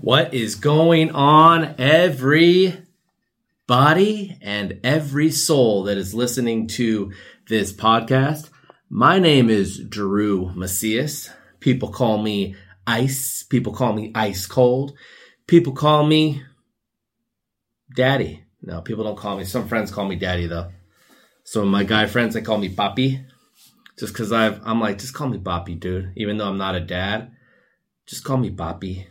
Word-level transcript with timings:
What 0.00 0.32
is 0.32 0.54
going 0.54 1.10
on, 1.10 1.74
everybody 1.76 2.86
and 4.40 4.80
every 4.84 5.32
soul 5.32 5.82
that 5.84 5.98
is 5.98 6.14
listening 6.14 6.68
to 6.68 7.12
this 7.48 7.72
podcast? 7.72 8.48
My 8.88 9.18
name 9.18 9.50
is 9.50 9.76
Drew 9.80 10.52
Macias. 10.54 11.30
People 11.58 11.88
call 11.88 12.22
me 12.22 12.54
Ice. 12.86 13.42
People 13.42 13.72
call 13.72 13.92
me 13.92 14.12
Ice 14.14 14.46
Cold. 14.46 14.92
People 15.48 15.72
call 15.72 16.06
me 16.06 16.44
Daddy. 17.96 18.44
No, 18.62 18.82
people 18.82 19.02
don't 19.02 19.18
call 19.18 19.36
me. 19.36 19.42
Some 19.42 19.66
friends 19.66 19.90
call 19.90 20.04
me 20.04 20.14
Daddy 20.14 20.46
though. 20.46 20.70
So 21.42 21.64
my 21.64 21.82
guy 21.82 22.06
friends, 22.06 22.34
they 22.34 22.42
call 22.42 22.58
me 22.58 22.72
Papi. 22.72 23.26
Just 23.98 24.14
cause 24.14 24.30
I've, 24.30 24.60
I'm 24.64 24.80
like, 24.80 24.98
just 24.98 25.14
call 25.14 25.28
me 25.28 25.38
Papi, 25.38 25.80
dude. 25.80 26.12
Even 26.16 26.36
though 26.36 26.48
I'm 26.48 26.56
not 26.56 26.76
a 26.76 26.80
dad, 26.80 27.32
just 28.06 28.22
call 28.22 28.36
me 28.36 28.52
Papi. 28.52 29.08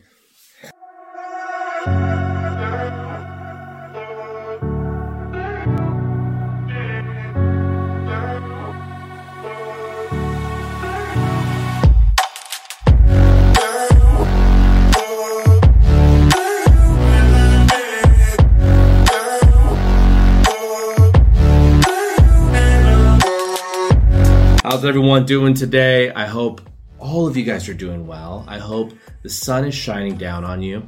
How's 24.78 24.86
everyone 24.86 25.26
doing 25.26 25.56
today? 25.56 26.12
I 26.12 26.28
hope 26.28 26.62
all 27.00 27.26
of 27.26 27.36
you 27.36 27.44
guys 27.44 27.68
are 27.68 27.74
doing 27.74 28.06
well. 28.06 28.46
I 28.48 28.60
hope 28.60 28.94
the 29.24 29.30
sun 29.30 29.66
is 29.66 29.74
shining 29.74 30.18
down 30.18 30.44
on 30.44 30.62
you. 30.62 30.88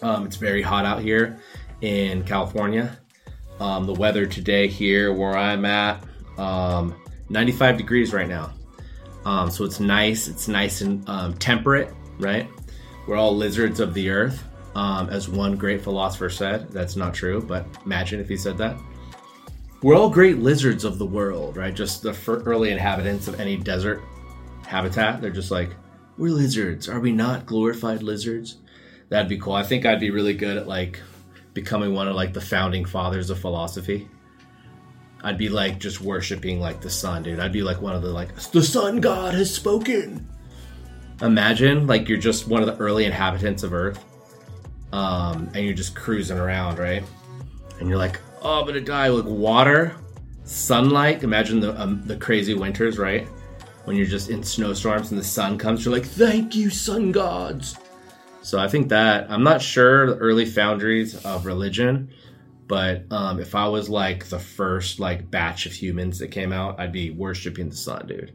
Um, 0.00 0.26
it's 0.26 0.36
very 0.36 0.62
hot 0.62 0.84
out 0.84 1.02
here 1.02 1.40
in 1.80 2.22
California. 2.22 2.96
Um, 3.58 3.84
the 3.84 3.94
weather 3.94 4.26
today 4.26 4.68
here 4.68 5.12
where 5.12 5.36
I'm 5.36 5.64
at, 5.64 6.04
um, 6.38 6.94
95 7.30 7.78
degrees 7.78 8.12
right 8.12 8.28
now. 8.28 8.52
Um, 9.24 9.50
so 9.50 9.64
it's 9.64 9.80
nice. 9.80 10.28
It's 10.28 10.46
nice 10.46 10.80
and 10.80 11.02
um, 11.08 11.34
temperate, 11.34 11.92
right? 12.20 12.48
We're 13.08 13.16
all 13.16 13.36
lizards 13.36 13.80
of 13.80 13.92
the 13.92 14.08
earth, 14.08 14.40
um, 14.76 15.08
as 15.10 15.28
one 15.28 15.56
great 15.56 15.82
philosopher 15.82 16.30
said. 16.30 16.70
That's 16.70 16.94
not 16.94 17.12
true, 17.12 17.42
but 17.42 17.66
imagine 17.84 18.20
if 18.20 18.28
he 18.28 18.36
said 18.36 18.56
that 18.58 18.78
we're 19.82 19.96
all 19.96 20.10
great 20.10 20.38
lizards 20.38 20.84
of 20.84 20.98
the 20.98 21.06
world, 21.06 21.56
right? 21.56 21.74
Just 21.74 22.02
the 22.02 22.16
early 22.46 22.70
inhabitants 22.70 23.28
of 23.28 23.40
any 23.40 23.56
desert 23.56 24.02
habitat. 24.66 25.20
They're 25.20 25.30
just 25.30 25.50
like, 25.50 25.74
we're 26.18 26.32
lizards. 26.32 26.88
Are 26.88 27.00
we 27.00 27.12
not 27.12 27.46
glorified 27.46 28.02
lizards? 28.02 28.58
That'd 29.08 29.28
be 29.28 29.38
cool. 29.38 29.54
I 29.54 29.62
think 29.62 29.86
I'd 29.86 30.00
be 30.00 30.10
really 30.10 30.34
good 30.34 30.56
at 30.56 30.68
like 30.68 31.00
becoming 31.54 31.94
one 31.94 32.08
of 32.08 32.14
like 32.14 32.32
the 32.32 32.40
founding 32.40 32.84
fathers 32.84 33.30
of 33.30 33.38
philosophy. 33.38 34.08
I'd 35.22 35.38
be 35.38 35.48
like 35.48 35.78
just 35.78 36.00
worshiping 36.00 36.60
like 36.60 36.80
the 36.80 36.90
sun, 36.90 37.22
dude. 37.22 37.40
I'd 37.40 37.52
be 37.52 37.62
like 37.62 37.80
one 37.80 37.94
of 37.94 38.02
the 38.02 38.10
like 38.10 38.34
the 38.52 38.62
sun 38.62 39.00
god 39.00 39.34
has 39.34 39.52
spoken. 39.52 40.28
Imagine 41.22 41.86
like 41.86 42.08
you're 42.08 42.18
just 42.18 42.48
one 42.48 42.62
of 42.62 42.66
the 42.66 42.76
early 42.76 43.04
inhabitants 43.04 43.62
of 43.62 43.74
Earth, 43.74 44.02
um, 44.92 45.50
and 45.54 45.64
you're 45.64 45.74
just 45.74 45.94
cruising 45.94 46.38
around, 46.38 46.78
right? 46.78 47.02
And 47.78 47.88
you're 47.88 47.98
like, 47.98 48.20
oh, 48.42 48.60
I'm 48.60 48.66
gonna 48.66 48.80
die. 48.80 49.08
Like 49.08 49.24
water, 49.24 49.96
sunlight. 50.44 51.22
Imagine 51.22 51.60
the 51.60 51.80
um, 51.80 52.02
the 52.04 52.16
crazy 52.16 52.54
winters, 52.54 52.98
right? 52.98 53.26
When 53.84 53.96
you're 53.96 54.06
just 54.06 54.30
in 54.30 54.42
snowstorms 54.42 55.10
and 55.10 55.18
the 55.18 55.24
sun 55.24 55.58
comes, 55.58 55.84
you're 55.84 55.94
like, 55.94 56.04
thank 56.06 56.54
you, 56.54 56.70
sun 56.70 57.12
gods. 57.12 57.76
So 58.42 58.58
I 58.58 58.68
think 58.68 58.88
that 58.88 59.30
I'm 59.30 59.42
not 59.42 59.60
sure 59.60 60.06
the 60.06 60.16
early 60.16 60.46
foundries 60.46 61.24
of 61.24 61.46
religion, 61.46 62.10
but 62.66 63.04
um, 63.10 63.40
if 63.40 63.54
I 63.54 63.68
was 63.68 63.88
like 63.88 64.26
the 64.26 64.38
first 64.38 65.00
like 65.00 65.30
batch 65.30 65.66
of 65.66 65.72
humans 65.72 66.18
that 66.20 66.28
came 66.28 66.52
out, 66.52 66.78
I'd 66.80 66.92
be 66.92 67.10
worshiping 67.10 67.68
the 67.68 67.76
sun, 67.76 68.06
dude. 68.06 68.32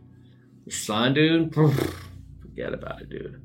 The 0.66 0.72
sun, 0.72 1.14
dude. 1.14 1.54
Forget 2.42 2.74
about 2.74 3.02
it, 3.02 3.10
dude. 3.10 3.42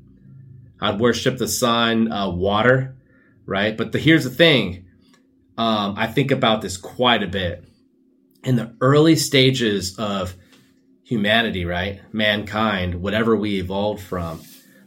I'd 0.79 0.99
worship 0.99 1.37
the 1.37 1.47
sun, 1.47 2.11
uh, 2.11 2.29
water, 2.29 2.95
right? 3.45 3.77
But 3.77 3.91
the, 3.91 3.99
here's 3.99 4.23
the 4.23 4.29
thing 4.29 4.85
um, 5.57 5.95
I 5.97 6.07
think 6.07 6.31
about 6.31 6.61
this 6.61 6.77
quite 6.77 7.23
a 7.23 7.27
bit. 7.27 7.65
In 8.43 8.55
the 8.55 8.75
early 8.81 9.15
stages 9.15 9.97
of 9.99 10.35
humanity, 11.03 11.65
right? 11.65 12.01
Mankind, 12.13 13.01
whatever 13.01 13.35
we 13.35 13.59
evolved 13.59 14.01
from, 14.01 14.41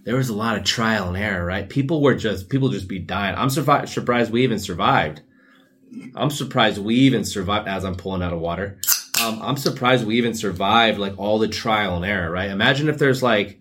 there 0.04 0.16
was 0.16 0.28
a 0.28 0.34
lot 0.34 0.56
of 0.56 0.64
trial 0.64 1.08
and 1.08 1.16
error, 1.16 1.44
right? 1.44 1.69
People 1.69 2.03
were 2.03 2.14
just, 2.14 2.48
people 2.48 2.70
just 2.70 2.88
be 2.88 2.98
dying. 2.98 3.36
I'm 3.36 3.48
survi- 3.48 3.88
surprised 3.88 4.32
we 4.32 4.42
even 4.42 4.58
survived. 4.58 5.22
I'm 6.16 6.30
surprised 6.30 6.78
we 6.78 6.97
even 6.97 7.24
survived 7.24 7.69
as 7.69 7.84
I'm 7.84 7.94
pulling 7.94 8.22
out 8.22 8.32
of 8.32 8.41
water. 8.41 8.80
Um, 9.22 9.41
I'm 9.42 9.56
surprised 9.56 10.04
we 10.04 10.16
even 10.16 10.34
survived 10.34 10.98
like 10.98 11.19
all 11.19 11.38
the 11.38 11.48
trial 11.48 11.97
and 11.97 12.04
error, 12.04 12.30
right? 12.30 12.50
Imagine 12.50 12.88
if 12.88 12.98
there's 12.98 13.22
like, 13.22 13.60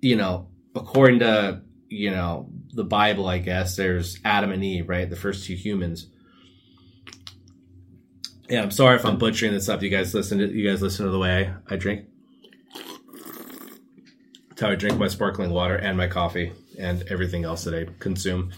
you 0.00 0.16
know, 0.16 0.48
according 0.74 1.20
to, 1.20 1.62
you 1.88 2.10
know, 2.10 2.48
the 2.72 2.84
Bible, 2.84 3.26
I 3.26 3.38
guess, 3.38 3.76
there's 3.76 4.20
Adam 4.24 4.52
and 4.52 4.62
Eve, 4.64 4.88
right? 4.88 5.08
The 5.08 5.16
first 5.16 5.46
two 5.46 5.54
humans 5.54 6.06
yeah, 8.48 8.62
I'm 8.62 8.70
sorry 8.70 8.96
if 8.96 9.04
I'm 9.04 9.18
butchering 9.18 9.52
this 9.52 9.68
up. 9.68 9.82
You 9.82 9.90
guys 9.90 10.14
listen 10.14 10.38
to 10.38 10.48
you 10.48 10.68
guys 10.68 10.82
listen 10.82 11.04
to 11.04 11.10
the 11.10 11.18
way 11.18 11.52
I, 11.68 11.76
drink. 11.76 12.06
That's 14.48 14.60
how 14.60 14.70
I 14.70 14.76
drink 14.76 14.98
my 14.98 15.08
sparkling 15.08 15.50
water 15.50 15.74
and 15.74 15.96
my 15.96 16.06
coffee 16.06 16.52
and 16.78 17.02
everything 17.08 17.44
else 17.44 17.64
that 17.64 17.74
I 17.74 17.88
consume. 17.98 18.52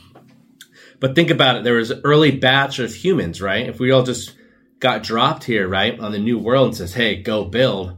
But 1.00 1.14
think 1.14 1.30
about 1.30 1.56
it. 1.56 1.64
There 1.64 1.74
was 1.74 1.90
an 1.90 2.00
early 2.04 2.32
batch 2.32 2.78
of 2.78 2.94
humans, 2.94 3.40
right? 3.40 3.68
If 3.68 3.80
we 3.80 3.90
all 3.90 4.02
just 4.02 4.34
got 4.80 5.02
dropped 5.02 5.44
here, 5.44 5.66
right, 5.66 5.98
on 5.98 6.12
the 6.12 6.18
new 6.18 6.38
world 6.38 6.68
and 6.68 6.76
says, 6.76 6.94
hey, 6.94 7.22
go 7.22 7.44
build. 7.44 7.96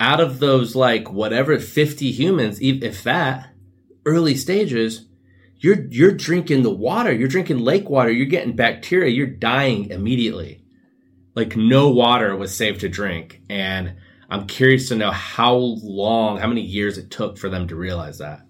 Out 0.00 0.20
of 0.20 0.38
those, 0.38 0.74
like, 0.74 1.10
whatever, 1.10 1.58
50 1.58 2.10
humans, 2.12 2.58
if 2.60 3.02
that, 3.02 3.50
early 4.04 4.36
stages, 4.36 5.06
you're, 5.58 5.86
you're 5.88 6.12
drinking 6.12 6.62
the 6.62 6.70
water. 6.70 7.12
You're 7.12 7.28
drinking 7.28 7.60
lake 7.60 7.88
water. 7.88 8.10
You're 8.10 8.26
getting 8.26 8.56
bacteria. 8.56 9.10
You're 9.10 9.26
dying 9.26 9.90
immediately 9.90 10.63
like 11.34 11.56
no 11.56 11.88
water 11.90 12.36
was 12.36 12.54
safe 12.54 12.78
to 12.80 12.88
drink. 12.88 13.42
And 13.48 13.94
I'm 14.30 14.46
curious 14.46 14.88
to 14.88 14.96
know 14.96 15.10
how 15.10 15.54
long, 15.54 16.38
how 16.38 16.46
many 16.46 16.62
years 16.62 16.98
it 16.98 17.10
took 17.10 17.38
for 17.38 17.48
them 17.48 17.68
to 17.68 17.76
realize 17.76 18.18
that. 18.18 18.42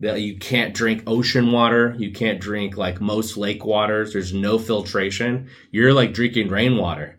That 0.00 0.20
you 0.20 0.36
can't 0.36 0.74
drink 0.74 1.04
ocean 1.06 1.52
water, 1.52 1.94
you 1.98 2.12
can't 2.12 2.40
drink 2.40 2.76
like 2.76 3.00
most 3.00 3.36
lake 3.36 3.64
waters, 3.64 4.12
there's 4.12 4.32
no 4.32 4.58
filtration. 4.58 5.48
You're 5.70 5.94
like 5.94 6.12
drinking 6.12 6.48
rainwater. 6.48 7.18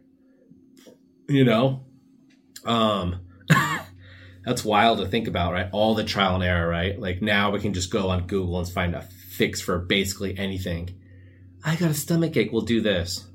You 1.28 1.46
know? 1.46 1.86
Um 2.66 3.22
that's 4.46 4.66
wild 4.66 5.00
to 5.00 5.08
think 5.08 5.28
about, 5.28 5.54
right? 5.54 5.70
All 5.72 5.96
the 5.96 6.04
trial 6.04 6.36
and 6.36 6.44
error, 6.44 6.68
right? 6.68 7.00
Like 7.00 7.22
now 7.22 7.52
we 7.52 7.60
can 7.60 7.74
just 7.74 7.90
go 7.90 8.10
on 8.10 8.28
Google 8.28 8.60
and 8.60 8.68
find 8.68 8.96
a 8.96 9.02
fix 9.02 9.62
for 9.62 9.80
basically 9.80 10.38
anything. 10.38 10.90
I 11.64 11.78
got 11.78 11.90
a 11.90 11.94
stomach 11.94 12.36
ache, 12.36 12.52
we'll 12.52 12.62
do 12.64 12.82
this 12.82 13.28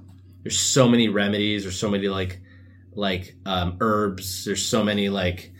there's 0.42 0.58
so 0.58 0.88
many 0.88 1.08
remedies. 1.08 1.62
There's 1.62 1.78
so 1.78 1.90
many 1.90 2.08
like 2.08 2.40
like 2.94 3.34
um, 3.46 3.76
herbs. 3.80 4.44
There's 4.44 4.64
so 4.64 4.84
many 4.84 5.08
like 5.08 5.52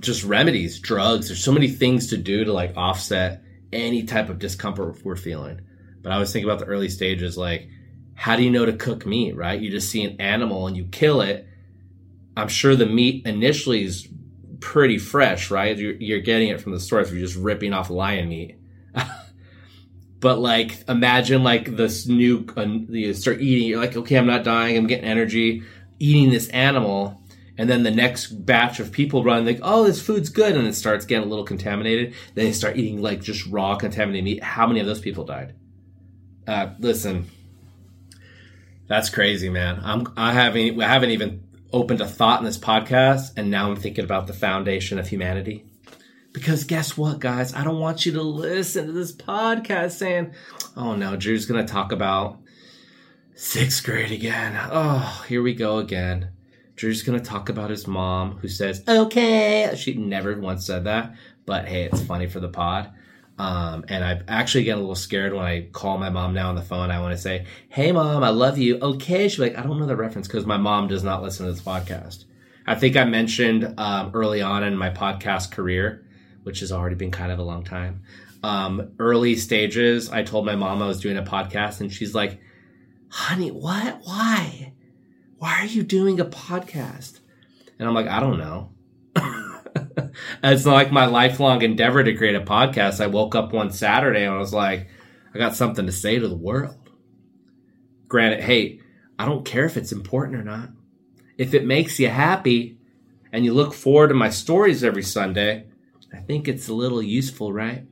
just 0.00 0.24
remedies 0.24 0.80
drugs. 0.80 1.28
There's 1.28 1.42
so 1.42 1.52
many 1.52 1.68
things 1.68 2.08
to 2.08 2.16
do 2.16 2.44
to 2.44 2.52
like 2.52 2.76
offset 2.76 3.42
any 3.72 4.04
type 4.04 4.28
of 4.28 4.38
discomfort 4.38 5.04
we're 5.04 5.16
feeling. 5.16 5.60
But 6.02 6.12
i 6.12 6.18
was 6.18 6.32
thinking 6.32 6.50
about 6.50 6.58
the 6.58 6.66
early 6.66 6.88
stages 6.88 7.38
like 7.38 7.68
how 8.14 8.36
do 8.36 8.42
you 8.42 8.50
know 8.50 8.66
to 8.66 8.72
cook 8.72 9.06
meat 9.06 9.36
right? 9.36 9.60
You 9.60 9.70
just 9.70 9.88
see 9.88 10.02
an 10.04 10.20
animal 10.20 10.66
and 10.66 10.76
you 10.76 10.84
kill 10.84 11.20
it. 11.22 11.46
I'm 12.36 12.48
sure 12.48 12.76
the 12.76 12.86
meat 12.86 13.26
initially 13.26 13.84
is 13.84 14.08
pretty 14.60 14.98
fresh 14.98 15.50
right? 15.50 15.76
You're, 15.76 15.94
you're 15.94 16.20
getting 16.20 16.48
it 16.48 16.60
from 16.60 16.72
the 16.72 16.80
source. 16.80 17.10
You're 17.10 17.20
just 17.20 17.36
ripping 17.36 17.72
off 17.72 17.90
lion 17.90 18.28
meat 18.28 18.56
but 20.22 20.38
like 20.38 20.88
imagine 20.88 21.42
like 21.42 21.76
this 21.76 22.06
new 22.06 22.46
uh, 22.56 22.64
you 22.88 23.12
start 23.12 23.42
eating 23.42 23.68
you're 23.68 23.78
like 23.80 23.96
okay 23.96 24.16
i'm 24.16 24.26
not 24.26 24.42
dying 24.44 24.78
i'm 24.78 24.86
getting 24.86 25.04
energy 25.04 25.62
eating 25.98 26.30
this 26.30 26.48
animal 26.48 27.22
and 27.58 27.68
then 27.68 27.82
the 27.82 27.90
next 27.90 28.28
batch 28.46 28.80
of 28.80 28.92
people 28.92 29.22
run 29.22 29.44
like 29.44 29.60
oh 29.62 29.84
this 29.84 30.00
food's 30.00 30.30
good 30.30 30.56
and 30.56 30.66
it 30.66 30.74
starts 30.74 31.04
getting 31.04 31.26
a 31.26 31.28
little 31.30 31.44
contaminated. 31.44 32.14
Then 32.34 32.46
they 32.46 32.52
start 32.52 32.76
eating 32.76 33.02
like 33.02 33.20
just 33.20 33.46
raw 33.46 33.76
contaminated 33.76 34.24
meat. 34.24 34.42
How 34.42 34.66
many 34.66 34.80
of 34.80 34.86
those 34.86 35.00
people 35.00 35.24
died? 35.24 35.54
Uh, 36.46 36.70
listen. 36.78 37.26
That's 38.88 39.10
crazy 39.10 39.48
man. 39.48 39.80
I'm 39.84 40.12
i 40.16 40.32
haven't 40.32 40.80
i 40.80 40.88
haven't 40.88 41.10
even 41.10 41.44
opened 41.72 42.00
a 42.00 42.06
thought 42.06 42.40
in 42.40 42.44
this 42.44 42.58
podcast 42.58 43.32
and 43.36 43.50
now 43.50 43.70
i'm 43.70 43.76
thinking 43.76 44.04
about 44.04 44.26
the 44.26 44.34
foundation 44.34 44.98
of 44.98 45.08
humanity 45.08 45.64
because 46.32 46.64
guess 46.64 46.96
what, 46.96 47.18
guys? 47.18 47.54
I 47.54 47.64
don't 47.64 47.80
want 47.80 48.06
you 48.06 48.12
to 48.12 48.22
listen 48.22 48.86
to 48.86 48.92
this 48.92 49.12
podcast 49.12 49.92
saying, 49.92 50.32
oh 50.76 50.96
no, 50.96 51.16
Drew's 51.16 51.46
going 51.46 51.64
to 51.64 51.72
talk 51.72 51.92
about 51.92 52.38
sixth 53.34 53.84
grade 53.84 54.12
again. 54.12 54.58
Oh, 54.70 55.24
here 55.28 55.42
we 55.42 55.54
go 55.54 55.78
again. 55.78 56.30
Drew's 56.74 57.02
going 57.02 57.18
to 57.18 57.24
talk 57.24 57.48
about 57.48 57.70
his 57.70 57.86
mom 57.86 58.38
who 58.38 58.48
says, 58.48 58.82
okay. 58.88 59.72
She 59.76 59.94
never 59.94 60.38
once 60.38 60.66
said 60.66 60.84
that, 60.84 61.14
but 61.46 61.68
hey, 61.68 61.84
it's 61.84 62.02
funny 62.02 62.26
for 62.26 62.40
the 62.40 62.48
pod. 62.48 62.90
Um, 63.38 63.84
and 63.88 64.04
I 64.04 64.20
actually 64.28 64.64
get 64.64 64.76
a 64.76 64.80
little 64.80 64.94
scared 64.94 65.32
when 65.32 65.44
I 65.44 65.68
call 65.72 65.98
my 65.98 66.10
mom 66.10 66.34
now 66.34 66.48
on 66.48 66.54
the 66.54 66.62
phone. 66.62 66.90
I 66.90 67.00
want 67.00 67.16
to 67.16 67.20
say, 67.20 67.46
"Hey, 67.70 67.90
mom, 67.90 68.22
I 68.22 68.28
love 68.28 68.58
you." 68.58 68.78
Okay, 68.80 69.28
she's 69.28 69.38
like, 69.38 69.56
"I 69.56 69.62
don't 69.62 69.80
know 69.80 69.86
the 69.86 69.96
reference 69.96 70.28
because 70.28 70.44
my 70.44 70.58
mom 70.58 70.86
does 70.86 71.02
not 71.02 71.22
listen 71.22 71.46
to 71.46 71.52
this 71.52 71.62
podcast." 71.62 72.24
I 72.66 72.74
think 72.74 72.96
I 72.96 73.04
mentioned 73.04 73.74
um, 73.78 74.10
early 74.14 74.42
on 74.42 74.62
in 74.62 74.76
my 74.76 74.90
podcast 74.90 75.50
career, 75.50 76.04
which 76.42 76.60
has 76.60 76.72
already 76.72 76.96
been 76.96 77.10
kind 77.10 77.32
of 77.32 77.38
a 77.38 77.44
long 77.44 77.64
time. 77.64 78.02
Um, 78.42 78.92
early 78.98 79.36
stages, 79.36 80.10
I 80.10 80.22
told 80.22 80.46
my 80.46 80.56
mom 80.56 80.82
I 80.82 80.86
was 80.86 81.00
doing 81.00 81.16
a 81.16 81.22
podcast, 81.22 81.80
and 81.80 81.92
she's 81.92 82.14
like, 82.14 82.40
"Honey, 83.08 83.50
what? 83.50 84.00
Why? 84.04 84.72
Why 85.38 85.60
are 85.60 85.66
you 85.66 85.82
doing 85.82 86.20
a 86.20 86.24
podcast?" 86.24 87.20
And 87.78 87.88
I'm 87.88 87.94
like, 87.94 88.08
"I 88.08 88.20
don't 88.20 88.38
know." 88.38 88.72
it's 90.42 90.64
not 90.64 90.74
like 90.74 90.92
my 90.92 91.06
lifelong 91.06 91.62
endeavor 91.62 92.02
to 92.02 92.16
create 92.16 92.34
a 92.34 92.40
podcast. 92.40 93.00
I 93.00 93.06
woke 93.06 93.34
up 93.34 93.52
one 93.52 93.70
Saturday 93.70 94.24
and 94.24 94.34
I 94.34 94.38
was 94.38 94.52
like, 94.52 94.88
I 95.34 95.38
got 95.38 95.56
something 95.56 95.86
to 95.86 95.92
say 95.92 96.18
to 96.18 96.28
the 96.28 96.36
world. 96.36 96.90
Granted, 98.08 98.42
hey, 98.42 98.80
I 99.18 99.24
don't 99.24 99.44
care 99.44 99.64
if 99.64 99.76
it's 99.76 99.92
important 99.92 100.36
or 100.36 100.44
not. 100.44 100.70
If 101.38 101.54
it 101.54 101.64
makes 101.64 101.98
you 101.98 102.08
happy 102.08 102.78
and 103.32 103.44
you 103.44 103.54
look 103.54 103.72
forward 103.72 104.08
to 104.08 104.14
my 104.14 104.28
stories 104.28 104.84
every 104.84 105.02
Sunday, 105.02 105.66
I 106.12 106.18
think 106.18 106.48
it's 106.48 106.68
a 106.68 106.74
little 106.74 107.02
useful, 107.02 107.52
right? 107.52 107.84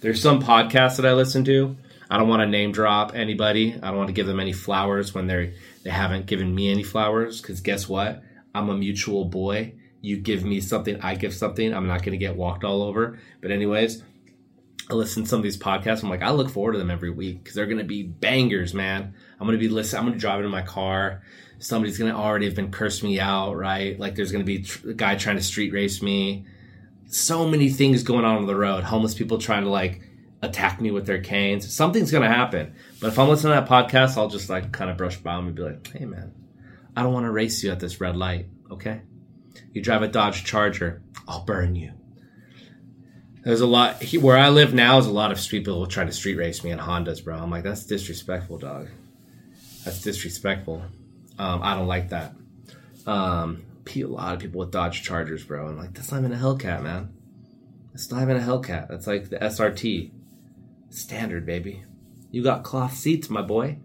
There's 0.00 0.22
some 0.22 0.42
podcasts 0.42 0.96
that 0.96 1.06
I 1.06 1.12
listen 1.12 1.44
to. 1.44 1.76
I 2.10 2.18
don't 2.18 2.28
want 2.28 2.40
to 2.40 2.46
name 2.46 2.72
drop 2.72 3.14
anybody. 3.14 3.74
I 3.74 3.88
don't 3.88 3.96
want 3.96 4.08
to 4.08 4.14
give 4.14 4.26
them 4.26 4.40
any 4.40 4.52
flowers 4.52 5.14
when 5.14 5.26
they're 5.26 5.52
they 5.82 5.90
haven't 5.90 6.26
given 6.26 6.54
me 6.54 6.70
any 6.70 6.82
flowers 6.82 7.40
because 7.40 7.60
guess 7.60 7.88
what? 7.88 8.22
I'm 8.54 8.68
a 8.68 8.76
mutual 8.76 9.26
boy 9.26 9.74
you 10.02 10.16
give 10.16 10.44
me 10.44 10.60
something, 10.60 11.00
I 11.00 11.14
give 11.14 11.34
something. 11.34 11.74
I'm 11.74 11.86
not 11.86 12.02
going 12.02 12.12
to 12.12 12.18
get 12.18 12.36
walked 12.36 12.64
all 12.64 12.82
over. 12.82 13.18
But 13.40 13.50
anyways, 13.50 14.02
I 14.90 14.94
listen 14.94 15.24
to 15.24 15.28
some 15.28 15.38
of 15.38 15.42
these 15.42 15.58
podcasts. 15.58 16.02
I'm 16.02 16.10
like, 16.10 16.22
I 16.22 16.30
look 16.30 16.50
forward 16.50 16.72
to 16.72 16.78
them 16.78 16.90
every 16.90 17.10
week 17.10 17.42
because 17.42 17.54
they're 17.54 17.66
going 17.66 17.78
to 17.78 17.84
be 17.84 18.02
bangers, 18.02 18.74
man. 18.74 19.14
I'm 19.38 19.46
going 19.46 19.58
to 19.58 19.62
be 19.62 19.68
listening. 19.68 20.00
I'm 20.00 20.06
going 20.06 20.14
to 20.14 20.20
drive 20.20 20.42
in 20.42 20.50
my 20.50 20.62
car. 20.62 21.22
Somebody's 21.58 21.98
going 21.98 22.10
to 22.10 22.16
already 22.16 22.46
have 22.46 22.54
been 22.54 22.70
cursed 22.70 23.02
me 23.02 23.20
out, 23.20 23.56
right? 23.56 23.98
Like 23.98 24.14
there's 24.14 24.32
going 24.32 24.44
to 24.44 24.46
be 24.46 24.66
a 24.88 24.94
guy 24.94 25.16
trying 25.16 25.36
to 25.36 25.42
street 25.42 25.72
race 25.72 26.00
me. 26.00 26.46
So 27.10 27.46
many 27.46 27.68
things 27.68 28.02
going 28.02 28.24
on 28.24 28.36
on 28.36 28.46
the 28.46 28.56
road. 28.56 28.84
Homeless 28.84 29.14
people 29.14 29.38
trying 29.38 29.64
to 29.64 29.70
like 29.70 30.00
attack 30.42 30.80
me 30.80 30.90
with 30.90 31.06
their 31.06 31.20
canes. 31.20 31.72
Something's 31.74 32.10
to 32.22 32.28
happen. 32.28 32.74
But 33.00 33.08
if 33.08 33.18
I'm 33.18 33.28
listening 33.28 33.54
to 33.54 33.60
that 33.60 33.68
podcast, 33.68 34.16
I'll 34.16 34.28
just 34.28 34.48
like 34.48 34.72
kind 34.72 34.90
of 34.90 34.96
brush 34.96 35.16
by 35.18 35.36
them 35.36 35.48
and 35.48 35.56
be 35.56 35.62
like, 35.62 35.86
hey, 35.88 36.04
man, 36.04 36.32
I 36.96 37.02
don't 37.02 37.12
want 37.12 37.26
to 37.26 37.30
race 37.30 37.62
you 37.62 37.70
at 37.70 37.80
this 37.80 38.00
red 38.00 38.16
light. 38.16 38.46
Okay. 38.70 39.02
You 39.72 39.82
drive 39.82 40.02
a 40.02 40.08
Dodge 40.08 40.44
Charger, 40.44 41.02
I'll 41.28 41.44
burn 41.44 41.74
you. 41.74 41.92
There's 43.42 43.60
a 43.60 43.66
lot 43.66 44.04
where 44.14 44.36
I 44.36 44.50
live 44.50 44.74
now. 44.74 44.98
Is 44.98 45.06
a 45.06 45.12
lot 45.12 45.32
of 45.32 45.40
street 45.40 45.60
people 45.60 45.86
trying 45.86 46.08
to 46.08 46.12
street 46.12 46.36
race 46.36 46.62
me 46.62 46.70
in 46.70 46.78
Hondas, 46.78 47.24
bro. 47.24 47.36
I'm 47.36 47.50
like, 47.50 47.64
that's 47.64 47.86
disrespectful, 47.86 48.58
dog. 48.58 48.88
That's 49.84 50.02
disrespectful. 50.02 50.82
Um, 51.38 51.60
I 51.62 51.74
don't 51.74 51.86
like 51.86 52.10
that. 52.10 52.34
Um, 53.06 53.64
a 53.96 54.06
lot 54.06 54.34
of 54.34 54.40
people 54.40 54.60
with 54.60 54.70
Dodge 54.70 55.02
Chargers, 55.02 55.44
bro. 55.44 55.66
I'm 55.66 55.76
like, 55.76 55.94
that's 55.94 56.10
not 56.10 56.18
even 56.18 56.32
a 56.32 56.36
Hellcat, 56.36 56.82
man. 56.82 57.12
It's 57.94 58.10
not 58.10 58.22
even 58.22 58.36
a 58.36 58.40
Hellcat. 58.40 58.88
That's 58.88 59.06
like 59.06 59.28
the 59.28 59.38
SRT 59.38 60.10
standard, 60.90 61.44
baby. 61.44 61.84
You 62.30 62.42
got 62.42 62.62
cloth 62.62 62.94
seats, 62.94 63.28
my 63.28 63.42
boy. 63.42 63.78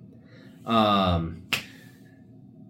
Um, 0.66 1.44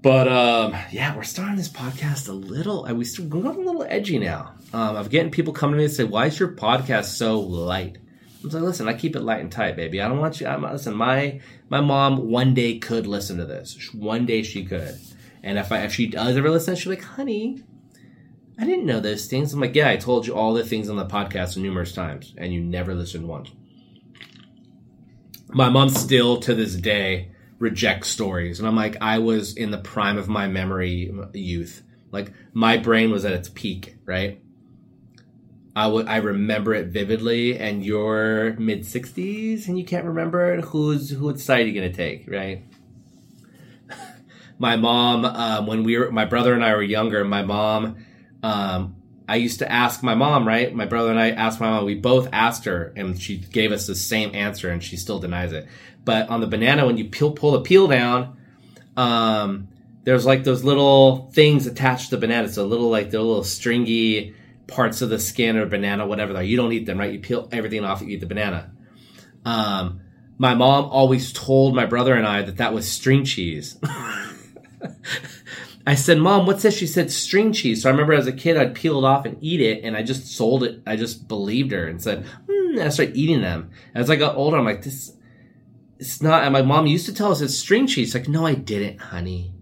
but 0.01 0.27
um, 0.27 0.75
yeah, 0.91 1.15
we're 1.15 1.23
starting 1.23 1.55
this 1.55 1.69
podcast 1.69 2.29
a 2.29 2.33
little. 2.33 2.85
We 2.93 3.05
still 3.05 3.25
we're 3.25 3.41
going 3.41 3.57
a 3.57 3.61
little 3.61 3.85
edgy 3.89 4.19
now. 4.19 4.53
Um, 4.71 4.97
I'm 4.97 5.07
getting 5.07 5.31
people 5.31 5.53
coming 5.53 5.73
to 5.73 5.77
me 5.79 5.85
and 5.85 5.93
say, 5.93 6.03
"Why 6.03 6.27
is 6.27 6.39
your 6.39 6.49
podcast 6.49 7.05
so 7.05 7.39
light?" 7.39 7.97
I'm 8.43 8.49
like, 8.49 8.61
"Listen, 8.61 8.87
I 8.87 8.93
keep 8.93 9.15
it 9.15 9.21
light 9.21 9.41
and 9.41 9.51
tight, 9.51 9.75
baby. 9.75 10.01
I 10.01 10.07
don't 10.07 10.19
want 10.19 10.39
you. 10.39 10.47
I'm, 10.47 10.61
listen, 10.61 10.95
my 10.95 11.41
my 11.69 11.81
mom 11.81 12.29
one 12.29 12.53
day 12.53 12.77
could 12.77 13.07
listen 13.07 13.37
to 13.37 13.45
this. 13.45 13.91
One 13.93 14.25
day 14.25 14.43
she 14.43 14.63
could, 14.63 14.95
and 15.45 15.57
if 15.57 15.71
I 15.71 15.83
if 15.83 15.93
she 15.93 16.07
does 16.07 16.35
ever 16.35 16.49
listen, 16.49 16.75
she'll 16.75 16.91
be 16.91 16.97
like, 16.97 17.05
"Honey, 17.05 17.63
I 18.59 18.65
didn't 18.65 18.85
know 18.85 18.99
those 18.99 19.27
things." 19.27 19.53
I'm 19.53 19.61
like, 19.61 19.75
"Yeah, 19.75 19.89
I 19.89 19.95
told 19.95 20.27
you 20.27 20.35
all 20.35 20.53
the 20.53 20.65
things 20.65 20.89
on 20.89 20.97
the 20.97 21.05
podcast 21.05 21.55
numerous 21.55 21.93
times, 21.93 22.33
and 22.37 22.53
you 22.53 22.61
never 22.61 22.93
listened 22.93 23.27
once." 23.27 23.51
My 25.49 25.69
mom 25.69 25.89
still 25.89 26.37
to 26.41 26.53
this 26.53 26.75
day 26.75 27.29
reject 27.59 28.05
stories. 28.05 28.59
And 28.59 28.67
I'm 28.67 28.75
like, 28.75 28.97
I 29.01 29.19
was 29.19 29.55
in 29.55 29.71
the 29.71 29.77
prime 29.77 30.17
of 30.17 30.27
my 30.27 30.47
memory 30.47 31.13
youth. 31.33 31.83
Like 32.11 32.31
my 32.53 32.77
brain 32.77 33.11
was 33.11 33.25
at 33.25 33.33
its 33.33 33.49
peak, 33.49 33.95
right? 34.05 34.41
I 35.75 35.87
would 35.87 36.07
I 36.07 36.17
remember 36.17 36.73
it 36.73 36.87
vividly, 36.87 37.57
and 37.59 37.85
you're 37.85 38.55
mid 38.57 38.81
60s 38.81 39.67
and 39.67 39.77
you 39.77 39.83
can't 39.83 40.05
remember 40.05 40.53
it. 40.53 40.65
Who's 40.65 41.09
whose 41.09 41.43
side 41.43 41.65
are 41.65 41.67
you 41.67 41.73
gonna 41.73 41.93
take, 41.93 42.29
right? 42.29 42.63
My 44.57 44.75
mom, 44.75 45.25
um, 45.25 45.67
when 45.67 45.83
we 45.83 45.97
were 45.97 46.11
my 46.11 46.25
brother 46.25 46.53
and 46.53 46.63
I 46.63 46.73
were 46.75 46.83
younger, 46.83 47.23
my 47.25 47.43
mom, 47.43 47.97
um, 48.43 48.95
I 49.27 49.37
used 49.37 49.59
to 49.59 49.71
ask 49.71 50.03
my 50.03 50.15
mom, 50.15 50.47
right? 50.47 50.73
My 50.73 50.85
brother 50.85 51.09
and 51.09 51.19
I 51.19 51.31
asked 51.31 51.59
my 51.59 51.69
mom. 51.69 51.85
We 51.85 51.95
both 51.95 52.29
asked 52.31 52.65
her, 52.65 52.93
and 52.95 53.19
she 53.19 53.37
gave 53.37 53.71
us 53.71 53.87
the 53.87 53.95
same 53.95 54.35
answer, 54.35 54.69
and 54.69 54.83
she 54.83 54.97
still 54.97 55.19
denies 55.19 55.51
it. 55.51 55.67
But 56.03 56.29
on 56.29 56.41
the 56.41 56.47
banana, 56.47 56.85
when 56.85 56.97
you 56.97 57.05
peel, 57.05 57.31
pull 57.31 57.51
the 57.53 57.61
peel 57.61 57.87
down, 57.87 58.37
um, 58.95 59.67
there's 60.03 60.25
like 60.25 60.43
those 60.43 60.63
little 60.63 61.31
things 61.31 61.65
attached 61.65 62.09
to 62.09 62.15
the 62.15 62.21
banana. 62.21 62.47
So 62.49 62.65
little 62.65 62.89
like 62.89 63.09
the 63.09 63.17
little 63.17 63.43
stringy 63.43 64.35
parts 64.67 65.01
of 65.01 65.09
the 65.09 65.19
skin 65.19 65.57
or 65.57 65.65
banana, 65.65 66.05
whatever 66.05 66.33
they. 66.33 66.45
You 66.45 66.57
don't 66.57 66.71
eat 66.71 66.85
them, 66.85 66.99
right? 66.99 67.11
You 67.11 67.19
peel 67.19 67.49
everything 67.51 67.83
off. 67.83 68.01
You 68.01 68.09
eat 68.09 68.19
the 68.19 68.27
banana. 68.27 68.71
Um, 69.43 70.01
my 70.37 70.53
mom 70.53 70.85
always 70.85 71.33
told 71.33 71.75
my 71.75 71.85
brother 71.85 72.13
and 72.13 72.27
I 72.27 72.43
that 72.43 72.57
that 72.57 72.73
was 72.73 72.89
string 72.91 73.25
cheese. 73.25 73.77
I 75.87 75.95
said, 75.95 76.17
Mom, 76.17 76.47
what's 76.47 76.63
this? 76.63 76.75
She 76.75 76.87
said, 76.87 77.11
string 77.11 77.53
cheese. 77.53 77.83
So 77.83 77.89
I 77.89 77.91
remember 77.91 78.13
as 78.13 78.25
a 78.25 78.31
kid, 78.31 78.57
I'd 78.57 78.73
peel 78.73 78.97
it 78.97 79.07
off 79.07 79.25
and 79.25 79.37
eat 79.41 79.61
it, 79.61 79.83
and 79.83 79.95
I 79.95 80.01
just 80.01 80.27
sold 80.35 80.63
it. 80.63 80.81
I 80.87 80.95
just 80.95 81.27
believed 81.27 81.71
her 81.71 81.87
and 81.87 82.01
said, 82.01 82.25
mm, 82.47 82.79
I 82.79 82.89
started 82.89 83.15
eating 83.15 83.41
them. 83.41 83.69
As 83.93 84.09
I 84.09 84.15
got 84.15 84.35
older, 84.35 84.57
I'm 84.57 84.65
like, 84.65 84.83
this, 84.83 85.15
it's 85.99 86.21
not. 86.21 86.43
And 86.43 86.53
my 86.53 86.63
mom 86.63 86.87
used 86.87 87.05
to 87.05 87.13
tell 87.13 87.31
us 87.31 87.41
it's 87.41 87.57
string 87.57 87.85
cheese. 87.85 88.15
Like, 88.15 88.27
no, 88.27 88.45
I 88.45 88.55
didn't, 88.55 88.99
honey. 88.99 89.53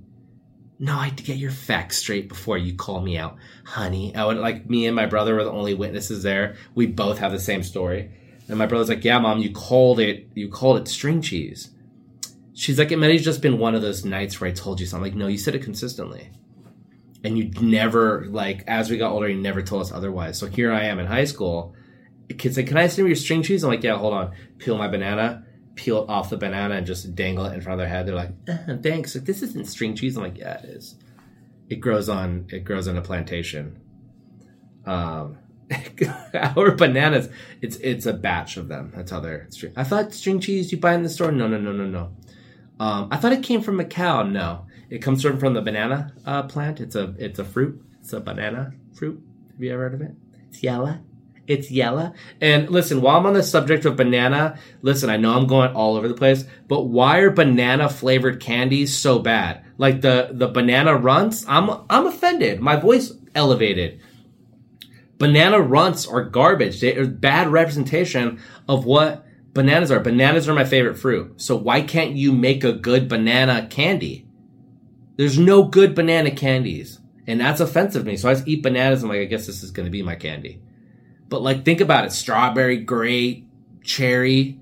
No, 0.79 0.97
I 0.97 1.09
get 1.09 1.37
your 1.37 1.51
facts 1.51 1.97
straight 1.97 2.27
before 2.27 2.57
you 2.57 2.75
call 2.75 3.01
me 3.01 3.17
out, 3.17 3.37
honey. 3.63 4.15
I 4.15 4.25
would 4.25 4.37
like 4.37 4.69
me 4.69 4.85
and 4.85 4.95
my 4.95 5.05
brother 5.05 5.35
were 5.35 5.43
the 5.43 5.51
only 5.51 5.73
witnesses 5.73 6.23
there. 6.23 6.55
We 6.75 6.87
both 6.87 7.19
have 7.19 7.31
the 7.31 7.39
same 7.39 7.63
story. 7.63 8.11
And 8.49 8.57
my 8.57 8.65
brother's 8.65 8.89
like, 8.89 9.05
yeah, 9.05 9.19
mom, 9.19 9.39
you 9.39 9.51
called 9.51 9.99
it, 9.99 10.27
you 10.33 10.49
called 10.49 10.79
it 10.79 10.87
string 10.87 11.21
cheese. 11.21 11.69
She's 12.54 12.78
like, 12.78 12.92
it 12.92 12.98
might 12.98 13.14
have 13.14 13.22
just 13.22 13.42
been 13.42 13.57
one 13.57 13.76
of 13.76 13.81
those 13.81 14.06
nights 14.06 14.40
where 14.40 14.50
I 14.50 14.54
told 14.54 14.80
you 14.80 14.86
something. 14.86 15.12
I'm 15.12 15.12
like, 15.12 15.19
no, 15.19 15.28
you 15.28 15.38
said 15.38 15.56
it 15.56 15.64
consistently. 15.64 16.31
And 17.24 17.38
you 17.38 17.52
never, 17.62 18.26
like, 18.26 18.64
as 18.68 18.90
we 18.90 18.98
got 18.98 19.12
older, 19.12 19.28
you 19.28 19.42
never 19.42 19.62
told 19.62 19.81
us 19.81 19.92
otherwise. 19.92 20.38
So 20.38 20.45
here 20.45 20.72
I 20.72 20.83
am 20.83 21.00
in 21.00 21.07
high 21.07 21.24
school. 21.24 21.74
Kids 22.38 22.57
like, 22.57 22.68
can 22.68 22.78
I 22.78 22.88
see 22.88 23.02
your 23.02 23.16
string 23.16 23.44
cheese? 23.44 23.64
I'm 23.64 23.69
like, 23.69 23.83
yeah, 23.83 23.98
hold 23.98 24.14
on. 24.14 24.33
Peel 24.60 24.78
my 24.78 24.88
banana 24.88 25.45
peel 25.76 26.06
off 26.07 26.30
the 26.30 26.38
banana 26.38 26.76
and 26.76 26.86
just 26.86 27.16
dangle 27.16 27.45
it 27.45 27.54
in 27.54 27.62
front 27.62 27.80
of 27.80 27.80
their 27.80 27.90
head. 27.90 28.06
They're 28.06 28.16
like, 28.16 28.31
eh, 28.48 28.78
"Thanks, 28.81 29.16
like 29.16 29.26
this 29.26 29.42
isn't 29.42 29.68
string 29.68 29.95
cheese." 29.95 30.18
I'm 30.18 30.24
like, 30.24 30.38
"Yeah, 30.38 30.60
it 30.60 30.66
is. 30.66 30.95
It 31.69 31.78
grows 31.78 32.10
on 32.10 32.48
it 32.50 32.64
grows 32.64 32.88
on 32.88 32.98
a 32.98 33.02
plantation." 33.02 33.80
Um, 34.86 35.38
our 36.33 36.76
bananas, 36.76 37.30
it's 37.62 37.78
it's 37.78 38.06
a 38.06 38.14
batch 38.14 38.57
of 38.57 38.68
them. 38.68 38.92
That's 38.95 39.12
how 39.12 39.19
they're 39.19 39.48
string. 39.50 39.74
I 39.76 39.83
thought 39.83 40.14
string 40.14 40.40
cheese 40.40 40.72
you 40.72 40.78
buy 40.78 40.94
in 40.94 41.04
the 41.04 41.10
store. 41.10 41.31
No, 41.31 41.48
no, 41.48 41.60
no, 41.60 41.72
no, 41.72 41.86
no. 41.86 42.12
Um, 42.80 43.07
I 43.11 43.18
thought 43.18 43.33
it 43.33 43.44
came 43.44 43.61
from 43.61 43.83
cow. 43.85 44.23
No, 44.23 44.65
it 44.89 44.99
comes 44.99 45.23
from 45.23 45.53
the 45.53 45.61
banana 45.61 46.13
uh, 46.25 46.44
plant. 46.44 46.80
It's 46.80 46.95
a 46.95 47.15
it's 47.18 47.39
a 47.39 47.45
fruit. 47.45 47.83
It's 47.99 48.13
a 48.13 48.19
banana 48.19 48.73
fruit. 48.94 49.21
Have 49.51 49.61
you 49.61 49.73
ever 49.73 49.83
heard 49.83 49.94
of 49.94 50.01
it? 50.01 50.15
It's 50.49 50.63
yellow. 50.63 50.99
It's 51.45 51.69
yellow. 51.69 52.13
And 52.39 52.69
listen, 52.69 53.01
while 53.01 53.18
I'm 53.18 53.25
on 53.25 53.33
the 53.33 53.44
subject 53.44 53.85
of 53.85 53.97
banana, 53.97 54.57
listen, 54.81 55.09
I 55.09 55.18
know 55.18 55.33
I'm 55.35 55.47
going 55.47 55.73
all 55.73 55.97
over 55.97 56.07
the 56.07 56.13
place, 56.13 56.45
but 56.68 56.83
why 56.83 57.19
are 57.19 57.30
banana 57.30 57.89
flavored 57.89 58.39
candies 58.39 58.97
so 58.97 59.19
bad? 59.19 59.63
Like 59.77 60.01
the 60.01 60.30
the 60.31 60.47
banana 60.47 60.95
runts, 60.95 61.45
I'm 61.47 61.69
I'm 61.89 62.07
offended. 62.07 62.61
My 62.61 62.77
voice 62.77 63.11
elevated. 63.35 63.99
Banana 65.18 65.59
runts 65.59 66.07
are 66.07 66.23
garbage. 66.23 66.80
They 66.80 66.95
are 66.95 67.07
bad 67.07 67.49
representation 67.49 68.39
of 68.68 68.85
what 68.85 69.25
bananas 69.54 69.92
are. 69.92 70.00
Bananas 70.00 70.50
are 70.50 70.54
my 70.54 70.66
favorite 70.66 70.98
fruit. 70.98 71.42
So 71.42 71.56
why 71.56 71.81
can't 71.81 72.16
you 72.16 72.31
make 72.31 72.64
a 72.64 72.74
good 72.74 73.07
banana 73.07 73.68
candy? 73.69 74.28
There's 75.16 75.38
no 75.38 75.64
good 75.64 75.95
banana 75.95 76.31
candies. 76.31 77.00
And 77.28 77.40
that's 77.40 77.62
offensive 77.62 78.04
to 78.04 78.10
me. 78.10 78.18
So 78.18 78.30
I 78.30 78.33
just 78.33 78.48
eat 78.48 78.64
bananas. 78.64 79.04
I'm 79.04 79.10
like, 79.10 79.19
I 79.19 79.26
guess 79.26 79.45
this 79.45 79.64
is 79.64 79.72
going 79.72 79.86
to 79.86 79.92
be 79.92 80.04
my 80.04 80.16
candy. 80.16 80.62
But 81.30 81.42
like, 81.42 81.64
think 81.64 81.80
about 81.80 82.06
it: 82.06 82.12
strawberry, 82.12 82.78
grape, 82.78 83.48
cherry, 83.83 84.60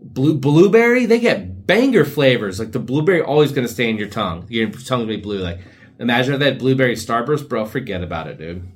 blue, 0.00 0.34
blueberry. 0.34 1.06
They 1.06 1.18
get 1.18 1.66
banger 1.66 2.04
flavors. 2.04 2.58
Like 2.58 2.72
the 2.72 2.78
blueberry 2.78 3.22
always 3.22 3.52
going 3.52 3.66
to 3.66 3.72
stay 3.72 3.90
in 3.90 3.98
your 3.98 4.08
tongue. 4.08 4.46
Your 4.48 4.70
tongue 4.70 5.00
will 5.00 5.06
be 5.06 5.16
blue. 5.16 5.40
Like, 5.40 5.60
imagine 5.98 6.38
that 6.38 6.58
blueberry 6.58 6.94
starburst, 6.94 7.48
bro. 7.48 7.64
Forget 7.66 8.02
about 8.02 8.28
it, 8.28 8.38
dude. 8.38 8.68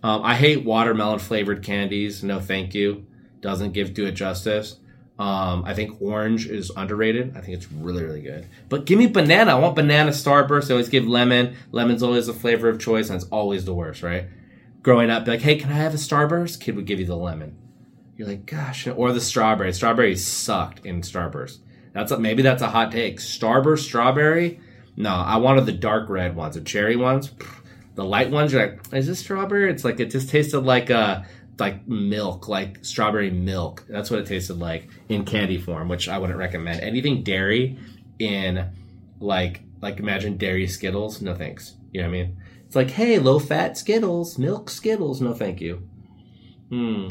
Um, 0.00 0.22
I 0.22 0.36
hate 0.36 0.64
watermelon 0.64 1.18
flavored 1.18 1.64
candies. 1.64 2.22
No, 2.22 2.38
thank 2.38 2.72
you. 2.72 3.07
Doesn't 3.40 3.72
give 3.72 3.94
do 3.94 4.06
it 4.06 4.12
justice. 4.12 4.76
Um, 5.18 5.64
I 5.64 5.74
think 5.74 6.00
orange 6.00 6.46
is 6.46 6.70
underrated. 6.76 7.36
I 7.36 7.40
think 7.40 7.56
it's 7.56 7.70
really, 7.72 8.04
really 8.04 8.22
good. 8.22 8.46
But 8.68 8.84
give 8.84 8.98
me 8.98 9.08
banana. 9.08 9.56
I 9.56 9.58
want 9.58 9.74
banana 9.74 10.12
starburst. 10.12 10.68
They 10.68 10.74
always 10.74 10.88
give 10.88 11.08
lemon. 11.08 11.56
Lemon's 11.72 12.04
always 12.04 12.28
a 12.28 12.32
flavor 12.32 12.68
of 12.68 12.78
choice, 12.78 13.10
and 13.10 13.20
it's 13.20 13.28
always 13.30 13.64
the 13.64 13.74
worst, 13.74 14.04
right? 14.04 14.26
Growing 14.82 15.10
up, 15.10 15.26
like, 15.26 15.40
hey, 15.40 15.56
can 15.56 15.72
I 15.72 15.74
have 15.74 15.92
a 15.92 15.96
starburst? 15.96 16.60
Kid 16.60 16.76
would 16.76 16.86
give 16.86 17.00
you 17.00 17.06
the 17.06 17.16
lemon. 17.16 17.56
You're 18.16 18.28
like, 18.28 18.46
gosh, 18.46 18.86
or 18.86 19.12
the 19.12 19.20
strawberry. 19.20 19.72
Strawberry 19.72 20.14
sucked 20.14 20.86
in 20.86 21.02
starburst. 21.02 21.58
That's 21.92 22.12
a, 22.12 22.18
maybe 22.18 22.42
that's 22.42 22.62
a 22.62 22.68
hot 22.68 22.92
take. 22.92 23.18
Starburst 23.18 23.80
strawberry. 23.80 24.60
No, 24.96 25.10
I 25.10 25.36
wanted 25.38 25.66
the 25.66 25.72
dark 25.72 26.08
red 26.08 26.36
ones, 26.36 26.54
the 26.54 26.60
cherry 26.60 26.96
ones. 26.96 27.32
The 27.96 28.04
light 28.04 28.30
ones, 28.30 28.52
you're 28.52 28.62
like, 28.62 28.80
is 28.92 29.08
this 29.08 29.18
strawberry? 29.18 29.70
It's 29.70 29.84
like 29.84 29.98
it 29.98 30.10
just 30.10 30.28
tasted 30.28 30.60
like 30.60 30.90
a 30.90 31.26
like 31.58 31.86
milk, 31.88 32.48
like 32.48 32.84
strawberry 32.84 33.30
milk. 33.30 33.84
That's 33.88 34.10
what 34.10 34.20
it 34.20 34.26
tasted 34.26 34.58
like 34.58 34.88
in 35.08 35.24
candy 35.24 35.58
form, 35.58 35.88
which 35.88 36.08
I 36.08 36.18
wouldn't 36.18 36.38
recommend. 36.38 36.80
Anything 36.80 37.22
dairy 37.22 37.78
in 38.18 38.70
like 39.20 39.62
like 39.80 39.98
imagine 40.00 40.36
dairy 40.36 40.66
Skittles, 40.66 41.22
no 41.22 41.34
thanks. 41.34 41.74
You 41.92 42.02
know 42.02 42.08
what 42.08 42.16
I 42.16 42.22
mean? 42.22 42.36
It's 42.66 42.76
like, 42.76 42.90
hey, 42.90 43.18
low 43.18 43.38
fat 43.38 43.78
Skittles, 43.78 44.38
milk 44.38 44.70
Skittles, 44.70 45.20
no 45.20 45.34
thank 45.34 45.60
you. 45.60 45.88
Hmm. 46.68 47.08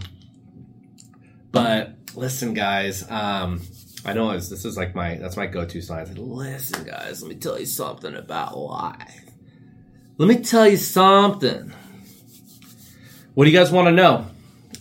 But 1.51 1.95
listen, 2.13 2.53
guys, 2.53 3.09
um, 3.09 3.61
I 4.05 4.13
know 4.13 4.31
this 4.31 4.65
is 4.65 4.77
like 4.77 4.95
my 4.95 5.15
that's 5.15 5.37
my 5.37 5.47
go-to 5.47 5.81
sign. 5.81 6.13
Listen, 6.15 6.83
guys, 6.85 7.21
let 7.21 7.29
me 7.29 7.35
tell 7.35 7.59
you 7.59 7.65
something 7.65 8.15
about 8.15 8.57
life. 8.57 9.23
Let 10.17 10.27
me 10.27 10.43
tell 10.43 10.67
you 10.67 10.77
something. 10.77 11.73
What 13.33 13.45
do 13.45 13.51
you 13.51 13.57
guys 13.57 13.71
want 13.71 13.87
to 13.87 13.91
know? 13.91 14.27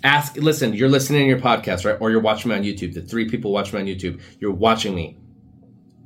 Ask 0.07 0.37
listen 0.37 0.73
you're 0.73 0.89
listening 0.89 1.23
to 1.23 1.27
your 1.27 1.41
podcast 1.41 1.85
right? 1.85 1.99
Or 2.01 2.11
you're 2.11 2.21
watching 2.21 2.51
me 2.51 2.57
on 2.57 2.63
youtube. 2.63 2.95
The 2.95 3.03
three 3.03 3.29
people 3.29 3.53
watching 3.53 3.75
me 3.75 3.81
on 3.93 3.99
youtube 3.99 4.21
you're 4.39 4.53
watching 4.53 4.95
me. 4.95 5.19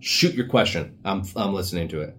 Shoot 0.00 0.34
your 0.34 0.46
question. 0.46 0.96
I'm, 1.04 1.22
I'm 1.36 1.52
listening 1.52 1.88
to 1.88 2.00
it. 2.00 2.16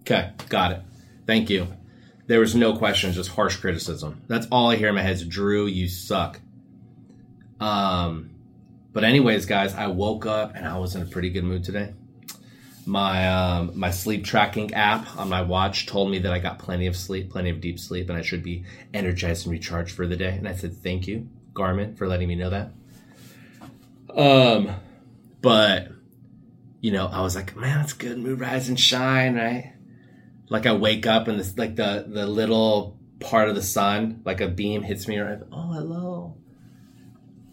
Okay 0.00 0.32
got 0.48 0.72
it. 0.72 0.82
Thank 1.26 1.50
you. 1.50 1.68
There 2.26 2.40
was 2.40 2.56
no 2.56 2.76
question 2.76 3.12
just 3.12 3.30
harsh 3.30 3.56
criticism. 3.56 4.22
That's 4.26 4.46
all 4.50 4.70
i 4.70 4.76
hear 4.76 4.88
in 4.88 4.96
my 4.96 5.02
head 5.02 5.12
is 5.12 5.24
drew 5.24 5.66
you 5.66 5.88
suck. 5.88 6.40
Um 7.60 8.30
but 8.92 9.04
anyways 9.04 9.44
guys 9.44 9.74
i 9.74 9.86
woke 9.86 10.24
up 10.24 10.56
and 10.56 10.66
i 10.66 10.78
was 10.78 10.96
in 10.96 11.02
a 11.02 11.04
pretty 11.04 11.28
good 11.28 11.44
mood 11.44 11.62
today 11.62 11.92
my 12.86 13.28
um, 13.28 13.72
my 13.74 13.90
sleep 13.90 14.24
tracking 14.24 14.72
app 14.72 15.16
on 15.18 15.28
my 15.28 15.42
watch 15.42 15.86
told 15.86 16.10
me 16.10 16.20
that 16.20 16.32
I 16.32 16.38
got 16.38 16.60
plenty 16.60 16.86
of 16.86 16.96
sleep, 16.96 17.30
plenty 17.30 17.50
of 17.50 17.60
deep 17.60 17.80
sleep, 17.80 18.08
and 18.08 18.16
I 18.16 18.22
should 18.22 18.42
be 18.42 18.64
energized 18.94 19.46
and 19.46 19.52
recharged 19.52 19.94
for 19.94 20.06
the 20.06 20.16
day. 20.16 20.30
And 20.30 20.48
I 20.48 20.54
said, 20.54 20.74
"Thank 20.74 21.08
you, 21.08 21.28
Garmin, 21.52 21.98
for 21.98 22.06
letting 22.06 22.28
me 22.28 22.36
know 22.36 22.50
that." 22.50 22.72
Um, 24.14 24.70
but 25.42 25.88
you 26.80 26.92
know, 26.92 27.08
I 27.08 27.22
was 27.22 27.34
like, 27.34 27.56
"Man, 27.56 27.80
it's 27.80 27.92
good. 27.92 28.18
Mood 28.18 28.38
rise 28.38 28.68
and 28.68 28.78
shine, 28.78 29.34
right?" 29.34 29.74
Like 30.48 30.66
I 30.66 30.72
wake 30.74 31.06
up 31.06 31.26
and 31.26 31.40
this, 31.40 31.58
like 31.58 31.74
the 31.74 32.06
the 32.08 32.26
little 32.26 32.96
part 33.18 33.48
of 33.48 33.56
the 33.56 33.62
sun, 33.62 34.22
like 34.24 34.40
a 34.40 34.48
beam 34.48 34.82
hits 34.82 35.08
me, 35.08 35.18
right? 35.18 35.38
Oh, 35.50 35.72
hello. 35.72 36.36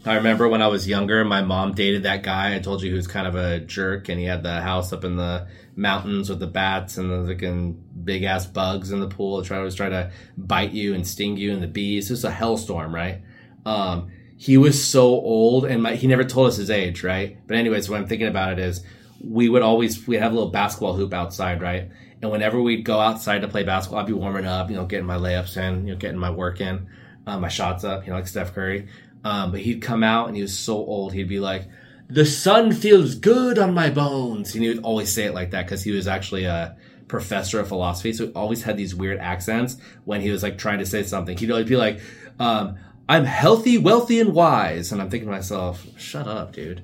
I 0.05 0.15
remember 0.15 0.49
when 0.49 0.61
I 0.61 0.67
was 0.67 0.85
younger, 0.85 1.23
my 1.23 1.41
mom 1.41 1.73
dated 1.73 2.03
that 2.03 2.23
guy. 2.23 2.55
I 2.55 2.59
told 2.59 2.81
you 2.81 2.89
he 2.89 2.95
was 2.95 3.07
kind 3.07 3.25
of 3.25 3.35
a 3.35 3.59
jerk, 3.61 4.09
and 4.09 4.19
he 4.19 4.25
had 4.25 4.43
the 4.43 4.61
house 4.61 4.91
up 4.91 5.05
in 5.05 5.15
the 5.15 5.47
mountains 5.77 6.29
with 6.29 6.39
the 6.39 6.47
bats 6.47 6.97
and 6.97 7.09
the 7.09 7.33
fucking 7.33 7.81
big 8.03 8.23
ass 8.23 8.45
bugs 8.45 8.91
in 8.91 8.99
the 8.99 9.07
pool. 9.07 9.41
Try 9.43 9.59
always 9.59 9.75
try 9.75 9.87
to 9.87 10.11
bite 10.37 10.71
you 10.71 10.93
and 10.93 11.07
sting 11.07 11.37
you, 11.37 11.53
and 11.53 11.63
the 11.63 11.67
bees. 11.67 12.09
It 12.09 12.13
was 12.13 12.25
a 12.25 12.31
hellstorm, 12.31 12.91
right? 12.91 13.21
Um, 13.65 14.11
he 14.35 14.57
was 14.57 14.83
so 14.83 15.05
old, 15.05 15.63
and 15.63 15.81
my, 15.81 15.95
he 15.95 16.07
never 16.07 16.25
told 16.25 16.47
us 16.47 16.57
his 16.57 16.69
age, 16.69 17.01
right? 17.01 17.37
But 17.47 17.55
anyways, 17.55 17.89
what 17.89 17.97
I'm 17.97 18.07
thinking 18.07 18.27
about 18.27 18.51
it 18.51 18.59
is, 18.59 18.83
we 19.25 19.47
would 19.47 19.61
always 19.61 20.05
we'd 20.05 20.17
have 20.17 20.33
a 20.33 20.35
little 20.35 20.51
basketball 20.51 20.95
hoop 20.95 21.13
outside, 21.13 21.61
right? 21.61 21.89
And 22.21 22.29
whenever 22.29 22.61
we'd 22.61 22.83
go 22.83 22.99
outside 22.99 23.39
to 23.39 23.47
play 23.47 23.63
basketball, 23.63 24.01
I'd 24.01 24.07
be 24.07 24.13
warming 24.13 24.45
up, 24.45 24.69
you 24.69 24.75
know, 24.75 24.85
getting 24.85 25.05
my 25.05 25.15
layups 25.15 25.55
in, 25.55 25.87
you 25.87 25.93
know, 25.93 25.99
getting 25.99 26.17
my 26.17 26.29
work 26.29 26.59
in, 26.59 26.87
uh, 27.25 27.39
my 27.39 27.47
shots 27.47 27.85
up, 27.85 28.05
you 28.05 28.09
know, 28.11 28.17
like 28.17 28.27
Steph 28.27 28.53
Curry. 28.53 28.89
Um, 29.23 29.51
but 29.51 29.61
he'd 29.61 29.81
come 29.81 30.03
out 30.03 30.27
and 30.27 30.35
he 30.35 30.41
was 30.41 30.57
so 30.57 30.75
old. 30.75 31.13
He'd 31.13 31.29
be 31.29 31.39
like, 31.39 31.67
"The 32.09 32.25
sun 32.25 32.71
feels 32.73 33.15
good 33.15 33.57
on 33.57 33.73
my 33.73 33.89
bones," 33.89 34.53
and 34.53 34.63
he 34.63 34.69
would 34.69 34.83
always 34.83 35.11
say 35.11 35.25
it 35.25 35.33
like 35.33 35.51
that 35.51 35.65
because 35.65 35.83
he 35.83 35.91
was 35.91 36.07
actually 36.07 36.43
a 36.45 36.75
professor 37.07 37.59
of 37.59 37.67
philosophy. 37.67 38.13
So 38.13 38.27
he 38.27 38.33
always 38.33 38.63
had 38.63 38.77
these 38.77 38.93
weird 38.95 39.19
accents 39.19 39.77
when 40.05 40.21
he 40.21 40.29
was 40.31 40.43
like 40.43 40.57
trying 40.57 40.79
to 40.79 40.85
say 40.85 41.03
something. 41.03 41.37
He'd 41.37 41.51
always 41.51 41.67
be 41.67 41.77
like, 41.77 42.01
um, 42.39 42.77
"I'm 43.07 43.25
healthy, 43.25 43.77
wealthy, 43.77 44.19
and 44.19 44.33
wise," 44.33 44.91
and 44.91 45.01
I'm 45.01 45.09
thinking 45.09 45.29
to 45.29 45.35
myself, 45.35 45.85
"Shut 45.97 46.27
up, 46.27 46.53
dude." 46.53 46.83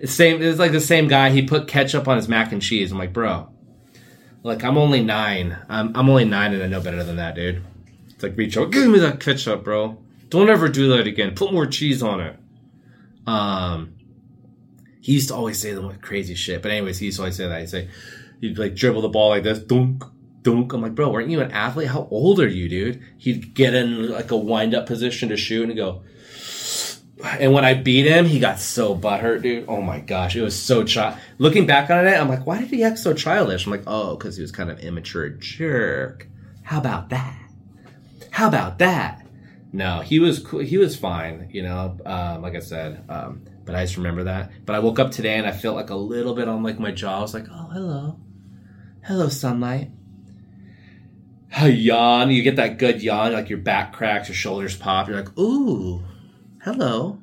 it's 0.00 0.12
same. 0.14 0.42
It's 0.42 0.58
like 0.58 0.72
the 0.72 0.80
same 0.80 1.08
guy. 1.08 1.30
He 1.30 1.42
put 1.42 1.68
ketchup 1.68 2.06
on 2.06 2.16
his 2.16 2.28
mac 2.28 2.52
and 2.52 2.60
cheese. 2.60 2.92
I'm 2.92 2.98
like, 2.98 3.12
bro. 3.12 3.48
Like 4.44 4.62
I'm 4.62 4.76
only 4.76 5.02
nine. 5.02 5.56
I'm, 5.70 5.96
I'm 5.96 6.08
only 6.10 6.26
nine 6.26 6.52
and 6.52 6.62
I 6.62 6.66
know 6.66 6.80
better 6.80 7.02
than 7.02 7.16
that, 7.16 7.34
dude. 7.34 7.64
It's 8.10 8.22
like 8.22 8.36
reach 8.36 8.58
out, 8.58 8.70
give 8.70 8.90
me 8.90 8.98
that 8.98 9.18
ketchup, 9.18 9.64
bro. 9.64 9.98
Don't 10.34 10.50
ever 10.50 10.68
do 10.68 10.88
that 10.96 11.06
again. 11.06 11.36
Put 11.36 11.52
more 11.52 11.64
cheese 11.64 12.02
on 12.02 12.20
it. 12.20 12.36
Um, 13.24 13.94
he 15.00 15.12
used 15.12 15.28
to 15.28 15.34
always 15.36 15.60
say 15.60 15.74
the 15.74 15.88
crazy 16.02 16.34
shit. 16.34 16.60
But 16.60 16.72
anyways, 16.72 16.98
he 16.98 17.06
used 17.06 17.18
to 17.18 17.22
always 17.22 17.36
say 17.36 17.46
that. 17.46 17.60
He'd 17.60 17.68
say, 17.68 17.88
he'd 18.40 18.58
like 18.58 18.74
dribble 18.74 19.02
the 19.02 19.08
ball 19.08 19.28
like 19.28 19.44
this, 19.44 19.60
dunk, 19.60 20.02
dunk. 20.42 20.72
I'm 20.72 20.82
like, 20.82 20.96
bro, 20.96 21.08
weren't 21.10 21.30
you 21.30 21.40
an 21.40 21.52
athlete? 21.52 21.86
How 21.86 22.08
old 22.10 22.40
are 22.40 22.48
you, 22.48 22.68
dude? 22.68 23.00
He'd 23.16 23.54
get 23.54 23.74
in 23.74 24.10
like 24.10 24.32
a 24.32 24.36
wind 24.36 24.74
up 24.74 24.86
position 24.86 25.28
to 25.28 25.36
shoot 25.36 25.68
and 25.68 25.76
go. 25.76 26.02
And 27.24 27.52
when 27.52 27.64
I 27.64 27.74
beat 27.74 28.06
him, 28.06 28.24
he 28.24 28.40
got 28.40 28.58
so 28.58 28.96
butthurt, 28.96 29.42
dude. 29.42 29.66
Oh 29.68 29.82
my 29.82 30.00
gosh, 30.00 30.34
it 30.34 30.42
was 30.42 30.60
so 30.60 30.82
child. 30.82 31.16
Looking 31.38 31.64
back 31.64 31.90
on 31.90 32.08
it, 32.08 32.20
I'm 32.20 32.28
like, 32.28 32.44
why 32.44 32.58
did 32.58 32.70
he 32.70 32.82
act 32.82 32.98
so 32.98 33.14
childish? 33.14 33.66
I'm 33.66 33.70
like, 33.70 33.84
oh, 33.86 34.16
because 34.16 34.34
he 34.34 34.42
was 34.42 34.50
kind 34.50 34.68
of 34.68 34.80
immature 34.80 35.28
jerk. 35.28 36.26
How 36.64 36.80
about 36.80 37.10
that? 37.10 37.38
How 38.32 38.48
about 38.48 38.80
that? 38.80 39.23
No, 39.74 40.02
he 40.02 40.20
was 40.20 40.38
cool. 40.38 40.60
He 40.60 40.78
was 40.78 40.94
fine, 40.94 41.50
you 41.52 41.64
know. 41.64 41.98
Um, 42.06 42.42
like 42.42 42.54
I 42.54 42.60
said, 42.60 43.04
um, 43.08 43.44
but 43.64 43.74
I 43.74 43.82
just 43.82 43.96
remember 43.96 44.22
that. 44.22 44.52
But 44.64 44.76
I 44.76 44.78
woke 44.78 45.00
up 45.00 45.10
today 45.10 45.36
and 45.36 45.48
I 45.48 45.50
felt 45.50 45.74
like 45.74 45.90
a 45.90 45.96
little 45.96 46.32
bit 46.32 46.46
on 46.46 46.62
like 46.62 46.78
my 46.78 46.92
jaw. 46.92 47.18
I 47.18 47.22
was 47.22 47.34
like, 47.34 47.46
oh, 47.50 47.70
hello, 47.72 48.20
hello, 49.02 49.28
sunlight. 49.28 49.90
A 51.56 51.68
yawn. 51.68 52.30
You 52.30 52.44
get 52.44 52.54
that 52.54 52.78
good 52.78 53.02
yawn, 53.02 53.32
like 53.32 53.50
your 53.50 53.58
back 53.58 53.92
cracks, 53.92 54.28
your 54.28 54.36
shoulders 54.36 54.76
pop. 54.76 55.08
You're 55.08 55.16
like, 55.16 55.36
ooh, 55.36 56.04
hello. 56.62 57.18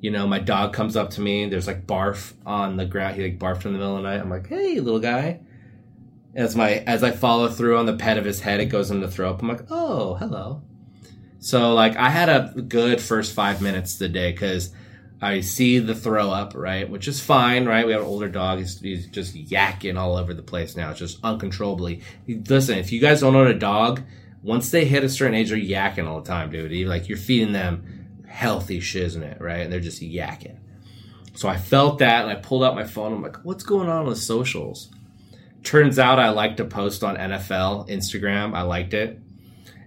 You 0.00 0.10
know, 0.10 0.26
my 0.26 0.40
dog 0.40 0.72
comes 0.72 0.96
up 0.96 1.10
to 1.10 1.20
me. 1.20 1.48
There's 1.48 1.68
like 1.68 1.86
barf 1.86 2.32
on 2.44 2.76
the 2.76 2.86
ground. 2.86 3.14
He 3.14 3.22
like 3.22 3.38
barfed 3.38 3.66
in 3.66 3.72
the 3.72 3.78
middle 3.78 3.98
of 3.98 4.02
the 4.02 4.10
night. 4.10 4.20
I'm 4.20 4.30
like, 4.30 4.48
hey, 4.48 4.80
little 4.80 4.98
guy. 4.98 5.42
As 6.34 6.56
my 6.56 6.78
as 6.88 7.04
I 7.04 7.12
follow 7.12 7.46
through 7.48 7.78
on 7.78 7.86
the 7.86 7.96
pet 7.96 8.18
of 8.18 8.24
his 8.24 8.40
head, 8.40 8.58
it 8.58 8.66
goes 8.66 8.90
into 8.90 9.06
the 9.06 9.12
throat. 9.12 9.38
I'm 9.40 9.46
like, 9.46 9.70
oh, 9.70 10.14
hello. 10.16 10.62
So 11.44 11.74
like 11.74 11.96
I 11.96 12.08
had 12.08 12.30
a 12.30 12.58
good 12.62 13.02
first 13.02 13.34
five 13.34 13.60
minutes 13.60 13.92
of 13.92 13.98
the 13.98 14.08
day 14.08 14.32
because 14.32 14.72
I 15.20 15.42
see 15.42 15.78
the 15.78 15.94
throw 15.94 16.30
up, 16.30 16.54
right, 16.54 16.88
which 16.88 17.06
is 17.06 17.20
fine, 17.20 17.66
right? 17.66 17.86
We 17.86 17.92
have 17.92 18.00
an 18.00 18.06
older 18.06 18.30
dog; 18.30 18.60
he's, 18.60 18.80
he's 18.80 19.06
just 19.08 19.34
yakking 19.34 19.98
all 19.98 20.16
over 20.16 20.32
the 20.32 20.42
place 20.42 20.74
now, 20.74 20.88
It's 20.88 21.00
just 21.00 21.18
uncontrollably. 21.22 22.00
Listen, 22.26 22.78
if 22.78 22.92
you 22.92 22.98
guys 22.98 23.20
don't 23.20 23.36
own 23.36 23.48
a 23.48 23.58
dog, 23.58 24.00
once 24.42 24.70
they 24.70 24.86
hit 24.86 25.04
a 25.04 25.08
certain 25.10 25.34
age, 25.34 25.50
they're 25.50 25.58
yakking 25.58 26.08
all 26.08 26.22
the 26.22 26.26
time, 26.26 26.50
dude. 26.50 26.72
You, 26.72 26.86
like 26.86 27.10
you're 27.10 27.18
feeding 27.18 27.52
them 27.52 28.22
healthy 28.26 28.80
shiznit, 28.80 29.38
right? 29.38 29.60
And 29.60 29.70
they're 29.70 29.80
just 29.80 30.00
yakking. 30.00 30.56
So 31.34 31.46
I 31.46 31.58
felt 31.58 31.98
that, 31.98 32.22
and 32.22 32.30
I 32.30 32.36
pulled 32.36 32.64
out 32.64 32.74
my 32.74 32.84
phone. 32.84 33.12
I'm 33.12 33.22
like, 33.22 33.44
what's 33.44 33.64
going 33.64 33.90
on 33.90 34.06
with 34.06 34.16
socials? 34.16 34.90
Turns 35.62 35.98
out 35.98 36.18
I 36.18 36.30
like 36.30 36.56
to 36.56 36.64
post 36.64 37.04
on 37.04 37.18
NFL 37.18 37.90
Instagram. 37.90 38.54
I 38.56 38.62
liked 38.62 38.94
it 38.94 39.20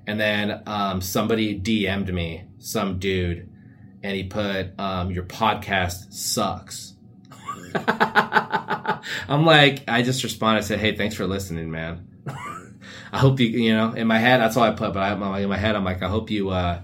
and 0.07 0.17
then 0.17 0.63
um, 0.65 1.01
somebody 1.01 1.59
DM'd 1.59 2.11
me, 2.11 2.45
some 2.59 2.97
dude, 2.97 3.49
and 4.01 4.15
he 4.15 4.23
put, 4.23 4.79
um, 4.79 5.11
"Your 5.11 5.25
podcast 5.25 6.13
sucks." 6.13 6.93
I'm 9.27 9.45
like, 9.45 9.83
I 9.87 10.01
just 10.01 10.23
responded, 10.23 10.59
I 10.59 10.63
said, 10.63 10.79
"Hey, 10.79 10.95
thanks 10.95 11.13
for 11.13 11.27
listening, 11.27 11.69
man." 11.69 12.07
I 13.11 13.19
hope 13.19 13.39
you, 13.41 13.47
you 13.47 13.75
know, 13.75 13.91
in 13.91 14.07
my 14.07 14.17
head, 14.17 14.39
that's 14.39 14.55
all 14.55 14.63
I 14.63 14.71
put. 14.71 14.93
But 14.93 15.01
I, 15.01 15.39
in 15.41 15.49
my 15.49 15.57
head, 15.57 15.75
I'm 15.75 15.83
like, 15.83 16.01
I 16.01 16.07
hope 16.07 16.29
you, 16.29 16.49
uh, 16.49 16.81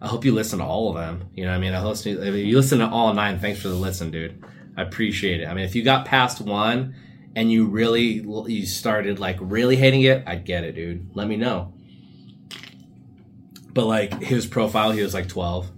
I 0.00 0.06
hope 0.06 0.24
you 0.24 0.32
listen 0.32 0.60
to 0.60 0.64
all 0.64 0.90
of 0.90 0.94
them. 0.94 1.28
You 1.34 1.46
know, 1.46 1.52
I 1.52 1.58
mean, 1.58 1.74
I 1.74 1.84
listen. 1.84 2.16
To, 2.16 2.26
if 2.26 2.34
you 2.34 2.56
listen 2.56 2.78
to 2.78 2.88
all 2.88 3.12
nine, 3.12 3.40
thanks 3.40 3.60
for 3.60 3.68
the 3.68 3.74
listen, 3.74 4.12
dude. 4.12 4.44
I 4.76 4.82
appreciate 4.82 5.40
it. 5.40 5.46
I 5.46 5.54
mean, 5.54 5.64
if 5.64 5.74
you 5.74 5.82
got 5.82 6.06
past 6.06 6.40
one 6.40 6.94
and 7.34 7.50
you 7.50 7.66
really 7.66 8.24
you 8.46 8.64
started 8.64 9.18
like 9.18 9.38
really 9.40 9.74
hating 9.74 10.02
it, 10.02 10.22
I 10.28 10.36
get 10.36 10.62
it, 10.62 10.76
dude. 10.76 11.10
Let 11.16 11.26
me 11.26 11.36
know 11.36 11.74
but 13.72 13.86
like 13.86 14.22
his 14.22 14.46
profile, 14.46 14.90
he 14.90 15.02
was 15.02 15.14
like 15.14 15.28
12. 15.28 15.70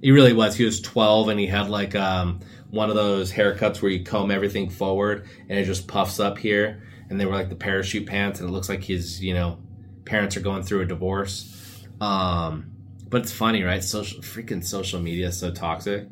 He 0.00 0.10
really 0.10 0.32
was. 0.32 0.56
He 0.56 0.64
was 0.64 0.80
12 0.80 1.28
and 1.28 1.40
he 1.40 1.46
had 1.46 1.68
like 1.68 1.94
um, 1.94 2.40
one 2.70 2.90
of 2.90 2.96
those 2.96 3.32
haircuts 3.32 3.80
where 3.80 3.90
you 3.90 4.04
comb 4.04 4.30
everything 4.30 4.68
forward 4.68 5.28
and 5.48 5.58
it 5.58 5.64
just 5.64 5.86
puffs 5.86 6.18
up 6.20 6.38
here. 6.38 6.82
And 7.08 7.20
they 7.20 7.26
were 7.26 7.34
like 7.34 7.48
the 7.48 7.54
parachute 7.54 8.06
pants 8.06 8.40
and 8.40 8.48
it 8.48 8.52
looks 8.52 8.68
like 8.68 8.82
he's, 8.82 9.22
you 9.22 9.34
know, 9.34 9.58
parents 10.04 10.36
are 10.36 10.40
going 10.40 10.62
through 10.62 10.80
a 10.80 10.86
divorce. 10.86 11.84
Um, 12.00 12.72
but 13.08 13.22
it's 13.22 13.32
funny, 13.32 13.62
right? 13.62 13.84
Social 13.84 14.22
freaking 14.22 14.64
social 14.64 15.00
media 15.00 15.28
is 15.28 15.38
so 15.38 15.52
toxic. 15.52 16.08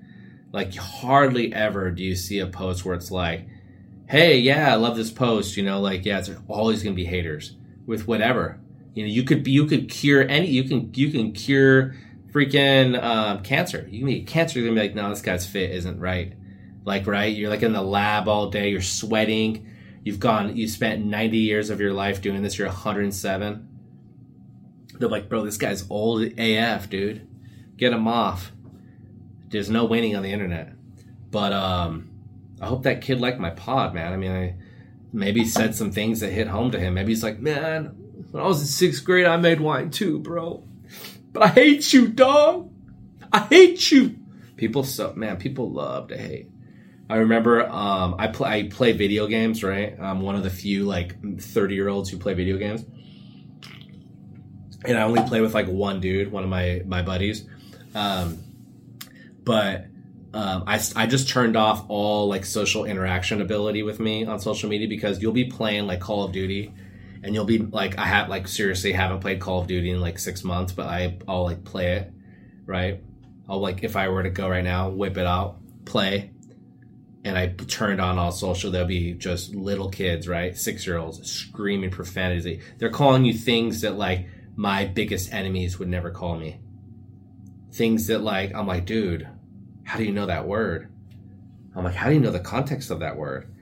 Like 0.52 0.74
hardly 0.74 1.52
ever 1.52 1.90
do 1.90 2.04
you 2.04 2.14
see 2.14 2.40
a 2.40 2.46
post 2.46 2.84
where 2.84 2.94
it's 2.94 3.10
like, 3.10 3.46
"Hey, 4.06 4.38
yeah, 4.38 4.70
I 4.70 4.76
love 4.76 4.96
this 4.96 5.10
post." 5.10 5.56
You 5.56 5.62
know, 5.62 5.80
like 5.80 6.04
yeah, 6.04 6.18
it's 6.18 6.30
always 6.46 6.82
gonna 6.82 6.94
be 6.94 7.06
haters 7.06 7.56
with 7.86 8.06
whatever. 8.06 8.60
You 8.94 9.04
know, 9.04 9.12
you 9.12 9.22
could 9.24 9.46
you 9.46 9.66
could 9.66 9.88
cure 9.88 10.22
any, 10.22 10.48
you 10.48 10.64
can 10.64 10.92
you 10.94 11.10
can 11.10 11.32
cure 11.32 11.94
freaking 12.32 13.00
um, 13.02 13.42
cancer. 13.42 13.86
You 13.90 14.00
can 14.00 14.06
be 14.06 14.22
cancer. 14.22 14.58
You're 14.58 14.68
gonna 14.68 14.80
be 14.80 14.88
like, 14.88 14.96
no, 14.96 15.10
this 15.10 15.22
guy's 15.22 15.46
fit 15.46 15.70
isn't 15.70 15.98
right. 15.98 16.32
Like 16.84 17.06
right, 17.06 17.34
you're 17.34 17.50
like 17.50 17.62
in 17.62 17.72
the 17.72 17.82
lab 17.82 18.28
all 18.28 18.50
day. 18.50 18.70
You're 18.70 18.80
sweating. 18.80 19.66
You've 20.04 20.20
gone. 20.20 20.56
You 20.56 20.66
spent 20.66 21.04
90 21.04 21.36
years 21.36 21.70
of 21.70 21.80
your 21.80 21.92
life 21.92 22.22
doing 22.22 22.42
this. 22.42 22.58
You're 22.58 22.68
107. 22.68 23.68
They're 24.98 25.08
like, 25.08 25.28
bro, 25.28 25.44
this 25.44 25.56
guy's 25.56 25.88
old 25.90 26.22
AF, 26.38 26.88
dude. 26.88 27.26
Get 27.76 27.92
him 27.92 28.08
off. 28.08 28.52
There's 29.48 29.70
no 29.70 29.84
winning 29.84 30.16
on 30.16 30.22
the 30.22 30.32
internet. 30.32 30.72
But 31.30 31.52
um, 31.52 32.10
I 32.60 32.66
hope 32.66 32.82
that 32.84 33.00
kid 33.02 33.20
liked 33.20 33.38
my 33.38 33.50
pod, 33.50 33.94
man. 33.94 34.12
I 34.12 34.16
mean, 34.16 34.32
I 34.32 34.54
maybe 35.12 35.44
said 35.44 35.74
some 35.74 35.92
things 35.92 36.20
that 36.20 36.30
hit 36.30 36.48
home 36.48 36.70
to 36.72 36.78
him. 36.78 36.94
Maybe 36.94 37.12
he's 37.12 37.22
like, 37.22 37.40
man, 37.40 37.96
when 38.30 38.42
I 38.42 38.46
was 38.46 38.60
in 38.60 38.66
sixth 38.66 39.04
grade, 39.04 39.26
I 39.26 39.36
made 39.36 39.60
wine 39.60 39.90
too, 39.90 40.18
bro. 40.18 40.64
But 41.32 41.42
I 41.44 41.48
hate 41.48 41.92
you, 41.92 42.08
dog. 42.08 42.70
I 43.32 43.40
hate 43.40 43.90
you. 43.90 44.16
People 44.56 44.84
so 44.84 45.12
man, 45.14 45.36
people 45.36 45.70
love 45.70 46.08
to 46.08 46.18
hate. 46.18 46.50
I 47.08 47.16
remember 47.16 47.68
um, 47.68 48.16
I 48.18 48.28
play 48.28 48.50
I 48.50 48.68
play 48.68 48.92
video 48.92 49.26
games, 49.26 49.64
right? 49.64 49.98
I'm 50.00 50.20
one 50.20 50.36
of 50.36 50.42
the 50.42 50.50
few 50.50 50.84
like 50.84 51.40
30 51.40 51.74
year 51.74 51.88
olds 51.88 52.10
who 52.10 52.18
play 52.18 52.34
video 52.34 52.56
games, 52.56 52.84
and 54.84 54.96
I 54.96 55.02
only 55.02 55.22
play 55.22 55.40
with 55.40 55.54
like 55.54 55.66
one 55.66 56.00
dude, 56.00 56.30
one 56.30 56.44
of 56.44 56.50
my 56.50 56.82
my 56.86 57.02
buddies. 57.02 57.44
Um, 57.94 58.38
but 59.42 59.86
um, 60.32 60.64
I, 60.66 60.80
I 60.94 61.06
just 61.06 61.28
turned 61.28 61.56
off 61.56 61.84
all 61.88 62.28
like 62.28 62.44
social 62.44 62.84
interaction 62.84 63.40
ability 63.40 63.82
with 63.82 63.98
me 63.98 64.24
on 64.26 64.38
social 64.38 64.68
media 64.68 64.86
because 64.86 65.20
you'll 65.20 65.32
be 65.32 65.46
playing 65.46 65.86
like 65.88 66.00
Call 66.00 66.22
of 66.22 66.32
Duty 66.32 66.72
and 67.22 67.34
you'll 67.34 67.44
be 67.44 67.58
like 67.58 67.98
I 67.98 68.06
have 68.06 68.28
like 68.28 68.48
seriously 68.48 68.92
haven't 68.92 69.20
played 69.20 69.40
Call 69.40 69.60
of 69.60 69.66
Duty 69.66 69.90
in 69.90 70.00
like 70.00 70.18
six 70.18 70.42
months, 70.42 70.72
but 70.72 70.86
I 70.86 71.18
I'll 71.28 71.44
like 71.44 71.64
play 71.64 71.92
it, 71.92 72.12
right? 72.66 73.02
I'll 73.48 73.60
like 73.60 73.82
if 73.82 73.96
I 73.96 74.08
were 74.08 74.22
to 74.22 74.30
go 74.30 74.48
right 74.48 74.64
now, 74.64 74.88
whip 74.90 75.18
it 75.18 75.26
out, 75.26 75.58
play, 75.84 76.30
and 77.24 77.36
I 77.36 77.48
turned 77.48 78.00
on 78.00 78.18
all 78.18 78.32
social. 78.32 78.70
There'll 78.70 78.86
be 78.86 79.12
just 79.12 79.54
little 79.54 79.90
kids, 79.90 80.28
right, 80.28 80.56
six 80.56 80.86
year 80.86 80.98
olds 80.98 81.30
screaming 81.30 81.90
profanity. 81.90 82.60
They're 82.78 82.90
calling 82.90 83.24
you 83.24 83.34
things 83.34 83.82
that 83.82 83.96
like 83.96 84.26
my 84.56 84.86
biggest 84.86 85.32
enemies 85.32 85.78
would 85.78 85.88
never 85.88 86.10
call 86.10 86.36
me. 86.36 86.60
Things 87.72 88.06
that 88.06 88.20
like 88.20 88.54
I'm 88.54 88.66
like, 88.66 88.86
dude, 88.86 89.28
how 89.84 89.98
do 89.98 90.04
you 90.04 90.12
know 90.12 90.26
that 90.26 90.46
word? 90.46 90.90
I'm 91.74 91.84
like, 91.84 91.94
how 91.94 92.08
do 92.08 92.14
you 92.14 92.20
know 92.20 92.32
the 92.32 92.40
context 92.40 92.90
of 92.90 93.00
that 93.00 93.16
word? 93.16 93.54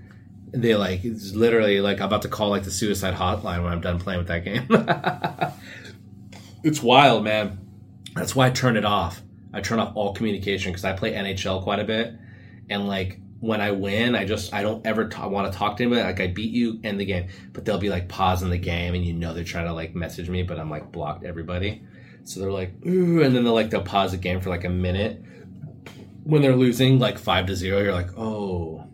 They 0.52 0.74
like 0.74 1.04
it's 1.04 1.34
literally 1.34 1.80
like 1.80 2.00
I'm 2.00 2.06
about 2.06 2.22
to 2.22 2.28
call 2.28 2.50
like 2.50 2.64
the 2.64 2.70
suicide 2.70 3.14
hotline 3.14 3.62
when 3.62 3.72
I'm 3.72 3.80
done 3.80 3.98
playing 3.98 4.18
with 4.18 4.28
that 4.28 4.44
game. 4.44 4.66
it's 6.62 6.82
wild, 6.82 7.24
man. 7.24 7.58
That's 8.14 8.34
why 8.34 8.46
I 8.46 8.50
turn 8.50 8.76
it 8.76 8.84
off. 8.84 9.22
I 9.52 9.60
turn 9.60 9.78
off 9.78 9.92
all 9.94 10.14
communication 10.14 10.72
because 10.72 10.84
I 10.84 10.92
play 10.92 11.12
NHL 11.12 11.62
quite 11.62 11.80
a 11.80 11.84
bit, 11.84 12.14
and 12.68 12.88
like 12.88 13.20
when 13.40 13.60
I 13.60 13.70
win, 13.72 14.14
I 14.14 14.24
just 14.24 14.52
I 14.52 14.62
don't 14.62 14.86
ever 14.86 15.08
t- 15.08 15.22
want 15.22 15.52
to 15.52 15.58
talk 15.58 15.76
to 15.76 15.84
anybody. 15.84 16.02
Like 16.02 16.20
I 16.20 16.26
beat 16.28 16.50
you, 16.50 16.80
end 16.82 16.98
the 17.00 17.04
game, 17.04 17.28
but 17.52 17.64
they'll 17.64 17.78
be 17.78 17.90
like 17.90 18.08
pausing 18.08 18.50
the 18.50 18.58
game, 18.58 18.94
and 18.94 19.04
you 19.04 19.12
know 19.12 19.34
they're 19.34 19.44
trying 19.44 19.66
to 19.66 19.72
like 19.72 19.94
message 19.94 20.28
me, 20.28 20.42
but 20.42 20.58
I'm 20.58 20.70
like 20.70 20.90
blocked 20.90 21.24
everybody. 21.24 21.82
So 22.24 22.40
they're 22.40 22.52
like, 22.52 22.72
ooh, 22.86 23.22
and 23.22 23.34
then 23.34 23.44
they'll 23.44 23.54
like 23.54 23.70
they'll 23.70 23.82
pause 23.82 24.12
the 24.12 24.18
game 24.18 24.40
for 24.40 24.50
like 24.50 24.64
a 24.64 24.70
minute, 24.70 25.22
when 26.28 26.42
they're 26.42 26.56
losing 26.56 26.98
like 26.98 27.18
five 27.18 27.46
to 27.46 27.56
zero, 27.56 27.80
you're 27.80 27.94
like, 27.94 28.18
oh, 28.18 28.86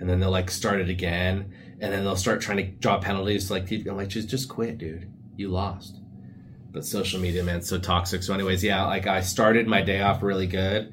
and 0.00 0.08
then 0.08 0.18
they'll 0.18 0.30
like 0.30 0.50
start 0.50 0.80
it 0.80 0.88
again, 0.88 1.52
and 1.78 1.92
then 1.92 2.02
they'll 2.02 2.16
start 2.16 2.40
trying 2.40 2.56
to 2.56 2.64
draw 2.64 2.98
penalties. 2.98 3.50
Like, 3.50 3.70
I'm 3.70 3.96
like, 3.96 4.08
just 4.08 4.28
just 4.28 4.48
quit, 4.48 4.78
dude. 4.78 5.12
You 5.36 5.48
lost. 5.48 5.96
But 6.72 6.84
social 6.84 7.20
media, 7.20 7.44
man, 7.44 7.62
so 7.62 7.78
toxic. 7.78 8.22
So, 8.22 8.32
anyways, 8.32 8.64
yeah, 8.64 8.86
like 8.86 9.06
I 9.06 9.20
started 9.20 9.66
my 9.66 9.82
day 9.82 10.00
off 10.00 10.22
really 10.22 10.46
good, 10.46 10.92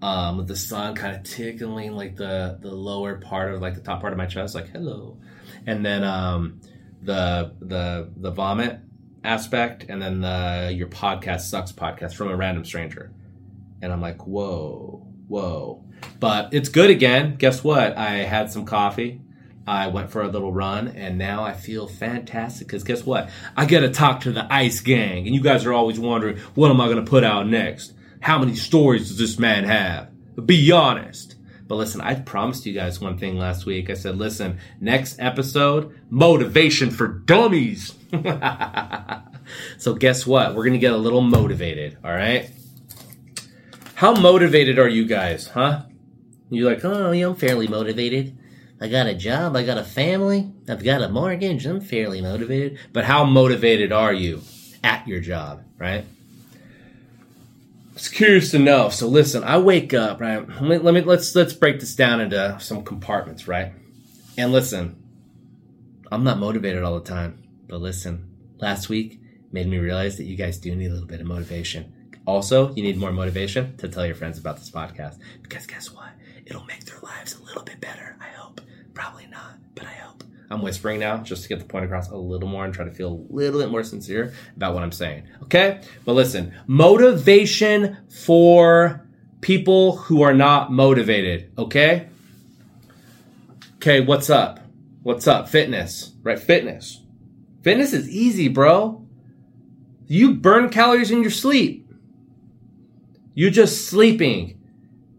um, 0.00 0.38
with 0.38 0.48
the 0.48 0.56
sun 0.56 0.94
kind 0.94 1.14
of 1.14 1.22
tickling 1.24 1.92
like 1.92 2.16
the 2.16 2.58
the 2.60 2.70
lower 2.70 3.16
part 3.16 3.52
of 3.52 3.60
like 3.60 3.74
the 3.74 3.80
top 3.80 4.00
part 4.00 4.12
of 4.12 4.16
my 4.16 4.26
chest, 4.26 4.54
like 4.54 4.68
hello, 4.70 5.18
and 5.66 5.84
then 5.84 6.02
um, 6.02 6.60
the 7.02 7.52
the 7.60 8.10
the 8.16 8.30
vomit 8.30 8.80
aspect, 9.24 9.84
and 9.88 10.00
then 10.00 10.20
the 10.22 10.72
your 10.74 10.88
podcast 10.88 11.40
sucks 11.40 11.72
podcast 11.72 12.14
from 12.14 12.28
a 12.28 12.36
random 12.36 12.64
stranger, 12.64 13.12
and 13.82 13.92
I'm 13.92 14.00
like, 14.00 14.26
whoa 14.26 15.07
whoa. 15.28 15.84
But 16.20 16.52
it's 16.52 16.68
good 16.68 16.90
again. 16.90 17.36
Guess 17.36 17.62
what? 17.62 17.96
I 17.96 18.18
had 18.18 18.50
some 18.50 18.64
coffee. 18.64 19.20
I 19.66 19.88
went 19.88 20.10
for 20.10 20.22
a 20.22 20.28
little 20.28 20.52
run, 20.52 20.88
and 20.88 21.18
now 21.18 21.44
I 21.44 21.52
feel 21.52 21.86
fantastic. 21.86 22.66
Because 22.66 22.84
guess 22.84 23.04
what? 23.04 23.30
I 23.56 23.66
get 23.66 23.80
to 23.80 23.90
talk 23.90 24.20
to 24.20 24.32
the 24.32 24.50
Ice 24.52 24.80
Gang, 24.80 25.26
and 25.26 25.34
you 25.34 25.42
guys 25.42 25.66
are 25.66 25.72
always 25.72 26.00
wondering, 26.00 26.38
what 26.54 26.70
am 26.70 26.80
I 26.80 26.86
going 26.86 27.04
to 27.04 27.10
put 27.10 27.22
out 27.22 27.46
next? 27.46 27.92
How 28.20 28.38
many 28.38 28.56
stories 28.56 29.08
does 29.08 29.18
this 29.18 29.38
man 29.38 29.64
have? 29.64 30.10
Be 30.46 30.72
honest. 30.72 31.36
But 31.66 31.74
listen, 31.74 32.00
I 32.00 32.14
promised 32.14 32.64
you 32.64 32.72
guys 32.72 32.98
one 32.98 33.18
thing 33.18 33.36
last 33.36 33.66
week. 33.66 33.90
I 33.90 33.94
said, 33.94 34.16
listen, 34.16 34.58
next 34.80 35.20
episode, 35.20 35.94
motivation 36.08 36.90
for 36.90 37.06
dummies. 37.06 37.94
so 39.76 39.94
guess 39.94 40.26
what? 40.26 40.54
We're 40.54 40.64
going 40.64 40.72
to 40.72 40.78
get 40.78 40.94
a 40.94 40.96
little 40.96 41.20
motivated, 41.20 41.98
all 42.02 42.10
right? 42.10 42.50
How 43.98 44.14
motivated 44.14 44.78
are 44.78 44.88
you 44.88 45.04
guys, 45.04 45.48
huh? 45.48 45.82
You're 46.50 46.70
like, 46.70 46.84
oh, 46.84 47.10
yeah, 47.10 47.26
I'm 47.26 47.34
fairly 47.34 47.66
motivated. 47.66 48.38
I 48.80 48.86
got 48.86 49.08
a 49.08 49.14
job, 49.14 49.56
I 49.56 49.64
got 49.64 49.76
a 49.76 49.82
family, 49.82 50.52
I've 50.68 50.84
got 50.84 51.02
a 51.02 51.08
mortgage, 51.08 51.66
I'm 51.66 51.80
fairly 51.80 52.20
motivated. 52.20 52.78
But 52.92 53.06
how 53.06 53.24
motivated 53.24 53.90
are 53.90 54.12
you 54.12 54.42
at 54.84 55.08
your 55.08 55.18
job, 55.18 55.64
right? 55.78 56.04
It's 57.94 58.08
curious 58.08 58.52
to 58.52 58.60
know. 58.60 58.88
So 58.88 59.08
listen, 59.08 59.42
I 59.42 59.58
wake 59.58 59.92
up, 59.92 60.20
right? 60.20 60.48
Let 60.62 60.84
let 60.84 60.94
me 60.94 61.00
let's 61.00 61.34
let's 61.34 61.52
break 61.52 61.80
this 61.80 61.96
down 61.96 62.20
into 62.20 62.56
some 62.60 62.84
compartments, 62.84 63.48
right? 63.48 63.72
And 64.36 64.52
listen, 64.52 65.02
I'm 66.12 66.22
not 66.22 66.38
motivated 66.38 66.84
all 66.84 67.00
the 67.00 67.04
time, 67.04 67.42
but 67.66 67.80
listen, 67.80 68.32
last 68.60 68.88
week 68.88 69.20
made 69.50 69.66
me 69.66 69.78
realize 69.78 70.18
that 70.18 70.24
you 70.26 70.36
guys 70.36 70.56
do 70.56 70.72
need 70.76 70.86
a 70.86 70.92
little 70.92 71.08
bit 71.08 71.20
of 71.20 71.26
motivation. 71.26 71.94
Also, 72.28 72.74
you 72.74 72.82
need 72.82 72.98
more 72.98 73.10
motivation 73.10 73.74
to 73.78 73.88
tell 73.88 74.04
your 74.04 74.14
friends 74.14 74.36
about 74.36 74.58
this 74.58 74.70
podcast 74.70 75.16
because 75.42 75.64
guess 75.64 75.90
what? 75.90 76.10
It'll 76.44 76.64
make 76.64 76.84
their 76.84 77.00
lives 77.00 77.34
a 77.34 77.42
little 77.42 77.62
bit 77.62 77.80
better. 77.80 78.18
I 78.20 78.28
hope. 78.36 78.60
Probably 78.92 79.26
not, 79.28 79.54
but 79.74 79.86
I 79.86 79.92
hope. 79.92 80.22
I'm 80.50 80.60
whispering 80.60 81.00
now 81.00 81.16
just 81.16 81.44
to 81.44 81.48
get 81.48 81.58
the 81.58 81.64
point 81.64 81.86
across 81.86 82.10
a 82.10 82.16
little 82.18 82.50
more 82.50 82.66
and 82.66 82.74
try 82.74 82.84
to 82.84 82.90
feel 82.90 83.12
a 83.30 83.32
little 83.32 83.58
bit 83.58 83.70
more 83.70 83.82
sincere 83.82 84.34
about 84.56 84.74
what 84.74 84.82
I'm 84.82 84.92
saying. 84.92 85.22
Okay? 85.44 85.80
But 86.04 86.12
listen, 86.12 86.52
motivation 86.66 87.96
for 88.10 89.08
people 89.40 89.96
who 89.96 90.20
are 90.20 90.34
not 90.34 90.70
motivated. 90.70 91.50
Okay? 91.56 92.08
Okay, 93.76 94.00
what's 94.00 94.28
up? 94.28 94.60
What's 95.02 95.26
up? 95.26 95.48
Fitness, 95.48 96.12
right? 96.22 96.38
Fitness. 96.38 97.00
Fitness 97.62 97.94
is 97.94 98.06
easy, 98.10 98.48
bro. 98.48 99.06
You 100.06 100.34
burn 100.34 100.68
calories 100.68 101.10
in 101.10 101.22
your 101.22 101.30
sleep. 101.30 101.86
You're 103.38 103.50
just 103.50 103.86
sleeping. 103.86 104.60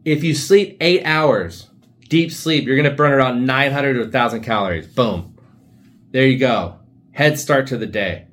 If 0.04 0.26
you 0.26 0.36
sleep 0.36 0.76
eight 0.82 1.06
hours, 1.06 1.70
deep 2.10 2.34
sleep, 2.34 2.66
you're 2.66 2.76
going 2.76 2.90
to 2.90 2.94
burn 2.94 3.14
around 3.14 3.46
900 3.46 3.94
to 3.94 4.00
1,000 4.02 4.42
calories. 4.42 4.88
Boom. 4.88 5.38
There 6.12 6.28
you 6.28 6.38
go. 6.38 6.80
Head 7.14 7.40
start 7.40 7.68
to 7.68 7.78
the 7.78 7.86
day, 7.86 8.28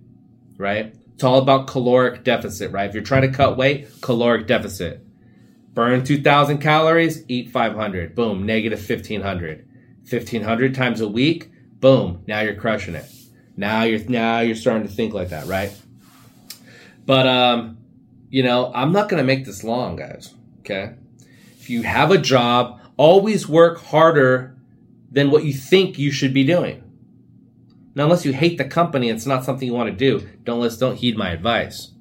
right? 0.56 0.92
It's 1.14 1.22
all 1.22 1.38
about 1.38 1.68
caloric 1.68 2.24
deficit, 2.24 2.72
right? 2.72 2.88
If 2.88 2.94
you're 2.94 3.04
trying 3.04 3.30
to 3.30 3.36
cut 3.36 3.56
weight, 3.56 3.86
caloric 4.00 4.48
deficit. 4.48 5.06
Burn 5.72 6.02
2,000 6.02 6.58
calories, 6.58 7.22
eat 7.28 7.52
500. 7.52 8.16
Boom, 8.16 8.44
negative 8.44 8.80
1,500. 8.80 9.68
1,500 10.10 10.74
times 10.74 11.00
a 11.00 11.06
week, 11.06 11.52
boom, 11.78 12.24
now 12.26 12.40
you're 12.40 12.56
crushing 12.56 12.96
it. 12.96 13.08
Now 13.56 13.84
you're 13.84 14.00
now 14.08 14.40
you're 14.40 14.56
starting 14.56 14.88
to 14.88 14.92
think 14.92 15.14
like 15.14 15.28
that, 15.28 15.46
right? 15.46 15.72
But 17.04 17.28
um, 17.28 17.78
you 18.30 18.42
know, 18.42 18.72
I'm 18.74 18.92
not 18.92 19.08
going 19.08 19.20
to 19.20 19.26
make 19.26 19.44
this 19.44 19.64
long, 19.64 19.96
guys. 19.96 20.34
Okay. 20.60 20.94
If 21.58 21.70
you 21.70 21.82
have 21.82 22.10
a 22.10 22.18
job, 22.18 22.80
always 22.96 23.48
work 23.48 23.78
harder 23.78 24.56
than 25.10 25.30
what 25.30 25.44
you 25.44 25.52
think 25.52 25.98
you 25.98 26.10
should 26.10 26.34
be 26.34 26.44
doing. 26.44 26.82
Now, 27.94 28.04
unless 28.04 28.24
you 28.24 28.32
hate 28.32 28.58
the 28.58 28.64
company, 28.64 29.08
it's 29.08 29.26
not 29.26 29.44
something 29.44 29.66
you 29.66 29.74
want 29.74 29.90
to 29.90 29.96
do. 29.96 30.28
Don't 30.44 30.60
listen, 30.60 30.80
don't 30.80 30.96
heed 30.96 31.16
my 31.16 31.30
advice. 31.30 31.92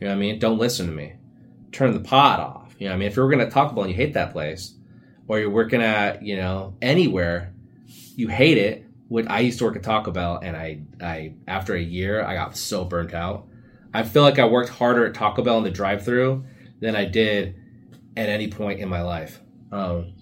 You 0.00 0.06
know 0.06 0.12
what 0.12 0.16
I 0.16 0.20
mean? 0.20 0.38
Don't 0.38 0.58
listen 0.58 0.86
to 0.86 0.92
me. 0.92 1.14
Turn 1.70 1.92
the 1.92 2.00
pot 2.00 2.40
off. 2.40 2.74
You 2.78 2.86
know 2.86 2.92
what 2.92 2.96
I 2.96 2.98
mean? 3.00 3.08
If 3.08 3.16
you're 3.16 3.30
going 3.30 3.44
to 3.44 3.50
talk 3.50 3.70
about 3.70 3.82
and 3.82 3.90
you 3.90 3.96
hate 3.96 4.14
that 4.14 4.32
place, 4.32 4.74
or 5.28 5.38
you're 5.38 5.50
working 5.50 5.82
at, 5.82 6.22
you 6.22 6.36
know, 6.36 6.74
anywhere, 6.80 7.52
you 8.16 8.28
hate 8.28 8.58
it, 8.58 8.86
when 9.08 9.28
I 9.28 9.40
used 9.40 9.58
to 9.58 9.64
work 9.64 9.76
at 9.76 9.82
Taco 9.82 10.10
Bell, 10.10 10.40
and 10.42 10.56
I, 10.56 10.80
I 11.00 11.34
after 11.46 11.74
a 11.74 11.80
year, 11.80 12.24
I 12.24 12.34
got 12.34 12.56
so 12.56 12.84
burnt 12.84 13.14
out. 13.14 13.46
I 13.94 14.02
feel 14.02 14.22
like 14.22 14.38
I 14.38 14.44
worked 14.46 14.70
harder 14.70 15.06
at 15.06 15.14
Taco 15.14 15.42
Bell 15.42 15.56
in 15.58 15.64
the 15.64 15.70
drive-through 15.70 16.44
than 16.80 16.96
I 16.96 17.04
did 17.04 17.54
at 18.16 18.28
any 18.28 18.48
point 18.48 18.80
in 18.80 18.88
my 18.88 19.02
life. 19.02 19.40
Um, 19.70 20.14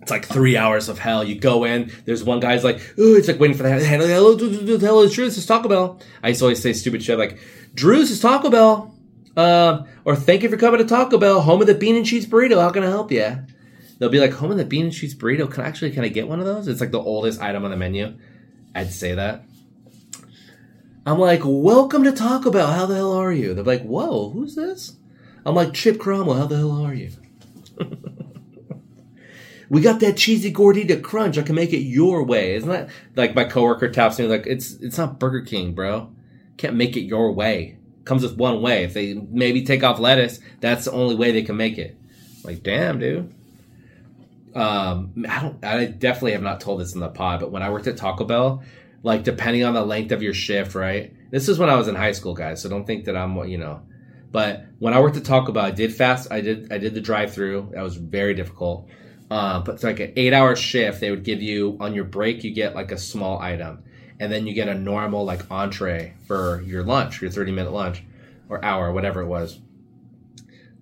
it's 0.00 0.10
like 0.12 0.24
three 0.24 0.56
hours 0.56 0.88
of 0.88 1.00
hell. 1.00 1.24
You 1.24 1.38
go 1.38 1.64
in, 1.64 1.90
there's 2.04 2.22
one 2.22 2.38
guy's 2.38 2.62
like, 2.62 2.76
oh, 2.96 3.16
it's 3.16 3.26
like 3.26 3.40
waiting 3.40 3.56
for 3.56 3.64
the 3.64 3.70
handle. 3.70 4.06
Hello, 4.06 4.36
hello, 4.36 5.02
it's 5.02 5.14
Drew. 5.14 5.24
This 5.24 5.36
is 5.36 5.46
Taco 5.46 5.68
Bell. 5.68 6.00
I 6.22 6.28
used 6.28 6.38
to 6.38 6.44
always 6.44 6.62
say 6.62 6.72
stupid 6.72 7.02
shit 7.02 7.18
like, 7.18 7.40
Drew's 7.74 8.12
is 8.12 8.20
Taco 8.20 8.50
Bell. 8.50 8.94
Uh, 9.36 9.82
or 10.04 10.14
thank 10.14 10.44
you 10.44 10.48
for 10.48 10.56
coming 10.56 10.78
to 10.78 10.86
Taco 10.86 11.18
Bell, 11.18 11.40
home 11.40 11.60
of 11.60 11.66
the 11.66 11.74
bean 11.74 11.96
and 11.96 12.06
cheese 12.06 12.26
burrito. 12.26 12.60
How 12.60 12.70
can 12.70 12.84
I 12.84 12.86
help 12.86 13.10
you? 13.10 13.36
They'll 13.98 14.08
be 14.08 14.20
like, 14.20 14.32
home 14.32 14.52
of 14.52 14.58
the 14.58 14.64
bean 14.64 14.84
and 14.84 14.94
cheese 14.94 15.14
burrito. 15.14 15.50
Can 15.50 15.64
I 15.64 15.66
actually 15.66 15.90
can 15.90 16.04
I 16.04 16.08
get 16.08 16.28
one 16.28 16.38
of 16.38 16.46
those? 16.46 16.68
It's 16.68 16.80
like 16.80 16.92
the 16.92 17.00
oldest 17.00 17.40
item 17.40 17.64
on 17.64 17.72
the 17.72 17.76
menu. 17.76 18.16
I'd 18.76 18.92
say 18.92 19.14
that. 19.16 19.44
I'm 21.06 21.20
like, 21.20 21.42
welcome 21.44 22.02
to 22.02 22.10
Taco 22.10 22.50
Bell. 22.50 22.72
How 22.72 22.84
the 22.84 22.96
hell 22.96 23.12
are 23.12 23.32
you? 23.32 23.54
They're 23.54 23.62
like, 23.62 23.84
whoa, 23.84 24.30
who's 24.30 24.56
this? 24.56 24.96
I'm 25.44 25.54
like, 25.54 25.72
Chip 25.72 26.00
Cromwell. 26.00 26.36
How 26.36 26.46
the 26.46 26.56
hell 26.56 26.84
are 26.84 26.92
you? 26.92 27.12
we 29.70 29.80
got 29.80 30.00
that 30.00 30.16
cheesy 30.16 30.52
gordita 30.52 31.00
crunch. 31.00 31.38
I 31.38 31.42
can 31.42 31.54
make 31.54 31.72
it 31.72 31.82
your 31.82 32.24
way. 32.24 32.56
Isn't 32.56 32.68
that 32.68 32.90
like 33.14 33.36
my 33.36 33.44
coworker 33.44 33.88
taps 33.88 34.18
me 34.18 34.26
like 34.26 34.48
it's 34.48 34.72
it's 34.74 34.98
not 34.98 35.20
Burger 35.20 35.42
King, 35.42 35.74
bro. 35.74 36.10
Can't 36.56 36.74
make 36.74 36.96
it 36.96 37.02
your 37.02 37.30
way. 37.30 37.78
Comes 38.04 38.24
with 38.24 38.36
one 38.36 38.60
way. 38.60 38.82
If 38.82 38.94
they 38.94 39.14
maybe 39.14 39.62
take 39.62 39.84
off 39.84 40.00
lettuce, 40.00 40.40
that's 40.58 40.86
the 40.86 40.92
only 40.92 41.14
way 41.14 41.30
they 41.30 41.42
can 41.42 41.56
make 41.56 41.78
it. 41.78 41.96
Like, 42.42 42.64
damn, 42.64 42.98
dude. 42.98 43.32
Um, 44.56 45.24
I 45.28 45.40
don't. 45.40 45.64
I 45.64 45.84
definitely 45.84 46.32
have 46.32 46.42
not 46.42 46.60
told 46.60 46.80
this 46.80 46.94
in 46.94 47.00
the 47.00 47.08
pod, 47.08 47.40
but 47.40 47.52
when 47.52 47.62
I 47.62 47.70
worked 47.70 47.86
at 47.86 47.96
Taco 47.96 48.24
Bell, 48.24 48.64
like 49.06 49.22
depending 49.22 49.62
on 49.62 49.72
the 49.72 49.84
length 49.84 50.10
of 50.10 50.20
your 50.20 50.34
shift, 50.34 50.74
right? 50.74 51.14
This 51.30 51.48
is 51.48 51.60
when 51.60 51.70
I 51.70 51.76
was 51.76 51.86
in 51.86 51.94
high 51.94 52.10
school, 52.10 52.34
guys. 52.34 52.60
So 52.60 52.68
don't 52.68 52.84
think 52.84 53.04
that 53.04 53.16
I'm, 53.16 53.36
you 53.48 53.56
know. 53.56 53.82
But 54.32 54.66
when 54.80 54.94
I 54.94 55.00
worked 55.00 55.16
at 55.16 55.24
Taco 55.24 55.52
Bell, 55.52 55.64
I 55.64 55.70
did 55.70 55.94
fast. 55.94 56.26
I 56.32 56.40
did. 56.40 56.72
I 56.72 56.78
did 56.78 56.92
the 56.92 57.00
drive-through. 57.00 57.70
That 57.72 57.82
was 57.82 57.94
very 57.94 58.34
difficult. 58.34 58.88
Uh, 59.30 59.60
but 59.60 59.76
it's 59.76 59.84
like 59.84 60.00
an 60.00 60.12
eight-hour 60.16 60.56
shift. 60.56 61.00
They 61.00 61.12
would 61.12 61.22
give 61.22 61.40
you 61.40 61.76
on 61.78 61.94
your 61.94 62.02
break. 62.02 62.42
You 62.42 62.52
get 62.52 62.74
like 62.74 62.90
a 62.90 62.98
small 62.98 63.38
item, 63.38 63.84
and 64.18 64.32
then 64.32 64.44
you 64.44 64.54
get 64.54 64.68
a 64.68 64.74
normal 64.74 65.24
like 65.24 65.48
entree 65.52 66.14
for 66.26 66.60
your 66.62 66.82
lunch, 66.82 67.22
your 67.22 67.30
thirty-minute 67.30 67.72
lunch 67.72 68.02
or 68.48 68.64
hour, 68.64 68.92
whatever 68.92 69.20
it 69.22 69.26
was 69.26 69.60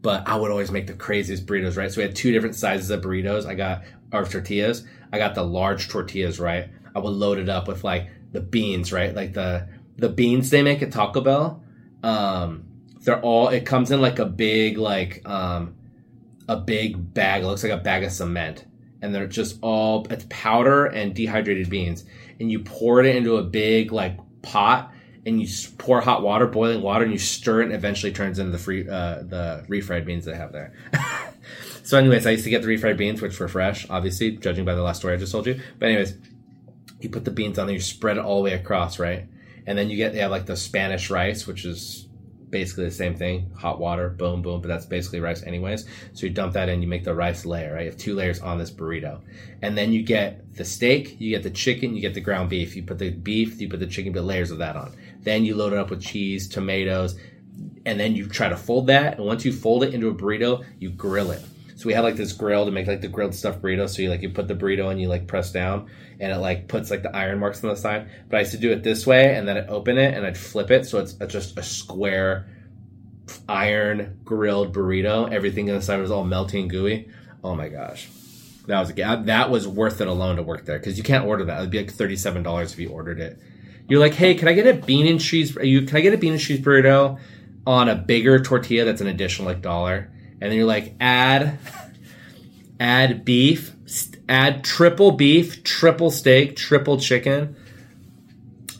but 0.00 0.28
I 0.28 0.36
would 0.36 0.50
always 0.50 0.70
make 0.70 0.86
the 0.86 0.92
craziest 0.92 1.46
burritos, 1.46 1.78
right? 1.78 1.90
So 1.90 1.96
we 1.96 2.02
had 2.02 2.14
two 2.14 2.30
different 2.30 2.56
sizes 2.56 2.90
of 2.90 3.00
burritos. 3.00 3.46
I 3.46 3.54
got 3.54 3.84
our 4.12 4.26
tortillas. 4.26 4.86
I 5.10 5.16
got 5.16 5.34
the 5.34 5.42
large 5.42 5.88
tortillas, 5.88 6.38
right? 6.38 6.68
I 6.94 6.98
would 6.98 7.10
load 7.12 7.38
it 7.38 7.48
up 7.48 7.68
with 7.68 7.84
like 7.84 8.08
the 8.32 8.40
beans, 8.40 8.92
right? 8.92 9.14
Like 9.14 9.32
the 9.32 9.68
the 9.96 10.08
beans 10.08 10.50
they 10.50 10.62
make 10.62 10.82
at 10.82 10.92
Taco 10.92 11.20
Bell. 11.20 11.62
Um, 12.02 12.64
they're 13.00 13.20
all 13.20 13.48
it 13.48 13.66
comes 13.66 13.90
in 13.90 14.00
like 14.00 14.18
a 14.18 14.26
big 14.26 14.78
like 14.78 15.26
um, 15.28 15.74
a 16.48 16.56
big 16.56 17.14
bag. 17.14 17.42
It 17.42 17.46
looks 17.46 17.62
like 17.62 17.72
a 17.72 17.78
bag 17.78 18.04
of 18.04 18.12
cement, 18.12 18.64
and 19.02 19.14
they're 19.14 19.26
just 19.26 19.58
all 19.62 20.06
it's 20.10 20.26
powder 20.28 20.86
and 20.86 21.14
dehydrated 21.14 21.70
beans, 21.70 22.04
and 22.40 22.50
you 22.50 22.60
pour 22.60 23.00
it 23.00 23.14
into 23.14 23.36
a 23.36 23.42
big 23.42 23.92
like 23.92 24.18
pot 24.42 24.92
and 25.26 25.40
you 25.40 25.48
pour 25.78 26.00
hot 26.00 26.22
water, 26.22 26.46
boiling 26.46 26.82
water, 26.82 27.04
and 27.04 27.12
you 27.12 27.18
stir 27.18 27.62
it, 27.62 27.66
and 27.66 27.72
eventually 27.72 28.12
turns 28.12 28.38
into 28.38 28.52
the 28.52 28.58
free 28.58 28.88
uh, 28.88 29.22
the 29.22 29.64
refried 29.68 30.04
beans 30.04 30.24
they 30.24 30.34
have 30.34 30.52
there. 30.52 30.74
so, 31.82 31.98
anyways, 31.98 32.26
I 32.26 32.32
used 32.32 32.44
to 32.44 32.50
get 32.50 32.62
the 32.62 32.68
refried 32.68 32.96
beans, 32.96 33.22
which 33.22 33.38
were 33.38 33.48
fresh, 33.48 33.88
obviously, 33.88 34.32
judging 34.32 34.64
by 34.64 34.74
the 34.74 34.82
last 34.82 34.98
story 34.98 35.14
I 35.14 35.16
just 35.16 35.32
told 35.32 35.46
you. 35.46 35.60
But 35.78 35.86
anyways, 35.86 36.16
you 37.04 37.10
put 37.10 37.24
the 37.24 37.30
beans 37.30 37.58
on 37.58 37.66
there, 37.66 37.74
you 37.74 37.80
spread 37.80 38.16
it 38.16 38.24
all 38.24 38.38
the 38.38 38.50
way 38.50 38.54
across, 38.54 38.98
right? 38.98 39.26
And 39.66 39.78
then 39.78 39.88
you 39.90 39.96
get 39.96 40.12
they 40.12 40.18
have 40.18 40.30
like 40.30 40.46
the 40.46 40.56
Spanish 40.56 41.10
rice, 41.10 41.46
which 41.46 41.64
is 41.64 42.08
basically 42.50 42.84
the 42.84 42.90
same 42.92 43.16
thing. 43.16 43.50
Hot 43.56 43.80
water, 43.80 44.08
boom, 44.08 44.40
boom, 44.40 44.60
but 44.60 44.68
that's 44.68 44.86
basically 44.86 45.20
rice 45.20 45.42
anyways. 45.42 45.86
So 46.12 46.26
you 46.26 46.32
dump 46.32 46.52
that 46.52 46.68
in, 46.68 46.82
you 46.82 46.88
make 46.88 47.02
the 47.02 47.14
rice 47.14 47.44
layer, 47.44 47.74
right? 47.74 47.84
You 47.84 47.90
have 47.90 47.98
two 47.98 48.14
layers 48.14 48.40
on 48.40 48.58
this 48.58 48.70
burrito. 48.70 49.20
And 49.60 49.76
then 49.76 49.92
you 49.92 50.02
get 50.02 50.54
the 50.54 50.64
steak, 50.64 51.20
you 51.20 51.30
get 51.30 51.42
the 51.42 51.50
chicken, 51.50 51.96
you 51.96 52.00
get 52.00 52.14
the 52.14 52.20
ground 52.20 52.50
beef. 52.50 52.76
You 52.76 52.84
put 52.84 52.98
the 52.98 53.10
beef, 53.10 53.60
you 53.60 53.68
put 53.68 53.80
the 53.80 53.86
chicken, 53.86 54.12
put 54.12 54.24
layers 54.24 54.50
of 54.50 54.58
that 54.58 54.76
on. 54.76 54.94
Then 55.22 55.44
you 55.44 55.56
load 55.56 55.72
it 55.72 55.78
up 55.80 55.90
with 55.90 56.00
cheese, 56.00 56.48
tomatoes, 56.48 57.18
and 57.84 57.98
then 57.98 58.14
you 58.14 58.28
try 58.28 58.48
to 58.48 58.56
fold 58.56 58.86
that. 58.86 59.16
And 59.18 59.26
once 59.26 59.44
you 59.44 59.52
fold 59.52 59.82
it 59.82 59.92
into 59.92 60.08
a 60.08 60.14
burrito, 60.14 60.64
you 60.78 60.90
grill 60.90 61.32
it. 61.32 61.42
So 61.76 61.86
we 61.86 61.92
had 61.92 62.04
like 62.04 62.14
this 62.14 62.32
grill 62.32 62.66
to 62.66 62.70
make 62.70 62.86
like 62.86 63.00
the 63.00 63.08
grilled 63.08 63.34
stuffed 63.34 63.60
burrito. 63.60 63.88
So 63.88 64.02
you 64.02 64.10
like 64.10 64.22
you 64.22 64.30
put 64.30 64.46
the 64.46 64.54
burrito 64.54 64.90
and 64.90 65.00
you 65.00 65.08
like 65.08 65.26
press 65.26 65.50
down 65.50 65.90
and 66.20 66.32
it 66.32 66.36
like 66.38 66.68
puts 66.68 66.90
like 66.90 67.02
the 67.02 67.14
iron 67.14 67.38
marks 67.38 67.62
on 67.62 67.70
the 67.70 67.76
side. 67.76 68.08
But 68.28 68.36
I 68.36 68.40
used 68.40 68.52
to 68.52 68.58
do 68.58 68.72
it 68.72 68.82
this 68.82 69.06
way 69.06 69.34
and 69.34 69.46
then 69.46 69.56
I'd 69.56 69.68
open 69.68 69.98
it 69.98 70.14
and 70.14 70.26
I'd 70.26 70.38
flip 70.38 70.70
it 70.70 70.86
so 70.86 70.98
it's 70.98 71.14
just 71.28 71.58
a 71.58 71.62
square 71.62 72.48
iron 73.48 74.18
grilled 74.24 74.74
burrito. 74.74 75.32
Everything 75.32 75.68
inside 75.68 75.98
was 75.98 76.10
all 76.10 76.24
melty 76.24 76.60
and 76.60 76.70
gooey. 76.70 77.08
Oh 77.42 77.54
my 77.54 77.68
gosh. 77.68 78.08
That 78.66 78.80
was 78.80 78.94
that 79.26 79.50
was 79.50 79.68
worth 79.68 80.00
it 80.00 80.08
alone 80.08 80.36
to 80.36 80.42
work 80.42 80.64
there 80.64 80.78
because 80.78 80.96
you 80.96 81.04
can't 81.04 81.26
order 81.26 81.44
that. 81.44 81.58
It'd 81.58 81.70
be 81.70 81.78
like 81.78 81.92
thirty 81.92 82.16
seven 82.16 82.42
dollars 82.42 82.72
if 82.72 82.78
you 82.78 82.88
ordered 82.88 83.20
it 83.20 83.38
you're 83.88 84.00
like, 84.00 84.14
hey, 84.14 84.34
can 84.34 84.48
I 84.48 84.52
get 84.52 84.66
a 84.66 84.74
bean 84.74 85.06
and 85.06 85.20
cheese? 85.20 85.56
You 85.56 85.82
can 85.82 85.96
I 85.96 86.00
get 86.00 86.14
a 86.14 86.18
bean 86.18 86.32
and 86.32 86.40
cheese 86.40 86.60
burrito 86.60 87.18
on 87.66 87.88
a 87.88 87.94
bigger 87.94 88.40
tortilla 88.40 88.84
that's 88.84 89.00
an 89.00 89.06
additional 89.06 89.48
like 89.48 89.62
dollar? 89.62 90.10
And 90.40 90.50
then 90.50 90.52
you're 90.52 90.66
like, 90.66 90.94
add, 91.00 91.58
add 92.80 93.24
beef, 93.24 93.74
add 94.28 94.64
triple 94.64 95.12
beef, 95.12 95.62
triple 95.64 96.10
steak, 96.10 96.56
triple 96.56 96.98
chicken. 96.98 97.56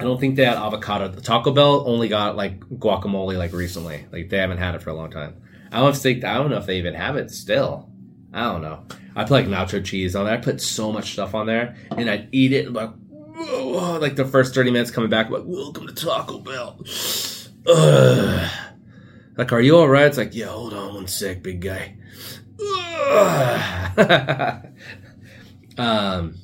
I 0.01 0.05
don't 0.05 0.19
think 0.19 0.37
they 0.37 0.45
had 0.45 0.57
avocado. 0.57 1.09
The 1.09 1.21
Taco 1.21 1.53
Bell 1.53 1.85
only 1.87 2.09
got 2.09 2.37
like 2.37 2.61
guacamole 2.61 3.39
like 3.39 3.53
recently. 3.53 4.07
Like 4.11 4.29
they 4.29 4.39
haven't 4.39 4.59
had 4.59 4.75
it 4.75 4.83
for 4.83 4.91
a 4.91 4.95
long 4.95 5.11
time. 5.11 5.37
I 5.71 5.81
don't 5.81 5.97
think 5.97 6.25
I 6.25 6.35
don't 6.35 6.51
know 6.51 6.59
if 6.59 6.67
they 6.67 6.79
even 6.79 6.95
have 6.95 7.17
it 7.17 7.31
still. 7.31 7.89
I 8.33 8.45
don't 8.45 8.63
know. 8.63 8.85
I 9.15 9.23
put 9.23 9.31
like 9.31 9.47
nacho 9.47 9.85
cheese 9.85 10.17
on 10.17 10.25
there. 10.25 10.35
I 10.35 10.39
put 10.39 10.61
so 10.61 10.91
much 10.91 11.13
stuff 11.13 11.35
on 11.35 11.47
there, 11.47 11.77
and 11.97 12.11
I'd 12.11 12.29
eat 12.33 12.53
it 12.53 12.73
like 12.73 12.91
oh, 13.37 13.99
like 14.01 14.17
the 14.17 14.25
first 14.25 14.55
30 14.55 14.71
minutes 14.71 14.91
coming 14.91 15.11
back, 15.11 15.31
like, 15.31 15.43
welcome 15.45 15.87
to 15.87 15.95
Taco 15.95 16.39
Bell. 16.39 16.81
Ugh. 17.67 18.51
Like, 19.37 19.53
are 19.53 19.61
you 19.61 19.77
all 19.77 19.89
right? 19.89 20.07
It's 20.07 20.17
like, 20.17 20.33
yeah, 20.33 20.47
hold 20.47 20.75
on 20.75 20.95
one 20.95 21.09
sec, 21.09 21.43
big 21.43 21.61
guy. 21.61 21.97
um, 25.79 26.37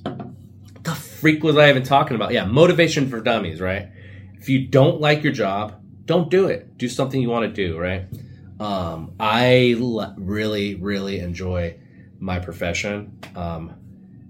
the 0.82 0.94
freak 0.94 1.42
was 1.42 1.56
I 1.56 1.70
even 1.70 1.82
talking 1.82 2.16
about? 2.16 2.32
Yeah, 2.32 2.44
motivation 2.44 3.08
for 3.08 3.20
dummies, 3.20 3.60
right? 3.60 3.88
If 4.38 4.48
you 4.48 4.66
don't 4.66 5.00
like 5.00 5.22
your 5.22 5.32
job, 5.32 5.82
don't 6.06 6.30
do 6.30 6.46
it. 6.46 6.78
Do 6.78 6.88
something 6.88 7.20
you 7.20 7.28
want 7.28 7.54
to 7.54 7.68
do, 7.68 7.78
right? 7.78 8.06
Um, 8.58 9.12
I 9.20 9.76
l- 9.78 10.14
really, 10.18 10.74
really 10.74 11.20
enjoy 11.20 11.76
my 12.18 12.38
profession. 12.38 13.18
Um, 13.36 13.74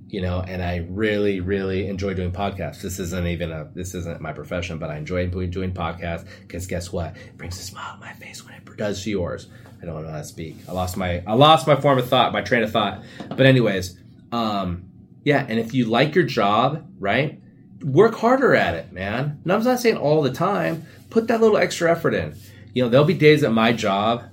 you 0.08 0.20
know, 0.20 0.40
and 0.40 0.60
I 0.62 0.86
really, 0.88 1.40
really 1.40 1.86
enjoy 1.86 2.14
doing 2.14 2.32
podcasts. 2.32 2.82
This 2.82 2.98
isn't 2.98 3.26
even 3.28 3.52
a, 3.52 3.70
this 3.74 3.94
isn't 3.94 4.20
my 4.20 4.32
profession, 4.32 4.78
but 4.78 4.90
I 4.90 4.96
enjoy 4.96 5.28
doing 5.28 5.72
podcasts 5.72 6.26
because 6.40 6.66
guess 6.66 6.92
what? 6.92 7.16
It 7.16 7.38
brings 7.38 7.58
a 7.58 7.62
smile 7.62 7.92
on 7.94 8.00
my 8.00 8.12
face 8.14 8.44
when 8.44 8.54
it 8.54 8.76
does 8.76 9.04
to 9.04 9.10
yours. 9.10 9.46
I 9.80 9.86
don't 9.86 10.02
know 10.02 10.10
how 10.10 10.18
to 10.18 10.24
speak. 10.24 10.56
I 10.68 10.72
lost 10.72 10.96
my, 10.96 11.22
I 11.26 11.34
lost 11.34 11.66
my 11.66 11.76
form 11.76 11.98
of 11.98 12.08
thought, 12.08 12.32
my 12.32 12.42
train 12.42 12.62
of 12.64 12.72
thought. 12.72 13.02
But 13.28 13.46
anyways, 13.46 13.96
um, 14.32 14.89
yeah. 15.24 15.44
And 15.48 15.58
if 15.58 15.74
you 15.74 15.86
like 15.86 16.14
your 16.14 16.24
job, 16.24 16.86
right, 16.98 17.40
work 17.82 18.14
harder 18.14 18.54
at 18.54 18.74
it, 18.74 18.92
man. 18.92 19.40
And 19.42 19.52
I'm 19.52 19.62
not 19.62 19.80
saying 19.80 19.96
all 19.96 20.22
the 20.22 20.32
time. 20.32 20.86
Put 21.10 21.28
that 21.28 21.40
little 21.40 21.56
extra 21.56 21.90
effort 21.90 22.14
in. 22.14 22.36
You 22.72 22.84
know, 22.84 22.88
there'll 22.88 23.06
be 23.06 23.14
days 23.14 23.42
at 23.42 23.52
my 23.52 23.72
job, 23.72 24.24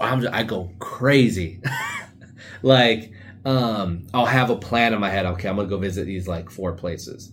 I 0.00 0.42
go 0.44 0.70
crazy, 0.78 1.60
like 2.62 3.12
um, 3.44 4.06
I'll 4.12 4.26
have 4.26 4.50
a 4.50 4.56
plan 4.56 4.92
in 4.92 5.00
my 5.00 5.10
head. 5.10 5.26
Okay, 5.26 5.48
I'm 5.48 5.56
gonna 5.56 5.68
go 5.68 5.78
visit 5.78 6.06
these 6.06 6.28
like 6.28 6.50
four 6.50 6.72
places, 6.72 7.32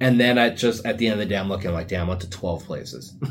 and 0.00 0.20
then 0.20 0.38
I 0.38 0.50
just 0.50 0.84
at 0.86 0.98
the 0.98 1.06
end 1.06 1.14
of 1.14 1.18
the 1.20 1.26
day, 1.26 1.36
I'm 1.36 1.48
looking 1.48 1.72
like, 1.72 1.88
damn, 1.88 2.06
I 2.06 2.08
went 2.08 2.20
to 2.22 2.30
twelve 2.30 2.64
places. 2.64 3.14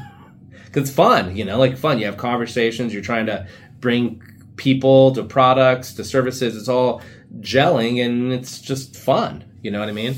Cause 0.71 0.83
it's 0.83 0.91
fun, 0.91 1.35
you 1.35 1.45
know, 1.45 1.57
like 1.57 1.77
fun. 1.77 1.97
You 1.97 2.05
have 2.07 2.17
conversations. 2.17 2.93
You're 2.93 3.01
trying 3.01 3.27
to 3.27 3.47
bring 3.79 4.21
people 4.57 5.13
to 5.13 5.23
products 5.23 5.93
to 5.93 6.03
services. 6.03 6.57
It's 6.57 6.67
all 6.67 7.01
gelling, 7.39 8.03
and 8.03 8.31
it's 8.33 8.59
just 8.59 8.95
fun. 8.95 9.43
You 9.61 9.71
know 9.71 9.79
what 9.79 9.89
I 9.89 9.93
mean? 9.93 10.15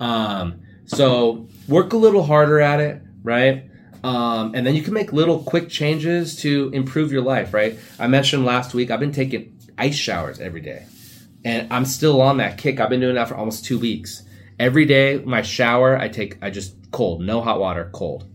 Um, 0.00 0.60
so 0.86 1.48
work 1.68 1.92
a 1.92 1.96
little 1.96 2.22
harder 2.22 2.60
at 2.60 2.80
it, 2.80 3.02
right? 3.22 3.70
Um, 4.04 4.54
and 4.54 4.66
then 4.66 4.74
you 4.74 4.82
can 4.82 4.94
make 4.94 5.12
little 5.12 5.42
quick 5.42 5.68
changes 5.68 6.36
to 6.42 6.70
improve 6.72 7.12
your 7.12 7.22
life, 7.22 7.54
right? 7.54 7.78
I 7.98 8.08
mentioned 8.08 8.44
last 8.44 8.74
week 8.74 8.90
I've 8.90 9.00
been 9.00 9.12
taking 9.12 9.56
ice 9.78 9.94
showers 9.94 10.40
every 10.40 10.60
day 10.60 10.86
and 11.44 11.72
I'm 11.72 11.84
still 11.84 12.20
on 12.20 12.38
that 12.38 12.58
kick. 12.58 12.80
I've 12.80 12.90
been 12.90 13.00
doing 13.00 13.14
that 13.14 13.28
for 13.28 13.36
almost 13.36 13.64
two 13.64 13.78
weeks. 13.78 14.22
Every 14.58 14.84
day, 14.84 15.18
my 15.24 15.42
shower, 15.42 15.96
I 15.96 16.08
take, 16.08 16.36
I 16.42 16.50
just 16.50 16.74
cold, 16.90 17.20
no 17.22 17.40
hot 17.40 17.60
water, 17.60 17.90
cold. 17.92 18.28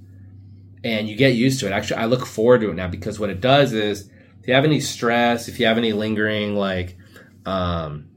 And 0.83 1.07
you 1.09 1.15
get 1.15 1.35
used 1.35 1.59
to 1.59 1.67
it. 1.67 1.71
Actually, 1.71 1.97
I 1.97 2.05
look 2.05 2.25
forward 2.25 2.61
to 2.61 2.69
it 2.69 2.75
now 2.75 2.87
because 2.87 3.19
what 3.19 3.29
it 3.29 3.41
does 3.41 3.73
is, 3.73 4.09
if 4.39 4.47
you 4.47 4.53
have 4.53 4.65
any 4.65 4.79
stress, 4.79 5.47
if 5.47 5.59
you 5.59 5.65
have 5.65 5.77
any 5.77 5.91
lingering, 5.93 6.55
like, 6.55 6.97
um, 7.45 8.07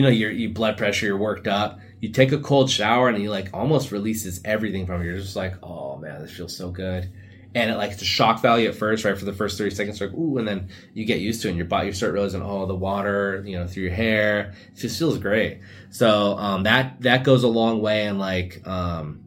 you 0.00 0.06
know, 0.06 0.12
your, 0.12 0.30
your 0.30 0.48
blood 0.48 0.78
pressure, 0.78 1.04
you're 1.04 1.18
worked 1.18 1.46
up, 1.46 1.78
you 2.00 2.08
take 2.08 2.32
a 2.32 2.38
cold 2.38 2.70
shower 2.70 3.10
and 3.10 3.22
you 3.22 3.28
like 3.28 3.50
almost 3.52 3.92
releases 3.92 4.40
everything 4.46 4.86
from 4.86 5.02
you. 5.02 5.10
You're 5.10 5.20
just 5.20 5.36
like, 5.36 5.62
oh 5.62 5.98
man, 5.98 6.22
this 6.22 6.34
feels 6.34 6.56
so 6.56 6.70
good. 6.70 7.12
And 7.54 7.70
it 7.70 7.76
like 7.76 7.90
it's 7.90 8.00
a 8.00 8.06
shock 8.06 8.40
value 8.40 8.70
at 8.70 8.74
first, 8.74 9.04
right? 9.04 9.18
For 9.18 9.26
the 9.26 9.34
first 9.34 9.58
30 9.58 9.74
seconds, 9.74 10.00
like, 10.00 10.14
ooh, 10.14 10.38
and 10.38 10.48
then 10.48 10.70
you 10.94 11.04
get 11.04 11.20
used 11.20 11.42
to 11.42 11.48
it 11.48 11.50
and 11.50 11.58
your 11.58 11.66
body, 11.66 11.88
you 11.88 11.92
start 11.92 12.14
realizing, 12.14 12.40
oh, 12.40 12.64
the 12.64 12.74
water, 12.74 13.44
you 13.46 13.58
know, 13.58 13.66
through 13.66 13.82
your 13.82 13.92
hair, 13.92 14.54
it 14.72 14.78
just 14.78 14.98
feels 14.98 15.18
great. 15.18 15.60
So, 15.90 16.38
um, 16.38 16.62
that, 16.62 17.02
that 17.02 17.22
goes 17.22 17.42
a 17.42 17.48
long 17.48 17.82
way 17.82 18.06
in 18.06 18.18
like, 18.18 18.66
um, 18.66 19.22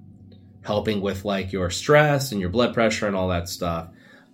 helping 0.64 1.02
with 1.02 1.24
like 1.24 1.54
your 1.54 1.70
stress 1.70 2.32
and 2.32 2.42
your 2.42 2.50
blood 2.50 2.74
pressure 2.74 3.06
and 3.06 3.16
all 3.16 3.28
that 3.28 3.48
stuff. 3.48 3.90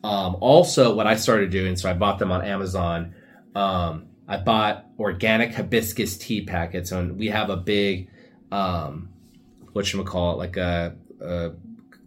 Um, 0.05 0.37
also, 0.39 0.95
what 0.95 1.05
I 1.05 1.17
started 1.17 1.49
doing, 1.49 1.75
so 1.75 1.89
I 1.89 1.93
bought 1.93 2.17
them 2.17 2.31
on 2.31 2.45
Amazon. 2.45 3.13
Um, 3.53 4.08
I 4.29 4.37
bought 4.37 4.85
organic 4.99 5.55
hibiscus 5.55 6.17
tea 6.17 6.45
packets, 6.45 6.91
and 6.91 7.17
we 7.17 7.27
have 7.27 7.49
a 7.49 7.57
big, 7.57 8.09
um, 8.51 9.09
what 9.73 9.87
should 9.87 9.99
we 9.99 10.05
call 10.05 10.33
it, 10.33 10.37
like 10.37 10.55
a, 10.55 10.95
a 11.19 11.51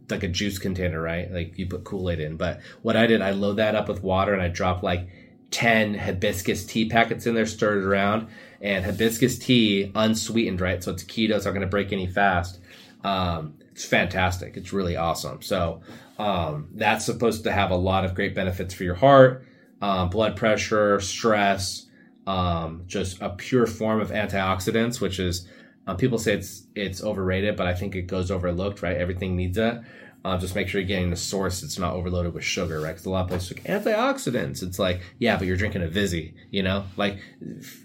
like 0.08 0.22
a 0.22 0.28
juice 0.28 0.58
container, 0.58 1.02
right? 1.02 1.30
Like 1.32 1.58
you 1.58 1.66
put 1.66 1.84
Kool 1.84 2.08
Aid 2.10 2.20
in. 2.20 2.36
But 2.36 2.60
what 2.82 2.96
I 2.96 3.06
did, 3.08 3.22
I 3.22 3.32
load 3.32 3.54
that 3.54 3.74
up 3.74 3.88
with 3.88 4.02
water, 4.04 4.32
and 4.32 4.40
I 4.40 4.48
dropped 4.48 4.84
like 4.84 5.08
ten 5.50 5.94
hibiscus 5.94 6.64
tea 6.64 6.88
packets 6.88 7.26
in 7.26 7.34
there, 7.34 7.44
stirred 7.44 7.82
it 7.82 7.86
around, 7.86 8.28
and 8.60 8.84
hibiscus 8.84 9.36
tea 9.38 9.90
unsweetened, 9.94 10.60
right? 10.60 10.82
So 10.82 10.92
it's 10.92 11.02
keto, 11.02 11.32
it's 11.32 11.44
not 11.44 11.50
going 11.50 11.62
to 11.62 11.66
break 11.66 11.92
any 11.92 12.06
fast. 12.06 12.60
Um, 13.02 13.54
it's 13.72 13.84
fantastic. 13.84 14.56
It's 14.56 14.72
really 14.72 14.96
awesome. 14.96 15.42
So 15.42 15.80
um, 16.18 16.68
that's 16.74 17.04
supposed 17.04 17.42
to 17.44 17.52
have 17.52 17.72
a 17.72 17.76
lot 17.76 18.04
of 18.04 18.14
great 18.14 18.34
benefits 18.34 18.74
for 18.74 18.84
your 18.84 18.94
heart, 18.94 19.44
um, 19.80 20.08
blood 20.08 20.36
pressure, 20.36 21.00
stress, 21.00 21.86
um, 22.26 22.84
just 22.86 23.20
a 23.20 23.30
pure 23.30 23.66
form 23.66 24.00
of 24.00 24.10
antioxidants, 24.10 25.00
which 25.00 25.18
is 25.18 25.48
um, 25.86 25.96
people 25.96 26.18
say 26.18 26.34
it's 26.34 26.66
it's 26.74 27.02
overrated, 27.02 27.56
but 27.56 27.66
I 27.66 27.74
think 27.74 27.94
it 27.94 28.02
goes 28.02 28.30
overlooked. 28.30 28.82
Right, 28.82 28.96
everything 28.96 29.36
needs 29.36 29.58
it. 29.58 29.80
Uh, 30.24 30.38
just 30.38 30.54
make 30.54 30.68
sure 30.68 30.80
you're 30.80 30.86
getting 30.86 31.10
the 31.10 31.16
source. 31.16 31.64
It's 31.64 31.78
not 31.78 31.94
overloaded 31.94 32.32
with 32.32 32.44
sugar, 32.44 32.80
right? 32.80 32.90
Because 32.90 33.06
a 33.06 33.10
lot 33.10 33.22
of 33.22 33.28
places 33.28 33.52
like 33.52 33.64
antioxidants. 33.64 34.62
It's 34.62 34.78
like, 34.78 35.00
yeah, 35.18 35.36
but 35.36 35.48
you're 35.48 35.56
drinking 35.56 35.82
a 35.82 35.88
Vizzy, 35.88 36.34
you 36.50 36.62
know. 36.62 36.84
Like, 36.96 37.18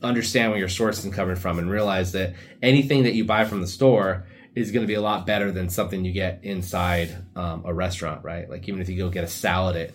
understand 0.03 0.51
where 0.51 0.59
your 0.59 0.69
source 0.69 1.03
is 1.03 1.11
coming 1.13 1.35
from, 1.35 1.57
and 1.57 1.69
realize 1.69 2.11
that 2.11 2.35
anything 2.61 3.03
that 3.03 3.15
you 3.15 3.25
buy 3.25 3.45
from 3.45 3.61
the 3.61 3.67
store 3.67 4.27
is 4.53 4.71
going 4.71 4.83
to 4.83 4.87
be 4.87 4.95
a 4.95 5.01
lot 5.01 5.25
better 5.25 5.51
than 5.51 5.69
something 5.69 6.05
you 6.05 6.11
get 6.11 6.39
inside 6.43 7.15
um, 7.35 7.63
a 7.65 7.73
restaurant, 7.73 8.23
right? 8.23 8.49
Like 8.49 8.67
even 8.67 8.81
if 8.81 8.89
you 8.89 8.97
go 8.97 9.09
get 9.09 9.23
a 9.23 9.27
salad 9.27 9.75
at 9.75 9.91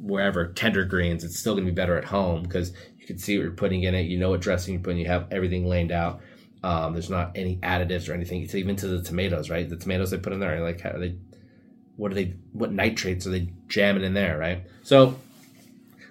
wherever 0.00 0.48
tender 0.52 0.84
greens, 0.84 1.22
it's 1.24 1.38
still 1.38 1.54
going 1.54 1.66
to 1.66 1.70
be 1.70 1.74
better 1.74 1.96
at 1.96 2.04
home 2.04 2.42
because 2.42 2.72
can 3.10 3.18
see 3.18 3.36
what 3.36 3.44
you're 3.44 3.52
putting 3.52 3.82
in 3.82 3.94
it. 3.94 4.02
You 4.02 4.18
know 4.18 4.30
what 4.30 4.40
dressing 4.40 4.74
you're 4.74 4.82
putting. 4.82 4.98
You 4.98 5.06
have 5.06 5.26
everything 5.30 5.66
laid 5.66 5.92
out. 5.92 6.20
Um, 6.62 6.92
there's 6.92 7.10
not 7.10 7.32
any 7.36 7.56
additives 7.56 8.08
or 8.08 8.12
anything. 8.12 8.42
It's 8.42 8.54
even 8.54 8.76
to 8.76 8.88
the 8.88 9.02
tomatoes, 9.02 9.50
right? 9.50 9.68
The 9.68 9.76
tomatoes 9.76 10.10
they 10.10 10.18
put 10.18 10.32
in 10.32 10.40
there, 10.40 10.60
like 10.62 10.80
how 10.80 10.92
they, 10.92 11.16
what 11.96 12.12
are 12.12 12.14
they, 12.14 12.34
what 12.52 12.72
nitrates 12.72 13.26
are 13.26 13.30
they 13.30 13.52
jamming 13.68 14.04
in 14.04 14.14
there, 14.14 14.38
right? 14.38 14.64
So, 14.82 15.18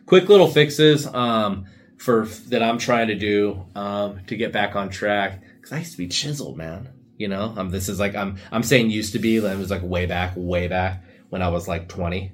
quick 0.06 0.28
little 0.28 0.48
fixes 0.48 1.06
um, 1.06 1.66
for 1.98 2.26
that 2.48 2.64
I'm 2.64 2.80
trying 2.80 3.10
to 3.10 3.16
do 3.16 3.66
um, 3.76 4.22
to 4.26 4.36
get 4.36 4.52
back 4.52 4.76
on 4.76 4.90
track 4.90 5.42
because 5.58 5.72
I 5.72 5.80
used 5.80 5.92
to 5.92 5.98
be 5.98 6.08
chiseled, 6.08 6.58
man. 6.58 6.90
You 7.18 7.28
know, 7.28 7.54
um, 7.58 7.70
this 7.70 7.90
is 7.90 8.00
like 8.00 8.16
I'm 8.16 8.38
I'm 8.52 8.64
saying 8.64 8.90
used 8.90 9.14
to 9.14 9.20
be. 9.20 9.38
It 9.38 9.58
was 9.58 9.70
like 9.70 9.84
way 9.84 10.06
back, 10.06 10.34
way 10.36 10.68
back 10.68 11.04
when 11.30 11.42
I 11.42 11.50
was 11.50 11.68
like 11.68 11.90
20. 11.90 12.32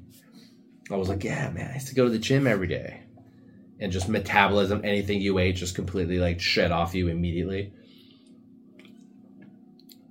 I 0.91 0.95
was 0.95 1.09
like, 1.09 1.23
yeah, 1.23 1.49
man, 1.49 1.71
I 1.71 1.73
used 1.75 1.87
to 1.87 1.95
go 1.95 2.05
to 2.05 2.11
the 2.11 2.19
gym 2.19 2.45
every 2.45 2.67
day, 2.67 3.01
and 3.79 3.91
just 3.91 4.07
metabolism, 4.07 4.81
anything 4.83 5.21
you 5.21 5.37
ate, 5.39 5.55
just 5.55 5.75
completely 5.75 6.17
like 6.17 6.39
shed 6.39 6.71
off 6.71 6.95
you 6.95 7.07
immediately. 7.07 7.73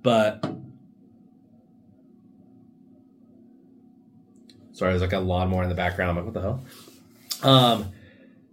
But 0.03 0.43
sorry, 4.73 4.91
there's 4.91 5.01
like 5.01 5.13
a 5.13 5.19
lawnmower 5.19 5.63
in 5.63 5.69
the 5.69 5.75
background. 5.75 6.11
I'm 6.11 6.15
like, 6.17 6.25
what 6.25 6.33
the 6.33 6.41
hell? 6.41 6.65
Um, 7.41 7.91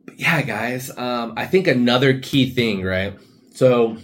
but 0.07 0.19
yeah, 0.19 0.41
guys. 0.43 0.97
Um, 0.97 1.35
I 1.37 1.47
think 1.47 1.67
another 1.67 2.19
key 2.21 2.51
thing, 2.51 2.83
right? 2.83 3.19
So 3.53 3.99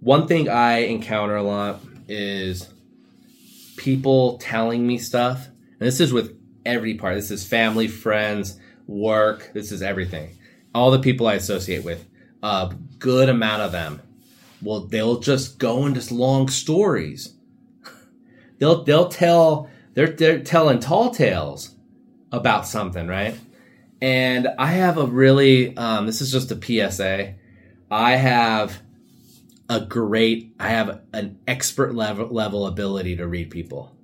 one 0.00 0.26
thing 0.26 0.48
I 0.48 0.78
encounter 0.84 1.36
a 1.36 1.42
lot 1.42 1.80
is 2.08 2.68
people 3.76 4.38
telling 4.38 4.86
me 4.86 4.98
stuff, 4.98 5.46
and 5.46 5.86
this 5.86 6.00
is 6.00 6.12
with 6.12 6.39
every 6.70 6.94
part. 6.94 7.16
This 7.16 7.30
is 7.30 7.46
family, 7.46 7.88
friends, 7.88 8.58
work. 8.86 9.50
This 9.54 9.72
is 9.72 9.82
everything. 9.82 10.38
All 10.74 10.90
the 10.90 10.98
people 10.98 11.26
I 11.26 11.34
associate 11.34 11.84
with, 11.84 12.06
a 12.42 12.74
good 12.98 13.28
amount 13.28 13.62
of 13.62 13.72
them, 13.72 14.02
well, 14.62 14.80
they'll 14.80 15.20
just 15.20 15.58
go 15.58 15.86
into 15.86 16.14
long 16.14 16.48
stories. 16.48 17.34
they'll 18.58 18.84
they'll 18.84 19.08
tell 19.08 19.68
they're 19.94 20.08
they're 20.08 20.40
telling 20.40 20.80
tall 20.80 21.10
tales 21.10 21.74
about 22.32 22.66
something, 22.66 23.06
right? 23.06 23.38
And 24.02 24.48
I 24.58 24.66
have 24.66 24.98
a 24.98 25.06
really 25.06 25.76
um, 25.76 26.06
this 26.06 26.20
is 26.20 26.32
just 26.32 26.52
a 26.52 26.60
PSA. 26.90 27.34
I 27.90 28.16
have 28.16 28.80
a 29.68 29.80
great 29.80 30.54
I 30.58 30.68
have 30.70 31.00
an 31.12 31.38
expert 31.46 31.94
level 31.94 32.28
level 32.28 32.66
ability 32.66 33.16
to 33.16 33.26
read 33.26 33.50
people. 33.50 33.94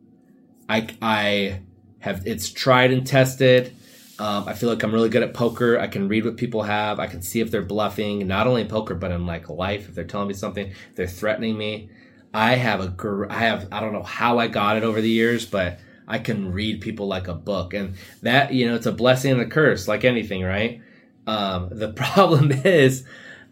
I 0.69 0.89
I 1.01 1.61
have 2.07 2.23
it's 2.25 2.51
tried 2.51 2.93
and 2.93 3.05
tested. 3.07 3.75
Um, 4.19 4.49
I 4.49 4.55
feel 4.55 4.71
like 4.71 4.83
I'm 4.83 4.93
really 4.93 5.09
good 5.09 5.25
at 5.25 5.35
poker. 5.35 5.79
I 5.79 5.89
can 5.89 6.09
read 6.09 6.25
what 6.25 6.37
people 6.37 6.63
have. 6.63 7.01
I 7.01 7.09
can 7.09 7.21
see 7.21 7.41
if 7.41 7.51
they're 7.51 7.63
bluffing, 7.63 8.27
not 8.27 8.47
only 8.47 8.63
in 8.63 8.69
poker 8.69 8.95
but 8.95 9.11
in 9.11 9.27
like 9.27 9.51
life. 9.51 9.89
If 9.89 9.95
they're 9.97 10.05
telling 10.05 10.29
me 10.29 10.35
something, 10.35 10.73
they're 10.95 11.09
threatening 11.09 11.59
me. 11.59 11.91
I 12.33 12.55
have 12.55 12.81
a 12.81 12.89
gr- 12.89 13.29
I 13.29 13.41
have 13.41 13.69
I 13.73 13.81
don't 13.81 13.93
know 13.93 14.05
how 14.05 14.39
I 14.39 14.47
got 14.47 14.77
it 14.77 14.85
over 14.85 15.01
the 15.01 15.11
years, 15.11 15.47
but 15.47 15.81
I 16.07 16.21
can 16.21 16.53
read 16.53 16.81
people 16.81 17.09
like 17.09 17.27
a 17.27 17.35
book, 17.35 17.75
and 17.75 17.95
that 18.23 18.53
you 18.55 18.69
know 18.69 18.77
it's 18.77 18.87
a 18.87 18.93
blessing 18.93 19.33
and 19.33 19.41
a 19.41 19.47
curse, 19.47 19.89
like 19.89 20.05
anything, 20.05 20.45
right? 20.45 20.81
Um, 21.27 21.71
the 21.73 21.93
problem 21.93 22.53
is 22.53 23.05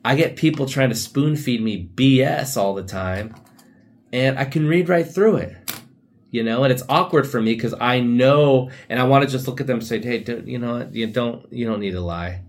I 0.04 0.14
get 0.14 0.36
people 0.36 0.66
trying 0.66 0.90
to 0.90 0.94
spoon 0.94 1.34
feed 1.34 1.60
me 1.60 1.88
BS 1.92 2.56
all 2.56 2.74
the 2.74 2.84
time, 2.84 3.34
and 4.12 4.38
I 4.38 4.44
can 4.44 4.68
read 4.68 4.88
right 4.88 5.06
through 5.06 5.38
it. 5.38 5.63
You 6.34 6.42
know, 6.42 6.64
and 6.64 6.72
it's 6.72 6.82
awkward 6.88 7.28
for 7.28 7.40
me 7.40 7.54
because 7.54 7.76
I 7.80 8.00
know, 8.00 8.68
and 8.88 8.98
I 8.98 9.04
want 9.04 9.22
to 9.22 9.30
just 9.30 9.46
look 9.46 9.60
at 9.60 9.68
them 9.68 9.78
and 9.78 9.86
say, 9.86 10.02
"Hey, 10.02 10.18
don't, 10.18 10.48
you 10.48 10.58
know, 10.58 10.88
you 10.90 11.06
don't, 11.06 11.46
you 11.52 11.64
don't 11.64 11.78
need 11.78 11.92
to 11.92 12.00
lie. 12.00 12.42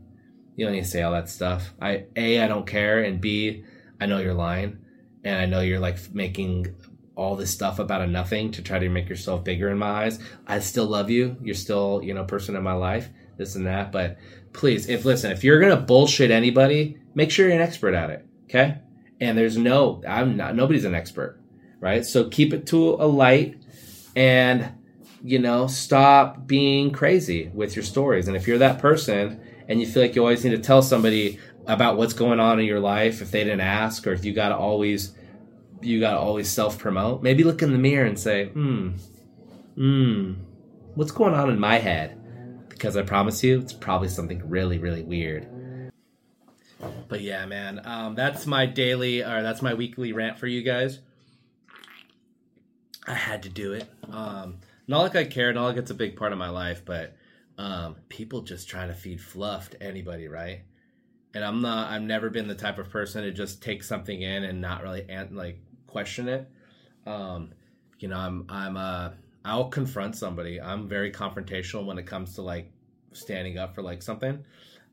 You 0.56 0.66
don't 0.66 0.74
need 0.74 0.86
to 0.86 0.90
say 0.90 1.04
all 1.04 1.12
that 1.12 1.30
stuff." 1.30 1.72
I 1.80 2.06
a, 2.16 2.42
I 2.42 2.48
don't 2.48 2.66
care, 2.66 3.04
and 3.04 3.22
b, 3.22 3.64
I 4.02 4.08
know 4.08 4.18
you're 4.18 4.34
lying, 4.34 4.80
and 5.24 5.36
I 5.40 5.46
know 5.46 5.60
you're 5.60 5.80
like 5.80 6.00
making 6.16 6.74
all 7.16 7.36
this 7.36 7.52
stuff 7.52 7.78
about 7.78 8.02
a 8.02 8.08
nothing 8.08 8.50
to 8.54 8.64
try 8.64 8.80
to 8.80 8.90
make 8.90 9.08
yourself 9.08 9.44
bigger 9.44 9.70
in 9.70 9.78
my 9.78 10.06
eyes. 10.06 10.18
I 10.48 10.62
still 10.62 10.88
love 10.88 11.12
you. 11.12 11.38
You're 11.44 11.54
still, 11.54 12.02
you 12.04 12.16
know, 12.16 12.24
person 12.24 12.56
in 12.56 12.64
my 12.64 12.74
life, 12.74 13.10
this 13.38 13.54
and 13.54 13.68
that. 13.68 13.92
But 13.92 14.18
please, 14.52 14.90
if 14.90 15.06
listen, 15.06 15.32
if 15.32 15.44
you're 15.44 15.60
gonna 15.60 15.80
bullshit 15.80 16.32
anybody, 16.32 16.98
make 17.14 17.30
sure 17.30 17.46
you're 17.46 17.56
an 17.56 17.62
expert 17.62 17.94
at 17.94 18.10
it. 18.10 18.26
Okay. 18.46 18.80
And 19.22 19.38
there's 19.38 19.60
no, 19.60 20.02
I'm 20.08 20.38
not, 20.38 20.56
nobody's 20.56 20.86
an 20.86 20.96
expert, 20.96 21.40
right? 21.80 22.06
So 22.06 22.30
keep 22.30 22.54
it 22.54 22.68
to 22.68 22.96
a 22.96 23.08
light 23.08 23.58
and, 24.16 24.72
you 25.24 25.40
know, 25.40 25.68
stop 25.68 26.48
being 26.48 26.92
crazy 26.92 27.52
with 27.54 27.76
your 27.76 27.84
stories. 27.84 28.28
And 28.28 28.36
if 28.36 28.48
you're 28.48 28.58
that 28.60 28.80
person 28.80 29.42
and 29.68 29.80
you 29.80 29.88
feel 29.88 30.04
like 30.04 30.16
you 30.16 30.22
always 30.22 30.44
need 30.44 30.52
to 30.52 30.60
tell 30.60 30.82
somebody 30.82 31.40
about 31.68 31.98
what's 31.98 32.14
going 32.14 32.40
on 32.40 32.60
in 32.60 32.66
your 32.66 32.80
life 32.80 33.22
if 33.22 33.32
they 33.32 33.44
didn't 33.44 33.62
ask, 33.62 34.06
or 34.06 34.14
if 34.14 34.24
you 34.24 34.34
got 34.34 34.50
to 34.50 34.58
always, 34.58 35.14
you 35.82 36.00
got 36.00 36.12
to 36.12 36.20
always 36.20 36.50
self 36.50 36.78
promote, 36.78 37.24
maybe 37.24 37.44
look 37.44 37.62
in 37.62 37.72
the 37.72 37.78
mirror 37.78 38.06
and 38.06 38.20
say, 38.20 38.50
hmm, 38.50 38.92
hmm, 39.76 40.34
what's 40.94 41.12
going 41.12 41.34
on 41.34 41.50
in 41.50 41.60
my 41.60 41.78
head? 41.78 42.22
Because 42.70 42.96
I 42.96 43.02
promise 43.02 43.44
you, 43.44 43.62
it's 43.62 43.74
probably 43.74 44.10
something 44.10 44.48
really, 44.48 44.78
really 44.78 45.04
weird 45.04 45.48
but 47.08 47.22
yeah, 47.22 47.46
man, 47.46 47.82
um, 47.86 48.16
that's 48.16 48.46
my 48.46 48.66
daily 48.66 49.24
or 49.24 49.42
that's 49.42 49.62
my 49.62 49.74
weekly 49.74 50.14
rant 50.14 50.40
for 50.40 50.48
you 50.48 50.64
guys. 50.64 51.00
I 53.08 53.14
had 53.14 53.44
to 53.44 53.50
do 53.50 53.74
it. 53.74 53.88
Um, 54.10 54.58
not 54.88 55.02
like 55.02 55.16
I 55.16 55.26
care, 55.26 55.54
not 55.54 55.66
like 55.66 55.78
it's 55.78 55.92
a 55.92 55.96
big 55.96 56.16
part 56.16 56.32
of 56.32 56.38
my 56.38 56.50
life, 56.50 56.84
but 56.86 57.16
um, 57.58 57.96
people 58.10 58.42
just 58.42 58.68
trying 58.68 58.90
to 58.90 58.94
feed 58.94 59.22
fluff 59.22 59.70
to 59.72 59.84
anybody, 59.84 60.28
right? 60.28 60.62
And 61.34 61.44
I'm 61.44 61.62
not. 61.62 61.92
I've 61.92 62.02
never 62.02 62.30
been 62.30 62.48
the 62.48 62.56
type 62.56 62.78
of 62.78 62.90
person 62.90 63.24
to 63.24 63.32
just 63.32 63.62
take 63.62 63.84
something 63.84 64.22
in 64.22 64.44
and 64.44 64.62
not 64.62 64.84
really 64.84 65.06
like 65.32 65.60
question 65.88 66.28
it. 66.30 66.50
Um, 67.06 67.52
you 68.00 68.08
know, 68.08 68.18
I'm 68.18 68.46
I'm 68.50 68.78
uh 68.78 69.10
I'll 69.44 69.70
confront 69.70 70.16
somebody. 70.16 70.62
I'm 70.62 70.88
very 70.88 71.12
confrontational 71.12 71.86
when 71.86 71.98
it 71.98 72.06
comes 72.08 72.36
to 72.36 72.42
like 72.42 72.72
standing 73.12 73.58
up 73.58 73.76
for 73.76 73.82
like 73.82 74.02
something. 74.02 74.44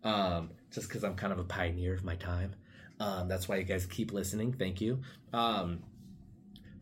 Um, 0.05 0.51
just 0.73 0.89
because 0.89 1.05
I'm 1.05 1.15
kind 1.15 1.33
of 1.33 1.39
a 1.39 1.45
pioneer 1.45 1.95
of 1.95 2.05
my 2.05 2.17
time. 2.17 2.55
Um, 2.99 3.29
that's 3.29 3.49
why 3.49 3.57
you 3.57 3.65
guys 3.65 3.87
keep 3.87 4.13
listening. 4.13 4.53
Thank 4.53 4.81
you. 4.81 5.01
Um, 5.33 5.81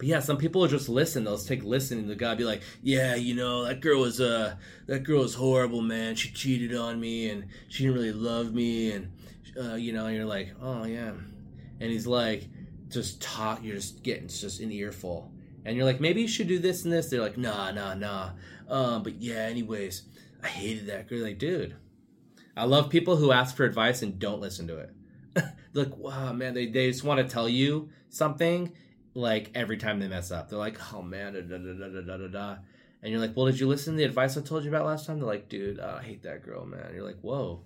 but 0.00 0.08
yeah, 0.08 0.20
some 0.20 0.38
people 0.38 0.62
will 0.62 0.68
just 0.68 0.88
listen. 0.88 1.24
They'll 1.24 1.36
take 1.36 1.62
listening. 1.62 2.08
The 2.08 2.16
guy 2.16 2.34
be 2.34 2.44
like, 2.44 2.62
"Yeah, 2.82 3.16
you 3.16 3.34
know 3.34 3.66
that 3.66 3.82
girl 3.82 4.00
was 4.00 4.18
uh 4.18 4.56
that 4.86 5.00
girl 5.00 5.20
was 5.20 5.34
horrible, 5.34 5.82
man. 5.82 6.14
She 6.14 6.30
cheated 6.30 6.74
on 6.74 6.98
me, 6.98 7.28
and 7.28 7.48
she 7.68 7.84
didn't 7.84 7.98
really 7.98 8.12
love 8.12 8.54
me, 8.54 8.92
and 8.92 9.12
uh, 9.62 9.74
you 9.74 9.92
know." 9.92 10.06
And 10.06 10.16
you're 10.16 10.24
like, 10.24 10.54
"Oh 10.58 10.84
yeah," 10.84 11.10
and 11.80 11.90
he's 11.90 12.06
like, 12.06 12.48
just 12.88 13.20
talk. 13.20 13.62
You're 13.62 13.76
just 13.76 14.02
getting 14.02 14.28
just 14.28 14.60
an 14.60 14.72
earful, 14.72 15.32
and 15.66 15.76
you're 15.76 15.84
like, 15.84 16.00
maybe 16.00 16.22
you 16.22 16.28
should 16.28 16.48
do 16.48 16.58
this 16.58 16.84
and 16.84 16.92
this. 16.94 17.10
They're 17.10 17.20
like, 17.20 17.36
nah, 17.36 17.70
nah, 17.70 17.92
nah. 17.92 18.30
Um, 18.70 19.02
but 19.02 19.20
yeah, 19.20 19.40
anyways, 19.40 20.04
I 20.42 20.48
hated 20.48 20.86
that 20.86 21.10
girl. 21.10 21.20
Like, 21.20 21.38
dude, 21.38 21.76
I 22.56 22.64
love 22.64 22.88
people 22.88 23.16
who 23.16 23.32
ask 23.32 23.54
for 23.54 23.64
advice 23.64 24.00
and 24.00 24.18
don't 24.18 24.40
listen 24.40 24.66
to 24.68 24.78
it. 24.78 24.94
Like, 25.72 25.96
wow, 25.96 26.32
man, 26.32 26.54
they, 26.54 26.66
they 26.66 26.90
just 26.90 27.04
want 27.04 27.18
to 27.20 27.32
tell 27.32 27.48
you 27.48 27.90
something 28.08 28.72
like 29.14 29.50
every 29.54 29.76
time 29.76 29.98
they 29.98 30.08
mess 30.08 30.30
up. 30.30 30.48
They're 30.48 30.58
like, 30.58 30.78
oh 30.92 31.02
man, 31.02 31.34
da, 31.34 31.40
da, 31.40 31.58
da, 31.58 31.72
da, 31.72 32.00
da, 32.00 32.16
da, 32.16 32.26
da. 32.28 32.56
And 33.02 33.10
you're 33.10 33.20
like, 33.20 33.36
well, 33.36 33.46
did 33.46 33.58
you 33.58 33.66
listen 33.66 33.94
to 33.94 33.98
the 33.98 34.04
advice 34.04 34.36
I 34.36 34.42
told 34.42 34.62
you 34.62 34.70
about 34.70 34.86
last 34.86 35.06
time? 35.06 35.18
They're 35.18 35.26
like, 35.26 35.48
dude, 35.48 35.80
uh, 35.80 35.96
I 35.98 36.02
hate 36.02 36.22
that 36.24 36.44
girl, 36.44 36.66
man. 36.66 36.86
And 36.86 36.94
you're 36.94 37.06
like, 37.06 37.20
whoa. 37.20 37.62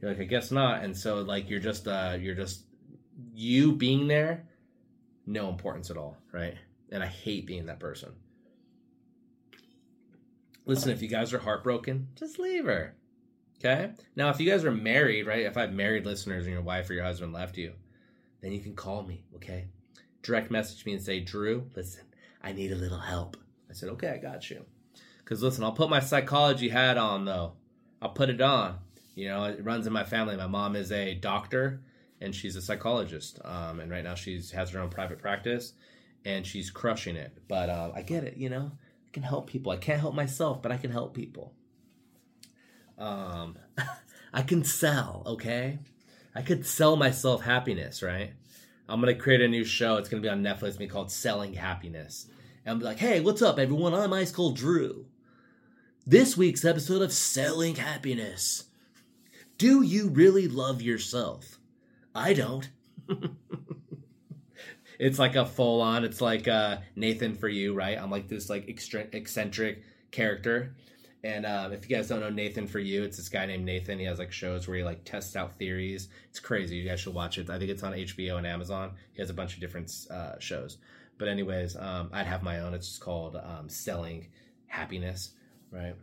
You're 0.00 0.12
like, 0.12 0.20
I 0.20 0.24
guess 0.24 0.50
not. 0.50 0.82
And 0.82 0.96
so 0.96 1.20
like 1.22 1.50
you're 1.50 1.60
just 1.60 1.86
uh 1.86 2.16
you're 2.18 2.34
just 2.34 2.64
you 3.34 3.72
being 3.72 4.06
there, 4.06 4.48
no 5.26 5.48
importance 5.48 5.90
at 5.90 5.96
all, 5.96 6.16
right? 6.32 6.54
And 6.90 7.02
I 7.02 7.06
hate 7.06 7.46
being 7.46 7.66
that 7.66 7.80
person. 7.80 8.12
Listen, 10.64 10.92
if 10.92 11.02
you 11.02 11.08
guys 11.08 11.32
are 11.32 11.38
heartbroken, 11.38 12.08
just 12.14 12.38
leave 12.38 12.64
her. 12.64 12.94
Okay? 13.58 13.90
Now, 14.16 14.30
if 14.30 14.40
you 14.40 14.50
guys 14.50 14.64
are 14.64 14.70
married, 14.70 15.26
right? 15.26 15.44
If 15.44 15.56
I 15.56 15.62
have 15.62 15.72
married 15.72 16.06
listeners 16.06 16.46
and 16.46 16.52
your 16.52 16.62
wife 16.62 16.88
or 16.88 16.94
your 16.94 17.04
husband 17.04 17.32
left 17.32 17.58
you, 17.58 17.72
then 18.40 18.52
you 18.52 18.60
can 18.60 18.74
call 18.74 19.02
me, 19.02 19.24
okay? 19.36 19.66
Direct 20.22 20.50
message 20.50 20.84
me 20.84 20.92
and 20.92 21.02
say, 21.02 21.20
Drew, 21.20 21.70
listen, 21.74 22.04
I 22.42 22.52
need 22.52 22.72
a 22.72 22.76
little 22.76 22.98
help. 22.98 23.36
I 23.68 23.72
said, 23.72 23.88
okay, 23.90 24.08
I 24.08 24.18
got 24.18 24.50
you. 24.50 24.64
Because 25.18 25.42
listen, 25.42 25.64
I'll 25.64 25.72
put 25.72 25.90
my 25.90 26.00
psychology 26.00 26.68
hat 26.68 26.98
on, 26.98 27.24
though. 27.24 27.52
I'll 28.02 28.10
put 28.10 28.30
it 28.30 28.40
on. 28.40 28.78
You 29.14 29.28
know, 29.28 29.44
it 29.44 29.64
runs 29.64 29.86
in 29.86 29.92
my 29.92 30.04
family. 30.04 30.36
My 30.36 30.46
mom 30.46 30.76
is 30.76 30.92
a 30.92 31.14
doctor 31.14 31.82
and 32.20 32.34
she's 32.34 32.56
a 32.56 32.62
psychologist. 32.62 33.38
Um, 33.44 33.80
and 33.80 33.90
right 33.90 34.04
now 34.04 34.14
she's 34.14 34.50
has 34.52 34.70
her 34.70 34.80
own 34.80 34.90
private 34.90 35.18
practice 35.18 35.72
and 36.24 36.46
she's 36.46 36.70
crushing 36.70 37.16
it. 37.16 37.36
But 37.48 37.68
uh, 37.68 37.92
I 37.94 38.02
get 38.02 38.24
it, 38.24 38.36
you 38.36 38.48
know, 38.48 38.72
I 39.06 39.10
can 39.12 39.22
help 39.22 39.48
people. 39.48 39.72
I 39.72 39.76
can't 39.76 40.00
help 40.00 40.14
myself, 40.14 40.62
but 40.62 40.72
I 40.72 40.76
can 40.76 40.90
help 40.90 41.14
people. 41.14 41.54
Um, 42.98 43.56
I 44.32 44.42
can 44.42 44.64
sell, 44.64 45.22
okay? 45.26 45.78
I 46.34 46.42
could 46.42 46.64
sell 46.66 46.96
myself 46.96 47.42
happiness, 47.42 48.02
right? 48.02 48.34
I'm 48.90 48.98
gonna 48.98 49.14
create 49.14 49.40
a 49.40 49.46
new 49.46 49.64
show. 49.64 49.96
It's 49.96 50.08
gonna 50.08 50.20
be 50.20 50.28
on 50.28 50.42
Netflix. 50.42 50.76
Be 50.76 50.88
called 50.88 51.12
Selling 51.12 51.54
Happiness. 51.54 52.26
And 52.64 52.72
I'll 52.72 52.78
be 52.78 52.84
like, 52.84 52.98
hey, 52.98 53.20
what's 53.20 53.40
up, 53.40 53.60
everyone? 53.60 53.94
I'm 53.94 54.12
Ice 54.12 54.32
Cold 54.32 54.56
Drew. 54.56 55.06
This 56.04 56.36
week's 56.36 56.64
episode 56.64 57.00
of 57.00 57.12
Selling 57.12 57.76
Happiness. 57.76 58.64
Do 59.58 59.82
you 59.82 60.08
really 60.08 60.48
love 60.48 60.82
yourself? 60.82 61.60
I 62.16 62.32
don't. 62.32 62.68
it's 64.98 65.20
like 65.20 65.36
a 65.36 65.46
full 65.46 65.80
on. 65.82 66.04
It's 66.04 66.20
like 66.20 66.48
uh, 66.48 66.78
Nathan 66.96 67.36
for 67.36 67.48
you, 67.48 67.74
right? 67.74 67.96
I'm 67.96 68.10
like 68.10 68.26
this 68.26 68.50
like 68.50 68.64
extra- 68.68 69.06
eccentric 69.12 69.84
character, 70.10 70.74
and 71.22 71.44
um, 71.44 71.72
if 71.72 71.88
you 71.88 71.94
guys 71.94 72.08
don't 72.08 72.20
know 72.20 72.30
Nathan 72.30 72.66
for 72.66 72.78
you, 72.78 73.02
it's 73.02 73.18
this 73.18 73.28
guy 73.28 73.44
named 73.44 73.64
Nathan. 73.64 73.98
He 73.98 74.06
has 74.06 74.18
like 74.18 74.32
shows 74.32 74.66
where 74.66 74.78
he 74.78 74.84
like 74.84 75.04
tests 75.04 75.36
out 75.36 75.58
theories. 75.58 76.08
It's 76.30 76.40
crazy. 76.40 76.76
You 76.76 76.88
guys 76.88 77.00
should 77.00 77.14
watch 77.14 77.36
it. 77.36 77.50
I 77.50 77.58
think 77.58 77.70
it's 77.70 77.82
on 77.82 77.92
HBO 77.92 78.38
and 78.38 78.46
Amazon. 78.46 78.92
He 79.12 79.20
has 79.20 79.28
a 79.28 79.34
bunch 79.34 79.54
of 79.54 79.60
different 79.60 79.92
uh, 80.10 80.38
shows. 80.38 80.78
But 81.18 81.28
anyways, 81.28 81.76
um, 81.76 82.08
I'd 82.12 82.26
have 82.26 82.42
my 82.42 82.60
own. 82.60 82.72
It's 82.72 82.88
just 82.88 83.00
called 83.02 83.36
um, 83.36 83.68
Selling 83.68 84.28
Happiness, 84.66 85.32
right? 85.70 85.94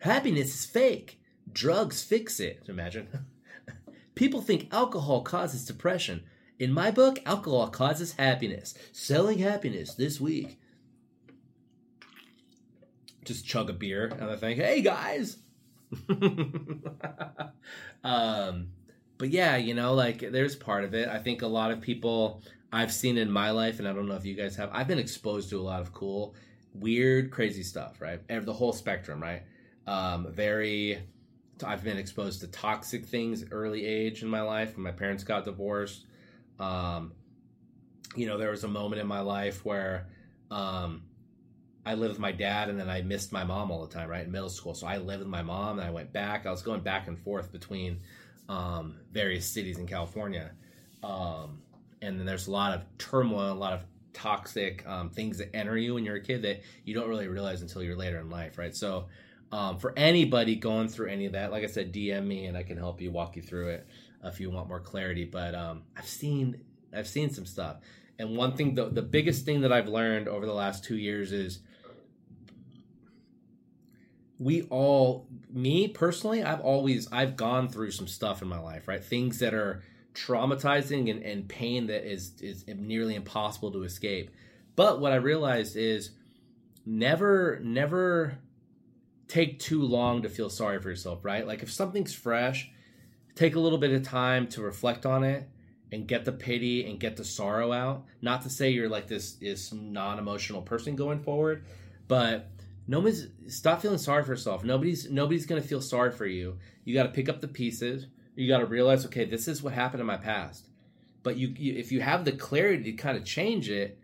Happiness 0.00 0.54
is 0.54 0.66
fake. 0.66 1.20
Drugs 1.50 2.02
fix 2.02 2.38
it. 2.38 2.64
Imagine. 2.68 3.08
People 4.14 4.42
think 4.42 4.68
alcohol 4.72 5.22
causes 5.22 5.64
depression. 5.64 6.24
In 6.58 6.70
my 6.70 6.90
book, 6.90 7.18
alcohol 7.24 7.68
causes 7.68 8.12
happiness. 8.12 8.74
Selling 8.92 9.38
happiness 9.38 9.94
this 9.94 10.20
week 10.20 10.58
just 13.24 13.46
chug 13.46 13.70
a 13.70 13.72
beer 13.72 14.06
and 14.06 14.30
I 14.30 14.36
think, 14.36 14.58
hey 14.58 14.80
guys. 14.82 15.38
um, 18.04 18.68
but 19.18 19.30
yeah, 19.30 19.56
you 19.56 19.74
know, 19.74 19.94
like 19.94 20.20
there's 20.20 20.56
part 20.56 20.84
of 20.84 20.94
it. 20.94 21.08
I 21.08 21.18
think 21.18 21.42
a 21.42 21.46
lot 21.46 21.70
of 21.70 21.80
people 21.80 22.42
I've 22.72 22.92
seen 22.92 23.18
in 23.18 23.30
my 23.30 23.50
life, 23.50 23.78
and 23.78 23.86
I 23.86 23.92
don't 23.92 24.08
know 24.08 24.16
if 24.16 24.24
you 24.24 24.34
guys 24.34 24.56
have, 24.56 24.70
I've 24.72 24.88
been 24.88 24.98
exposed 24.98 25.50
to 25.50 25.60
a 25.60 25.62
lot 25.62 25.80
of 25.80 25.92
cool, 25.92 26.34
weird, 26.74 27.30
crazy 27.30 27.62
stuff, 27.62 28.00
right? 28.00 28.20
The 28.28 28.52
whole 28.52 28.72
spectrum, 28.72 29.22
right? 29.22 29.42
Um, 29.86 30.32
very, 30.32 31.00
I've 31.64 31.84
been 31.84 31.98
exposed 31.98 32.40
to 32.40 32.48
toxic 32.48 33.06
things 33.06 33.44
early 33.52 33.86
age 33.86 34.22
in 34.22 34.28
my 34.28 34.42
life 34.42 34.74
when 34.74 34.82
my 34.82 34.90
parents 34.90 35.22
got 35.22 35.44
divorced. 35.44 36.06
Um, 36.58 37.12
you 38.16 38.26
know, 38.26 38.38
there 38.38 38.50
was 38.50 38.64
a 38.64 38.68
moment 38.68 39.00
in 39.00 39.06
my 39.06 39.20
life 39.20 39.64
where, 39.64 40.08
um, 40.50 41.02
I 41.86 41.94
lived 41.94 42.12
with 42.12 42.18
my 42.18 42.32
dad 42.32 42.68
and 42.68 42.78
then 42.78 42.88
I 42.88 43.02
missed 43.02 43.32
my 43.32 43.44
mom 43.44 43.70
all 43.70 43.86
the 43.86 43.92
time, 43.92 44.08
right? 44.08 44.24
In 44.24 44.32
middle 44.32 44.48
school. 44.48 44.74
So 44.74 44.86
I 44.86 44.96
lived 44.96 45.20
with 45.20 45.28
my 45.28 45.42
mom 45.42 45.78
and 45.78 45.86
I 45.86 45.90
went 45.90 46.12
back. 46.12 46.46
I 46.46 46.50
was 46.50 46.62
going 46.62 46.80
back 46.80 47.08
and 47.08 47.18
forth 47.18 47.52
between 47.52 48.00
um, 48.48 48.96
various 49.12 49.46
cities 49.46 49.78
in 49.78 49.86
California. 49.86 50.52
Um, 51.02 51.60
and 52.00 52.18
then 52.18 52.26
there's 52.26 52.46
a 52.46 52.50
lot 52.50 52.74
of 52.74 52.82
turmoil, 52.98 53.52
a 53.52 53.54
lot 53.54 53.72
of 53.74 53.80
toxic 54.14 54.86
um, 54.86 55.10
things 55.10 55.38
that 55.38 55.54
enter 55.54 55.76
you 55.76 55.94
when 55.94 56.04
you're 56.04 56.16
a 56.16 56.22
kid 56.22 56.42
that 56.42 56.62
you 56.84 56.94
don't 56.94 57.08
really 57.08 57.28
realize 57.28 57.60
until 57.62 57.82
you're 57.82 57.96
later 57.96 58.18
in 58.18 58.30
life, 58.30 58.56
right? 58.56 58.74
So 58.74 59.06
um, 59.52 59.78
for 59.78 59.92
anybody 59.96 60.56
going 60.56 60.88
through 60.88 61.08
any 61.08 61.26
of 61.26 61.32
that, 61.32 61.50
like 61.50 61.64
I 61.64 61.66
said, 61.66 61.92
DM 61.92 62.26
me 62.26 62.46
and 62.46 62.56
I 62.56 62.62
can 62.62 62.76
help 62.78 63.00
you 63.00 63.10
walk 63.10 63.36
you 63.36 63.42
through 63.42 63.68
it 63.68 63.86
if 64.22 64.40
you 64.40 64.50
want 64.50 64.68
more 64.68 64.80
clarity. 64.80 65.24
But 65.24 65.54
um, 65.54 65.82
I've 65.96 66.08
seen 66.08 66.60
I've 66.96 67.08
seen 67.08 67.30
some 67.30 67.46
stuff. 67.46 67.76
And 68.18 68.36
one 68.36 68.56
thing, 68.56 68.74
the, 68.74 68.88
the 68.88 69.02
biggest 69.02 69.44
thing 69.44 69.60
that 69.62 69.72
I've 69.72 69.88
learned 69.88 70.28
over 70.28 70.46
the 70.46 70.54
last 70.54 70.84
two 70.84 70.96
years 70.96 71.32
is 71.32 71.60
we 74.38 74.62
all 74.62 75.28
me 75.48 75.86
personally 75.86 76.42
i've 76.42 76.60
always 76.60 77.10
i've 77.12 77.36
gone 77.36 77.68
through 77.68 77.90
some 77.90 78.08
stuff 78.08 78.42
in 78.42 78.48
my 78.48 78.58
life 78.58 78.88
right? 78.88 79.04
Things 79.04 79.38
that 79.38 79.54
are 79.54 79.82
traumatizing 80.14 81.10
and, 81.10 81.22
and 81.22 81.48
pain 81.48 81.86
that 81.88 82.10
is 82.10 82.32
is 82.40 82.64
nearly 82.68 83.14
impossible 83.16 83.72
to 83.72 83.82
escape. 83.82 84.30
But 84.76 85.00
what 85.00 85.12
i 85.12 85.16
realized 85.16 85.76
is 85.76 86.10
never 86.86 87.60
never 87.62 88.38
take 89.26 89.58
too 89.58 89.82
long 89.82 90.22
to 90.22 90.28
feel 90.28 90.50
sorry 90.50 90.80
for 90.80 90.90
yourself 90.90 91.24
right? 91.24 91.46
Like 91.46 91.62
if 91.62 91.72
something's 91.72 92.14
fresh 92.14 92.70
take 93.34 93.56
a 93.56 93.60
little 93.60 93.78
bit 93.78 93.92
of 93.92 94.02
time 94.02 94.46
to 94.46 94.62
reflect 94.62 95.04
on 95.06 95.24
it 95.24 95.48
and 95.90 96.06
get 96.06 96.24
the 96.24 96.32
pity 96.32 96.88
and 96.88 96.98
get 97.00 97.16
the 97.16 97.24
sorrow 97.24 97.72
out. 97.72 98.04
Not 98.22 98.42
to 98.42 98.50
say 98.50 98.70
you're 98.70 98.88
like 98.88 99.08
this 99.08 99.32
this 99.34 99.72
non-emotional 99.72 100.62
person 100.62 100.96
going 100.96 101.20
forward 101.20 101.64
but 102.06 102.50
nobody's 102.86 103.28
stop 103.48 103.82
feeling 103.82 103.98
sorry 103.98 104.24
for 104.24 104.32
yourself. 104.32 104.64
Nobody's 104.64 105.10
nobody's 105.10 105.46
gonna 105.46 105.62
feel 105.62 105.80
sorry 105.80 106.12
for 106.12 106.26
you. 106.26 106.58
You 106.84 106.94
got 106.94 107.04
to 107.04 107.08
pick 107.10 107.28
up 107.28 107.40
the 107.40 107.48
pieces. 107.48 108.06
You 108.36 108.48
got 108.48 108.58
to 108.58 108.66
realize, 108.66 109.06
okay, 109.06 109.24
this 109.24 109.48
is 109.48 109.62
what 109.62 109.72
happened 109.72 110.00
in 110.00 110.06
my 110.06 110.16
past. 110.16 110.68
But 111.22 111.36
you, 111.36 111.54
you, 111.56 111.74
if 111.74 111.92
you 111.92 112.00
have 112.00 112.24
the 112.24 112.32
clarity 112.32 112.84
to 112.84 112.92
kind 112.92 113.16
of 113.16 113.24
change 113.24 113.70
it, 113.70 113.98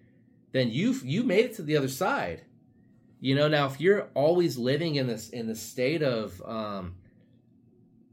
then 0.52 0.70
you 0.70 0.94
you 1.04 1.22
made 1.22 1.44
it 1.44 1.54
to 1.56 1.62
the 1.62 1.76
other 1.76 1.88
side. 1.88 2.42
You 3.20 3.34
know, 3.34 3.48
now 3.48 3.66
if 3.66 3.80
you're 3.80 4.08
always 4.14 4.56
living 4.56 4.94
in 4.94 5.06
this 5.06 5.28
in 5.28 5.46
the 5.46 5.54
state 5.54 6.02
of 6.02 6.40
um, 6.46 6.96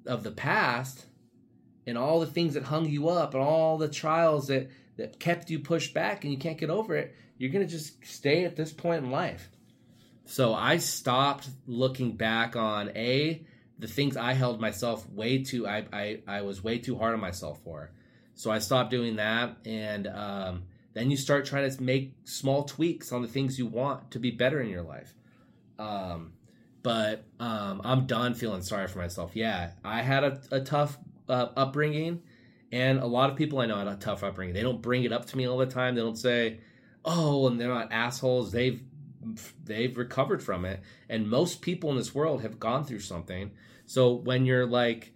of 0.05 0.23
the 0.23 0.31
past 0.31 1.05
and 1.85 1.97
all 1.97 2.19
the 2.19 2.27
things 2.27 2.55
that 2.55 2.63
hung 2.63 2.85
you 2.89 3.07
up 3.07 3.33
and 3.33 3.41
all 3.41 3.77
the 3.77 3.87
trials 3.87 4.47
that 4.47 4.69
that 4.97 5.19
kept 5.19 5.49
you 5.49 5.59
pushed 5.59 5.93
back 5.93 6.23
and 6.23 6.33
you 6.33 6.39
can't 6.39 6.57
get 6.57 6.69
over 6.69 6.95
it, 6.95 7.15
you're 7.37 7.51
gonna 7.51 7.65
just 7.65 8.05
stay 8.05 8.43
at 8.43 8.55
this 8.57 8.73
point 8.73 9.05
in 9.05 9.11
life 9.11 9.49
so 10.27 10.53
I 10.53 10.77
stopped 10.77 11.49
looking 11.65 12.17
back 12.17 12.55
on 12.55 12.89
a 12.95 13.43
the 13.79 13.87
things 13.87 14.17
I 14.17 14.33
held 14.33 14.59
myself 14.59 15.09
way 15.09 15.43
too 15.43 15.67
I 15.67 15.85
I, 15.91 16.19
I 16.27 16.41
was 16.41 16.63
way 16.63 16.79
too 16.79 16.97
hard 16.97 17.13
on 17.13 17.19
myself 17.19 17.59
for. 17.63 17.91
So 18.35 18.51
I 18.51 18.59
stopped 18.59 18.91
doing 18.91 19.15
that, 19.15 19.57
and 19.65 20.05
um, 20.05 20.63
then 20.93 21.09
you 21.09 21.17
start 21.17 21.45
trying 21.45 21.69
to 21.71 21.81
make 21.81 22.13
small 22.25 22.65
tweaks 22.65 23.11
on 23.11 23.23
the 23.23 23.27
things 23.27 23.57
you 23.57 23.65
want 23.65 24.11
to 24.11 24.19
be 24.19 24.29
better 24.29 24.61
in 24.61 24.69
your 24.69 24.83
life. 24.83 25.11
Um, 25.79 26.33
but 26.83 27.23
um, 27.39 27.81
I'm 27.83 28.05
done 28.05 28.35
feeling 28.35 28.61
sorry 28.61 28.87
for 28.87 28.99
myself. 28.99 29.31
Yeah, 29.33 29.71
I 29.83 30.03
had 30.03 30.23
a, 30.23 30.39
a 30.51 30.61
tough 30.61 30.99
uh, 31.27 31.47
upbringing, 31.57 32.21
and 32.71 32.99
a 32.99 33.07
lot 33.07 33.31
of 33.31 33.37
people 33.37 33.59
I 33.59 33.65
know 33.65 33.77
had 33.77 33.87
a 33.87 33.95
tough 33.95 34.23
upbringing. 34.23 34.53
They 34.53 34.61
don't 34.61 34.83
bring 34.83 35.03
it 35.03 35.11
up 35.11 35.25
to 35.27 35.37
me 35.37 35.47
all 35.47 35.57
the 35.57 35.65
time. 35.65 35.95
They 35.95 36.01
don't 36.01 36.17
say, 36.17 36.59
"Oh," 37.03 37.47
and 37.47 37.59
they're 37.59 37.69
not 37.69 37.91
assholes. 37.91 38.51
They've 38.51 38.81
they've 39.63 39.97
recovered 39.97 40.41
from 40.41 40.65
it 40.65 40.81
and 41.09 41.29
most 41.29 41.61
people 41.61 41.89
in 41.91 41.97
this 41.97 42.13
world 42.13 42.41
have 42.41 42.59
gone 42.59 42.85
through 42.85 42.99
something 42.99 43.51
so 43.85 44.13
when 44.13 44.45
you're 44.45 44.65
like 44.65 45.13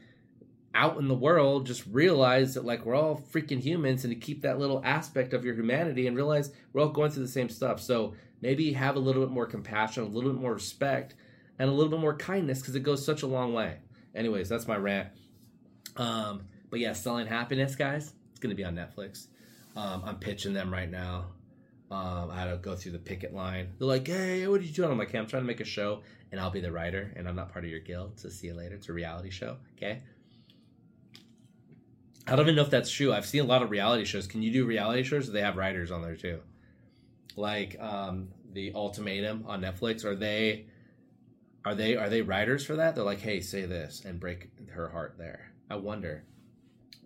out 0.74 0.98
in 0.98 1.08
the 1.08 1.16
world 1.16 1.66
just 1.66 1.86
realize 1.88 2.54
that 2.54 2.66
like 2.66 2.86
we're 2.86 2.96
all 2.96 3.22
freaking 3.32 3.60
humans 3.60 4.04
and 4.04 4.14
to 4.14 4.20
keep 4.20 4.42
that 4.42 4.60
little 4.60 4.82
aspect 4.86 5.34
of 5.34 5.44
your 5.44 5.54
humanity 5.54 6.08
and 6.08 6.16
realize 6.16 6.52
we're 6.72 6.82
all 6.82 6.90
going 6.90 7.12
through 7.12 7.24
the 7.24 7.30
same 7.30 7.50
stuff 7.50 7.82
so 7.82 8.14
maybe 8.42 8.74
have 8.74 8.96
a 8.96 9.00
little 9.00 9.24
bit 9.24 9.32
more 9.32 9.46
compassion 9.46 10.04
a 10.04 10.08
little 10.08 10.32
bit 10.32 10.42
more 10.42 10.54
respect 10.54 11.16
and 11.60 11.70
a 11.70 11.74
little 11.74 11.92
bit 11.92 12.00
more 12.00 12.16
kindness 12.16 12.60
because 12.60 12.76
it 12.76 12.84
goes 12.84 13.06
such 13.06 13.22
a 13.22 13.28
long 13.28 13.54
way 13.54 13.78
anyways 14.16 14.48
that's 14.48 14.68
my 14.68 14.78
rant 14.78 15.10
um 15.98 16.44
but 16.70 16.80
yeah 16.80 16.94
selling 16.94 17.28
happiness 17.28 17.76
guys 17.76 18.14
it's 18.42 18.50
to 18.50 18.56
be 18.56 18.64
on 18.64 18.76
Netflix. 18.76 19.28
Um, 19.76 20.02
I'm 20.04 20.18
pitching 20.18 20.54
them 20.54 20.74
right 20.74 20.90
now. 20.90 21.28
Um, 21.92 22.32
I 22.32 22.40
had 22.40 22.52
to 22.52 22.58
go 22.58 22.76
through 22.76 22.94
the 22.94 23.00
picket 23.00 23.34
line. 23.34 23.74
They're 23.78 23.88
like, 23.88 24.08
"Hey, 24.08 24.48
what 24.48 24.62
are 24.62 24.64
you 24.64 24.72
doing?" 24.72 24.90
I'm 24.90 24.98
like, 24.98 25.12
hey, 25.12 25.20
"I'm 25.20 25.28
trying 25.28 25.44
to 25.44 25.48
make 25.48 25.60
a 25.60 25.66
show, 25.66 26.02
and 26.32 26.40
I'll 26.40 26.50
be 26.50 26.62
the 26.62 26.72
writer, 26.72 27.12
and 27.18 27.28
I'm 27.28 27.36
not 27.36 27.52
part 27.52 27.66
of 27.66 27.72
your 27.72 27.82
guild. 27.82 28.18
So 28.18 28.30
see 28.30 28.48
you 28.48 28.54
later. 28.54 28.76
It's 28.76 28.88
a 28.88 28.94
reality 28.94 29.30
show, 29.30 29.58
okay?" 29.76 30.02
I 32.28 32.36
don't 32.36 32.46
even 32.46 32.56
know 32.56 32.62
if 32.62 32.70
that's 32.70 32.90
true. 32.90 33.12
I've 33.12 33.26
seen 33.26 33.42
a 33.42 33.46
lot 33.46 33.62
of 33.62 33.72
reality 33.72 34.06
shows. 34.06 34.26
Can 34.26 34.42
you 34.42 34.52
do 34.54 34.66
reality 34.66 35.04
shows? 35.04 35.30
They 35.30 35.42
have 35.42 35.58
writers 35.58 35.92
on 35.92 36.02
there 36.02 36.16
too, 36.16 36.40
like 37.36 37.78
um, 37.80 38.30
the 38.54 38.72
Ultimatum 38.74 39.44
on 39.48 39.62
Netflix. 39.62 40.06
Are 40.06 40.16
they? 40.16 40.68
Are 41.66 41.76
they? 41.76 41.98
Are 41.98 42.10
they 42.10 42.22
writers 42.22 42.66
for 42.66 42.78
that? 42.78 42.96
They're 42.96 43.04
like, 43.04 43.20
"Hey, 43.20 43.42
say 43.42 43.66
this 43.66 44.04
and 44.06 44.18
break 44.18 44.50
her 44.70 44.88
heart." 44.88 45.16
There, 45.18 45.52
I 45.70 45.76
wonder. 45.76 46.24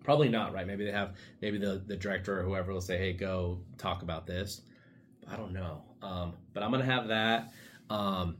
Probably 0.03 0.29
not, 0.29 0.53
right? 0.53 0.67
Maybe 0.67 0.85
they 0.85 0.91
have. 0.91 1.15
Maybe 1.41 1.57
the 1.57 1.81
the 1.83 1.95
director 1.97 2.39
or 2.39 2.43
whoever 2.43 2.71
will 2.71 2.81
say, 2.81 2.99
"Hey, 2.99 3.13
go 3.13 3.61
talk 3.79 4.03
about 4.03 4.27
this." 4.27 4.61
I 5.31 5.35
don't 5.35 5.53
know. 5.53 5.83
Um, 6.01 6.33
but 6.53 6.63
I'm 6.63 6.71
gonna 6.71 6.85
have 6.85 7.07
that. 7.09 7.51
Um, 7.89 8.37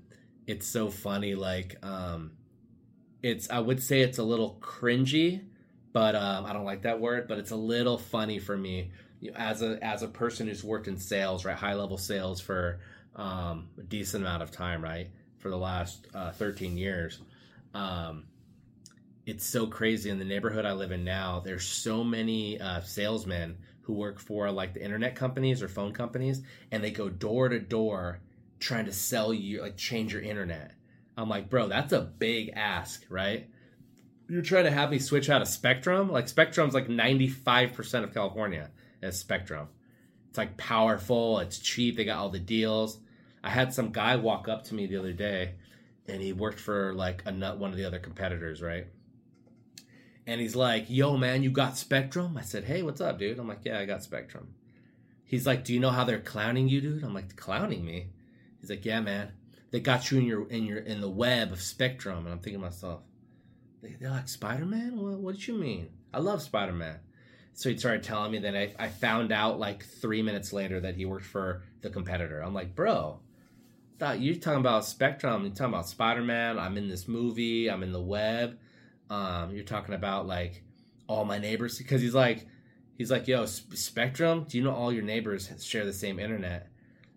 it's 0.48 0.68
so 0.68 0.90
funny. 0.90 1.36
Like, 1.36 1.78
um, 1.84 2.32
it's 3.24 3.50
I 3.50 3.60
would 3.60 3.82
say 3.82 4.02
it's 4.02 4.18
a 4.18 4.24
little 4.24 4.58
cringy, 4.62 5.42
but 5.94 6.16
um, 6.16 6.46
I 6.46 6.54
don't 6.54 6.66
like 6.66 6.84
that 6.84 7.00
word. 7.00 7.28
But 7.28 7.40
it's 7.40 7.52
a 7.52 7.56
little 7.56 7.98
funny 7.98 8.40
for 8.40 8.56
me 8.56 8.92
as 9.36 9.62
a 9.62 9.84
as 9.84 10.04
a 10.04 10.08
person 10.08 10.48
who's 10.48 10.64
worked 10.64 10.88
in 10.88 10.98
sales, 10.98 11.46
right, 11.46 11.56
high 11.56 11.74
level 11.74 11.98
sales 11.98 12.40
for 12.40 12.80
um, 13.16 13.70
a 13.78 13.84
decent 13.84 14.24
amount 14.24 14.44
of 14.44 14.52
time, 14.52 14.84
right, 14.84 15.10
for 15.40 15.50
the 15.50 15.58
last 15.58 16.08
uh, 16.14 16.32
13 16.32 16.78
years. 16.78 17.22
Um, 17.74 18.26
it's 19.26 19.46
so 19.46 19.66
crazy 19.66 20.10
in 20.10 20.20
the 20.20 20.26
neighborhood 20.26 20.66
I 20.66 20.74
live 20.74 20.92
in 20.92 21.04
now. 21.04 21.40
There's 21.40 21.66
so 21.66 22.04
many 22.04 22.60
uh, 22.60 22.82
salesmen 22.82 23.58
who 23.86 23.94
work 23.94 24.20
for 24.20 24.52
like 24.52 24.74
the 24.74 24.84
internet 24.84 25.16
companies 25.16 25.62
or 25.62 25.68
phone 25.68 25.94
companies, 25.94 26.42
and 26.72 26.84
they 26.84 26.92
go 26.92 27.08
door 27.10 27.50
to 27.50 27.60
door 27.60 28.20
trying 28.60 28.86
to 28.86 28.92
sell 28.92 29.34
you 29.34 29.62
like 29.62 29.78
change 29.78 30.12
your 30.12 30.22
internet. 30.22 30.74
I'm 31.18 31.30
like, 31.30 31.50
bro, 31.50 31.68
that's 31.68 31.94
a 31.94 32.02
big 32.02 32.52
ask, 32.56 33.06
right? 33.10 33.48
You're 34.28 34.42
trying 34.42 34.66
to 34.66 34.72
have 34.72 34.90
me 34.90 35.00
switch 35.00 35.30
out 35.30 35.42
of 35.42 35.48
Spectrum? 35.48 36.12
Like 36.12 36.28
Spectrum's 36.28 36.74
like 36.74 36.88
95% 36.88 38.04
of 38.04 38.14
California 38.14 38.72
as 39.02 39.20
Spectrum. 39.20 39.68
It's 40.30 40.38
like 40.38 40.58
powerful, 40.58 41.40
it's 41.40 41.60
cheap, 41.60 41.96
they 41.96 42.06
got 42.06 42.18
all 42.18 42.30
the 42.30 42.40
deals. 42.40 42.98
I 43.44 43.50
had 43.50 43.74
some 43.74 43.92
guy 43.92 44.16
walk 44.16 44.50
up 44.50 44.64
to 44.66 44.76
me 44.76 44.88
the 44.88 44.98
other 44.98 45.14
day 45.14 45.54
and 46.08 46.22
he 46.22 46.34
worked 46.34 46.60
for 46.60 46.94
like 46.94 47.22
a 47.26 47.32
nut 47.32 47.60
one 47.60 47.72
of 47.72 47.78
the 47.78 47.86
other 47.86 48.00
competitors, 48.00 48.62
right? 48.62 48.88
And 50.28 50.42
he's 50.42 50.56
like, 50.56 50.90
"Yo, 50.90 51.18
man, 51.18 51.44
you 51.44 51.52
got 51.52 51.78
Spectrum?" 51.78 52.38
I 52.38 52.42
said, 52.42 52.64
"Hey, 52.66 52.82
what's 52.82 53.02
up, 53.02 53.20
dude?" 53.20 53.40
I'm 53.40 53.48
like, 53.48 53.64
"Yeah, 53.64 53.80
I 53.80 53.86
got 53.86 54.04
Spectrum." 54.04 54.56
He's 55.24 55.46
like, 55.46 55.64
"Do 55.64 55.74
you 55.74 55.80
know 55.80 55.92
how 55.92 56.04
they're 56.04 56.20
clowning 56.20 56.68
you, 56.68 56.82
dude?" 56.82 57.04
I'm 57.04 57.14
like, 57.14 57.36
"Clowning 57.36 57.86
me?" 57.86 58.08
He's 58.60 58.70
like, 58.70 58.86
"Yeah, 58.86 59.02
man. 59.02 59.34
They 59.72 59.80
got 59.80 60.10
you 60.10 60.20
in 60.20 60.26
your 60.26 60.48
in 60.50 60.64
your 60.66 60.80
in 60.80 61.02
the 61.02 61.10
web 61.10 61.52
of 61.52 61.62
Spectrum." 61.62 62.26
And 62.26 62.30
I'm 62.30 62.40
thinking 62.40 62.60
to 62.60 62.66
myself, 62.66 63.02
"They're 63.82 64.10
like 64.10 64.30
Spider 64.30 64.66
Man? 64.66 64.98
What, 65.00 65.20
what 65.20 65.36
did 65.36 65.48
you 65.48 65.56
mean? 65.56 65.90
I 66.14 66.20
love 66.20 66.42
Spider 66.42 66.74
Man." 66.74 67.00
So 67.54 67.70
he 67.70 67.78
started 67.78 68.04
telling 68.04 68.32
me 68.32 68.40
that 68.40 68.56
I, 68.56 68.74
I 68.78 68.90
found 68.90 69.32
out 69.32 69.60
like 69.60 69.86
three 69.86 70.22
minutes 70.22 70.52
later 70.52 70.82
that 70.82 70.96
he 70.96 71.06
worked 71.06 71.26
for 71.26 71.64
the 71.82 71.90
competitor. 71.90 72.42
I'm 72.42 72.54
like, 72.54 72.76
bro, 72.76 73.20
thought 73.98 74.20
you're 74.20 74.36
talking 74.36 74.60
about 74.60 74.86
Spectrum. 74.86 75.44
You're 75.44 75.52
talking 75.52 75.74
about 75.74 75.88
Spider 75.88 76.22
Man. 76.22 76.60
I'm 76.60 76.78
in 76.78 76.90
this 76.90 77.08
movie. 77.08 77.70
I'm 77.70 77.82
in 77.82 77.94
the 77.94 78.02
web. 78.02 78.58
Um, 79.10 79.52
you're 79.52 79.64
talking 79.64 79.96
about 79.96 80.28
like 80.28 80.64
all 81.08 81.26
my 81.26 81.38
neighbors 81.38 81.78
because 81.78 82.02
he's 82.02 82.16
like, 82.16 82.48
he's 82.98 83.12
like, 83.12 83.28
yo, 83.28 83.46
Spectrum. 83.46 84.46
Do 84.48 84.58
you 84.58 84.64
know 84.64 84.74
all 84.74 84.92
your 84.92 85.04
neighbors 85.04 85.52
share 85.64 85.86
the 85.86 85.94
same 85.94 86.20
internet? 86.20 86.70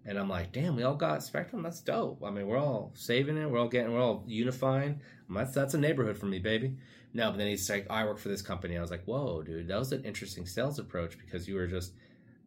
And 0.04 0.18
I'm 0.18 0.28
like, 0.28 0.52
damn, 0.52 0.76
we 0.76 0.82
all 0.84 0.94
got 0.94 1.22
Spectrum. 1.22 1.62
That's 1.62 1.80
dope. 1.80 2.22
I 2.24 2.30
mean, 2.30 2.46
we're 2.46 2.58
all 2.58 2.92
saving 2.94 3.36
it. 3.36 3.50
We're 3.50 3.58
all 3.58 3.68
getting, 3.68 3.92
we're 3.92 4.00
all 4.00 4.24
unifying. 4.26 5.00
That's 5.28 5.52
that's 5.52 5.74
a 5.74 5.78
neighborhood 5.78 6.16
for 6.16 6.26
me, 6.26 6.38
baby. 6.38 6.76
No, 7.12 7.30
but 7.30 7.38
then 7.38 7.48
he's 7.48 7.68
like, 7.68 7.86
I 7.90 8.04
work 8.04 8.18
for 8.18 8.28
this 8.28 8.42
company. 8.42 8.76
I 8.76 8.80
was 8.80 8.90
like, 8.90 9.04
whoa, 9.04 9.42
dude, 9.42 9.68
that 9.68 9.78
was 9.78 9.92
an 9.92 10.04
interesting 10.04 10.46
sales 10.46 10.78
approach 10.78 11.18
because 11.18 11.48
you 11.48 11.54
were 11.56 11.66
just, 11.66 11.92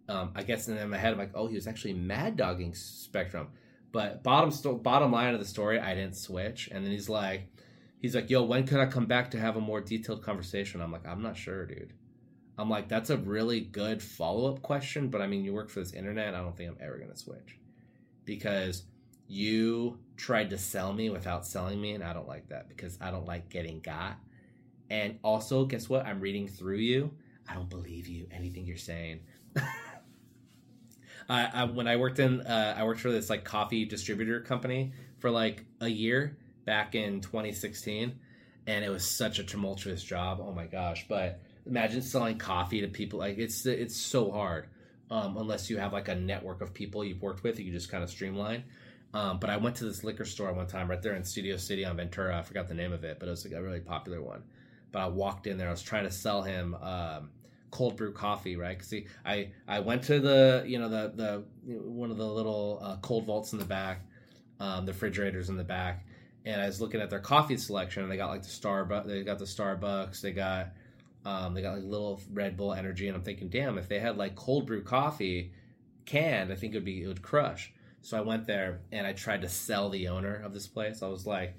um, 0.07 0.31
I 0.35 0.43
guess 0.43 0.67
in 0.67 0.89
my 0.89 0.97
head, 0.97 1.13
I'm 1.13 1.19
like, 1.19 1.31
oh, 1.35 1.47
he 1.47 1.55
was 1.55 1.67
actually 1.67 1.93
mad 1.93 2.37
dogging 2.37 2.73
Spectrum. 2.73 3.49
But 3.91 4.23
bottom 4.23 4.51
sto- 4.51 4.75
bottom 4.75 5.11
line 5.11 5.33
of 5.33 5.39
the 5.39 5.45
story, 5.45 5.79
I 5.79 5.93
didn't 5.93 6.15
switch. 6.15 6.69
And 6.71 6.85
then 6.85 6.91
he's 6.91 7.09
like, 7.09 7.47
he's 8.01 8.15
like, 8.15 8.29
yo, 8.29 8.43
when 8.43 8.65
could 8.65 8.79
I 8.79 8.87
come 8.87 9.05
back 9.05 9.31
to 9.31 9.39
have 9.39 9.55
a 9.55 9.61
more 9.61 9.79
detailed 9.79 10.23
conversation? 10.23 10.81
I'm 10.81 10.91
like, 10.91 11.07
I'm 11.07 11.21
not 11.21 11.37
sure, 11.37 11.65
dude. 11.65 11.93
I'm 12.57 12.69
like, 12.69 12.89
that's 12.89 13.09
a 13.09 13.17
really 13.17 13.61
good 13.61 14.03
follow 14.03 14.51
up 14.51 14.61
question, 14.61 15.07
but 15.07 15.21
I 15.21 15.27
mean, 15.27 15.43
you 15.45 15.53
work 15.53 15.69
for 15.69 15.79
this 15.79 15.93
internet. 15.93 16.33
I 16.35 16.39
don't 16.39 16.57
think 16.57 16.69
I'm 16.69 16.77
ever 16.81 16.97
going 16.97 17.11
to 17.11 17.17
switch 17.17 17.57
because 18.25 18.83
you 19.27 19.99
tried 20.17 20.49
to 20.49 20.57
sell 20.57 20.91
me 20.93 21.09
without 21.09 21.45
selling 21.45 21.79
me, 21.79 21.93
and 21.93 22.03
I 22.03 22.13
don't 22.13 22.27
like 22.27 22.49
that 22.49 22.67
because 22.67 22.97
I 22.99 23.11
don't 23.11 23.25
like 23.25 23.49
getting 23.49 23.79
got. 23.79 24.17
And 24.89 25.19
also, 25.23 25.65
guess 25.65 25.87
what? 25.87 26.05
I'm 26.05 26.19
reading 26.19 26.47
through 26.47 26.77
you. 26.77 27.11
I 27.47 27.53
don't 27.53 27.69
believe 27.69 28.07
you, 28.07 28.27
anything 28.31 28.65
you're 28.65 28.77
saying. 28.77 29.21
I, 31.29 31.45
I, 31.53 31.63
when 31.63 31.87
I 31.87 31.95
worked 31.95 32.19
in, 32.19 32.41
uh, 32.41 32.75
I 32.77 32.83
worked 32.83 32.99
for 32.99 33.11
this 33.11 33.29
like 33.29 33.45
coffee 33.45 33.85
distributor 33.85 34.41
company 34.41 34.91
for 35.19 35.31
like 35.31 35.65
a 35.79 35.87
year 35.87 36.37
back 36.71 36.95
in 36.95 37.19
2016, 37.19 38.17
and 38.65 38.85
it 38.85 38.89
was 38.89 39.05
such 39.05 39.39
a 39.39 39.43
tumultuous 39.43 40.01
job. 40.01 40.39
Oh 40.41 40.53
my 40.53 40.67
gosh! 40.67 41.05
But 41.09 41.41
imagine 41.65 42.01
selling 42.01 42.37
coffee 42.37 42.79
to 42.79 42.87
people 42.87 43.19
like 43.19 43.37
it's 43.37 43.65
it's 43.65 43.97
so 43.97 44.31
hard 44.31 44.67
um, 45.09 45.35
unless 45.35 45.69
you 45.69 45.77
have 45.79 45.91
like 45.91 46.07
a 46.07 46.15
network 46.15 46.61
of 46.61 46.73
people 46.73 47.03
you've 47.03 47.21
worked 47.21 47.43
with. 47.43 47.59
You 47.59 47.73
just 47.73 47.91
kind 47.91 48.05
of 48.05 48.09
streamline. 48.09 48.63
Um, 49.13 49.37
but 49.37 49.49
I 49.49 49.57
went 49.57 49.75
to 49.77 49.83
this 49.83 50.05
liquor 50.05 50.23
store 50.23 50.53
one 50.53 50.65
time 50.65 50.89
right 50.89 51.01
there 51.01 51.13
in 51.15 51.25
Studio 51.25 51.57
City 51.57 51.83
on 51.83 51.97
Ventura. 51.97 52.39
I 52.39 52.41
forgot 52.41 52.69
the 52.69 52.73
name 52.73 52.93
of 52.93 53.03
it, 53.03 53.19
but 53.19 53.27
it 53.27 53.31
was 53.31 53.43
like 53.43 53.53
a 53.53 53.61
really 53.61 53.81
popular 53.81 54.21
one. 54.21 54.41
But 54.93 54.99
I 54.99 55.07
walked 55.07 55.47
in 55.47 55.57
there. 55.57 55.67
I 55.67 55.71
was 55.71 55.81
trying 55.81 56.05
to 56.05 56.11
sell 56.11 56.41
him 56.41 56.73
um, 56.75 57.31
cold 57.69 57.97
brew 57.97 58.13
coffee, 58.13 58.55
right? 58.55 58.79
Cause 58.79 58.87
see, 58.87 59.07
I 59.25 59.49
I 59.67 59.81
went 59.81 60.03
to 60.03 60.21
the 60.21 60.63
you 60.65 60.79
know 60.79 60.87
the 60.87 61.11
the 61.13 61.43
one 61.65 62.11
of 62.11 62.17
the 62.17 62.25
little 62.25 62.79
uh, 62.81 62.95
cold 63.01 63.25
vaults 63.25 63.51
in 63.51 63.59
the 63.59 63.65
back, 63.65 64.05
um, 64.61 64.85
the 64.85 64.93
refrigerators 64.93 65.49
in 65.49 65.57
the 65.57 65.65
back, 65.65 66.05
and 66.45 66.61
I 66.61 66.65
was 66.65 66.81
looking 66.81 67.01
at 67.01 67.09
their 67.09 67.19
coffee 67.19 67.57
selection. 67.57 68.03
and 68.03 68.11
They 68.11 68.17
got 68.17 68.29
like 68.29 68.43
the 68.43 68.49
Starbucks, 68.49 69.07
they 69.07 69.23
got 69.23 69.39
the 69.39 69.45
Starbucks, 69.45 70.21
they 70.21 70.31
got 70.31 70.69
um, 71.23 71.53
they 71.53 71.61
got 71.61 71.75
like 71.75 71.83
little 71.83 72.19
Red 72.31 72.57
Bull 72.57 72.73
Energy, 72.73 73.07
and 73.07 73.15
I'm 73.15 73.23
thinking, 73.23 73.49
damn, 73.49 73.77
if 73.77 73.87
they 73.87 73.99
had 73.99 74.17
like 74.17 74.35
cold 74.35 74.65
brew 74.65 74.83
coffee 74.83 75.53
canned, 76.05 76.51
I 76.51 76.55
think 76.55 76.73
it 76.73 76.77
would 76.77 76.85
be 76.85 77.03
it 77.03 77.07
would 77.07 77.21
crush. 77.21 77.71
So 78.01 78.17
I 78.17 78.21
went 78.21 78.47
there 78.47 78.81
and 78.91 79.05
I 79.05 79.13
tried 79.13 79.41
to 79.41 79.49
sell 79.49 79.89
the 79.89 80.07
owner 80.07 80.33
of 80.43 80.53
this 80.53 80.67
place. 80.67 81.03
I 81.03 81.07
was 81.07 81.27
like, 81.27 81.55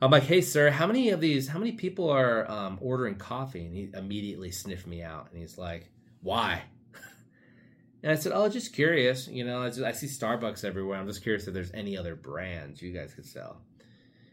I'm 0.00 0.10
like, 0.10 0.24
hey, 0.24 0.40
sir, 0.40 0.70
how 0.70 0.86
many 0.86 1.10
of 1.10 1.20
these, 1.20 1.48
how 1.48 1.58
many 1.58 1.72
people 1.72 2.10
are 2.10 2.48
um, 2.50 2.78
ordering 2.80 3.16
coffee? 3.16 3.64
And 3.64 3.74
he 3.74 3.90
immediately 3.94 4.50
sniffed 4.50 4.86
me 4.86 5.02
out. 5.02 5.28
And 5.30 5.40
he's 5.40 5.58
like, 5.58 5.90
why? 6.22 6.62
and 8.02 8.12
I 8.12 8.14
said, 8.14 8.32
oh, 8.34 8.48
just 8.48 8.72
curious. 8.72 9.28
You 9.28 9.44
know, 9.44 9.62
I, 9.62 9.68
just, 9.68 9.82
I 9.82 9.92
see 9.92 10.06
Starbucks 10.06 10.64
everywhere. 10.64 10.98
I'm 10.98 11.06
just 11.06 11.22
curious 11.22 11.46
if 11.46 11.54
there's 11.54 11.72
any 11.72 11.96
other 11.96 12.14
brands 12.14 12.80
you 12.80 12.92
guys 12.92 13.14
could 13.14 13.26
sell. 13.26 13.60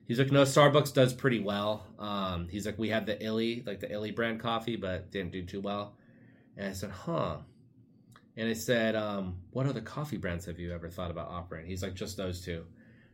He's 0.10 0.18
like, 0.18 0.32
no, 0.32 0.42
Starbucks 0.42 0.92
does 0.92 1.14
pretty 1.14 1.40
well. 1.40 1.86
Um, 2.00 2.48
he's 2.50 2.66
like, 2.66 2.80
we 2.80 2.90
had 2.90 3.06
the 3.06 3.24
Illy, 3.24 3.62
like 3.68 3.80
the 3.80 3.92
Illy 3.92 4.10
brand 4.10 4.40
coffee, 4.40 4.76
but 4.76 5.12
didn't 5.12 5.32
do 5.32 5.44
too 5.44 5.62
well. 5.62 5.94
And 6.58 6.68
I 6.68 6.74
said, 6.74 6.90
huh. 6.90 7.38
And 8.36 8.50
I 8.50 8.54
said, 8.54 8.96
um, 8.96 9.38
what 9.52 9.68
other 9.68 9.82
coffee 9.82 10.18
brands 10.18 10.48
have 10.48 10.58
you 10.58 10.74
ever 10.74 10.90
thought 10.90 11.12
about 11.12 11.30
operating? 11.30 11.70
He's 11.70 11.84
like, 11.84 11.94
just 11.94 12.18
those 12.18 12.42
two. 12.42 12.66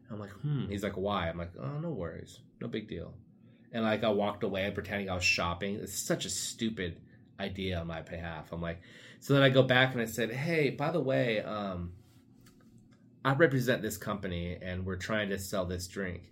I'm 0.10 0.22
like, 0.22 0.32
hmm. 0.32 0.68
He's 0.70 0.84
like, 0.84 0.96
why? 0.96 1.28
I'm 1.28 1.38
like, 1.38 1.52
oh, 1.62 1.80
no 1.80 1.90
worries, 1.90 2.40
no 2.62 2.70
big 2.70 2.88
deal. 2.88 3.14
And 3.74 3.84
like, 3.84 4.06
I 4.06 4.10
walked 4.12 4.44
away 4.44 4.72
pretending 4.72 5.10
I 5.10 5.16
was 5.16 5.24
shopping. 5.26 5.76
It's 5.76 6.00
such 6.00 6.24
a 6.24 6.30
stupid 6.30 7.02
idea 7.42 7.78
on 7.78 7.88
my 7.88 8.04
behalf. 8.04 8.54
I'm 8.54 8.62
like, 8.62 8.80
so 9.20 9.34
then 9.34 9.44
I 9.44 9.50
go 9.50 9.64
back 9.64 9.92
and 9.92 10.02
I 10.02 10.06
said, 10.06 10.32
hey, 10.32 10.70
by 10.70 10.92
the 10.92 11.02
way, 11.02 11.42
um, 11.42 11.92
I 13.26 13.34
represent 13.34 13.82
this 13.82 13.98
company 13.98 14.58
and 14.62 14.86
we're 14.86 14.96
trying 14.96 15.28
to 15.32 15.40
sell 15.40 15.66
this 15.66 15.88
drink. 15.88 16.32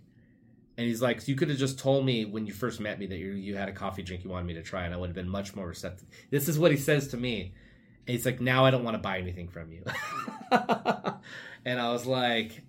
And 0.76 0.86
he's 0.86 1.00
like, 1.00 1.26
you 1.28 1.36
could 1.36 1.50
have 1.50 1.58
just 1.58 1.78
told 1.78 2.04
me 2.04 2.24
when 2.24 2.46
you 2.46 2.52
first 2.52 2.80
met 2.80 2.98
me 2.98 3.06
that 3.06 3.16
you 3.16 3.32
you 3.32 3.56
had 3.56 3.68
a 3.68 3.72
coffee 3.72 4.02
drink 4.02 4.24
you 4.24 4.30
wanted 4.30 4.46
me 4.46 4.54
to 4.54 4.62
try, 4.62 4.84
and 4.84 4.94
I 4.94 4.96
would 4.96 5.08
have 5.08 5.14
been 5.14 5.28
much 5.28 5.54
more 5.54 5.66
receptive. 5.66 6.08
This 6.30 6.48
is 6.48 6.58
what 6.58 6.70
he 6.70 6.76
says 6.76 7.08
to 7.08 7.16
me. 7.16 7.54
And 8.06 8.14
he's 8.14 8.26
like, 8.26 8.40
now 8.40 8.64
I 8.64 8.70
don't 8.70 8.84
want 8.84 8.96
to 8.96 9.02
buy 9.02 9.18
anything 9.18 9.48
from 9.48 9.72
you. 9.72 9.82
and 11.64 11.80
I 11.80 11.90
was 11.90 12.04
like, 12.04 12.62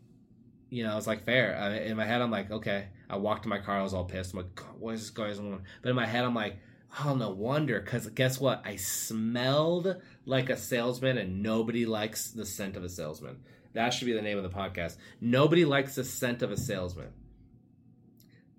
you 0.69 0.83
know, 0.83 0.93
I 0.93 0.95
was 0.95 1.07
like, 1.07 1.25
fair. 1.25 1.57
I, 1.57 1.77
in 1.79 1.97
my 1.97 2.05
head, 2.05 2.21
I'm 2.21 2.31
like, 2.31 2.51
okay. 2.51 2.87
I 3.09 3.17
walked 3.17 3.43
to 3.43 3.49
my 3.49 3.59
car. 3.59 3.79
I 3.79 3.83
was 3.83 3.93
all 3.93 4.05
pissed. 4.05 4.33
I'm 4.33 4.39
like, 4.39 4.59
what 4.79 4.95
is 4.95 5.01
this 5.01 5.09
guy's 5.09 5.39
on? 5.39 5.63
But 5.81 5.89
in 5.89 5.95
my 5.95 6.05
head, 6.05 6.23
I'm 6.23 6.33
like, 6.33 6.57
oh, 7.03 7.15
no 7.15 7.31
wonder. 7.31 7.81
Because 7.81 8.07
guess 8.07 8.39
what? 8.39 8.61
I 8.65 8.77
smelled 8.77 10.01
like 10.25 10.49
a 10.49 10.57
salesman, 10.57 11.17
and 11.17 11.43
nobody 11.43 11.85
likes 11.85 12.31
the 12.31 12.45
scent 12.45 12.77
of 12.77 12.83
a 12.83 12.89
salesman. 12.89 13.37
That 13.73 13.93
should 13.93 14.05
be 14.05 14.13
the 14.13 14.21
name 14.21 14.37
of 14.37 14.43
the 14.43 14.57
podcast. 14.57 14.95
Nobody 15.19 15.65
likes 15.65 15.95
the 15.95 16.03
scent 16.03 16.41
of 16.41 16.51
a 16.51 16.57
salesman. 16.57 17.09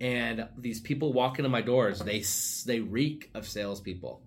And 0.01 0.49
these 0.59 0.81
people 0.81 1.13
walk 1.13 1.39
into 1.39 1.49
my 1.49 1.63
doors, 1.63 2.01
they 2.01 2.23
they 2.67 2.81
reek 2.81 3.31
of 3.35 3.49
salespeople. 3.49 4.23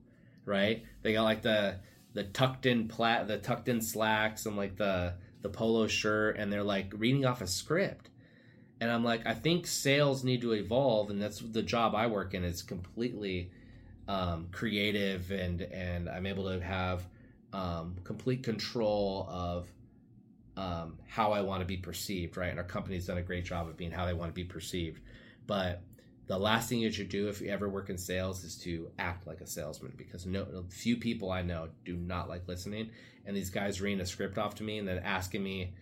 right? 0.45 0.83
They 1.03 1.13
got 1.13 1.23
like 1.23 1.41
the 1.43 1.79
the 2.13 2.23
tucked 2.23 2.65
in 2.65 2.87
plat, 2.87 3.27
the 3.27 3.37
tucked 3.37 3.69
in 3.69 3.81
slacks, 3.81 4.45
and 4.45 4.57
like 4.57 4.77
the 4.77 5.13
the 5.41 5.49
polo 5.49 5.87
shirt, 5.87 6.37
and 6.37 6.51
they're 6.51 6.63
like 6.63 6.93
reading 6.97 7.25
off 7.25 7.41
a 7.41 7.47
script. 7.47 8.09
And 8.81 8.91
I'm 8.91 9.03
like, 9.03 9.27
I 9.27 9.33
think 9.33 9.67
sales 9.67 10.23
need 10.23 10.41
to 10.41 10.53
evolve, 10.53 11.09
and 11.09 11.21
that's 11.21 11.39
the 11.39 11.61
job 11.63 11.95
I 11.95 12.07
work 12.07 12.33
in. 12.33 12.43
It's 12.43 12.61
completely 12.63 13.51
um, 14.07 14.47
creative, 14.51 15.31
and 15.31 15.61
and 15.61 16.09
I'm 16.09 16.25
able 16.25 16.45
to 16.49 16.63
have 16.63 17.03
um, 17.53 17.97
complete 18.03 18.43
control 18.43 19.27
of 19.29 19.67
um, 20.57 20.97
how 21.07 21.31
I 21.33 21.41
want 21.41 21.61
to 21.61 21.65
be 21.65 21.77
perceived, 21.77 22.37
right? 22.37 22.49
And 22.49 22.59
our 22.59 22.65
company's 22.65 23.07
done 23.07 23.17
a 23.17 23.21
great 23.23 23.45
job 23.45 23.67
of 23.67 23.77
being 23.77 23.91
how 23.91 24.05
they 24.05 24.13
want 24.13 24.29
to 24.31 24.35
be 24.35 24.43
perceived. 24.43 25.01
But 25.49 25.81
the 26.27 26.37
last 26.37 26.69
thing 26.69 26.77
you 26.77 26.91
should 26.91 27.09
do 27.09 27.27
if 27.27 27.41
you 27.41 27.49
ever 27.49 27.67
work 27.67 27.89
in 27.89 27.97
sales 27.97 28.43
is 28.43 28.55
to 28.57 28.91
act 28.99 29.25
like 29.25 29.41
a 29.41 29.47
salesman 29.47 29.95
because 29.97 30.27
no 30.27 30.45
few 30.69 30.95
people 30.95 31.31
I 31.31 31.41
know 31.41 31.69
do 31.85 31.95
not 31.95 32.29
like 32.29 32.47
listening. 32.47 32.91
And 33.25 33.35
these 33.35 33.49
guys 33.49 33.81
reading 33.81 33.99
a 33.99 34.05
script 34.05 34.37
off 34.37 34.53
to 34.55 34.63
me 34.63 34.77
and 34.77 34.87
then 34.87 34.99
asking 34.99 35.43
me, 35.43 35.73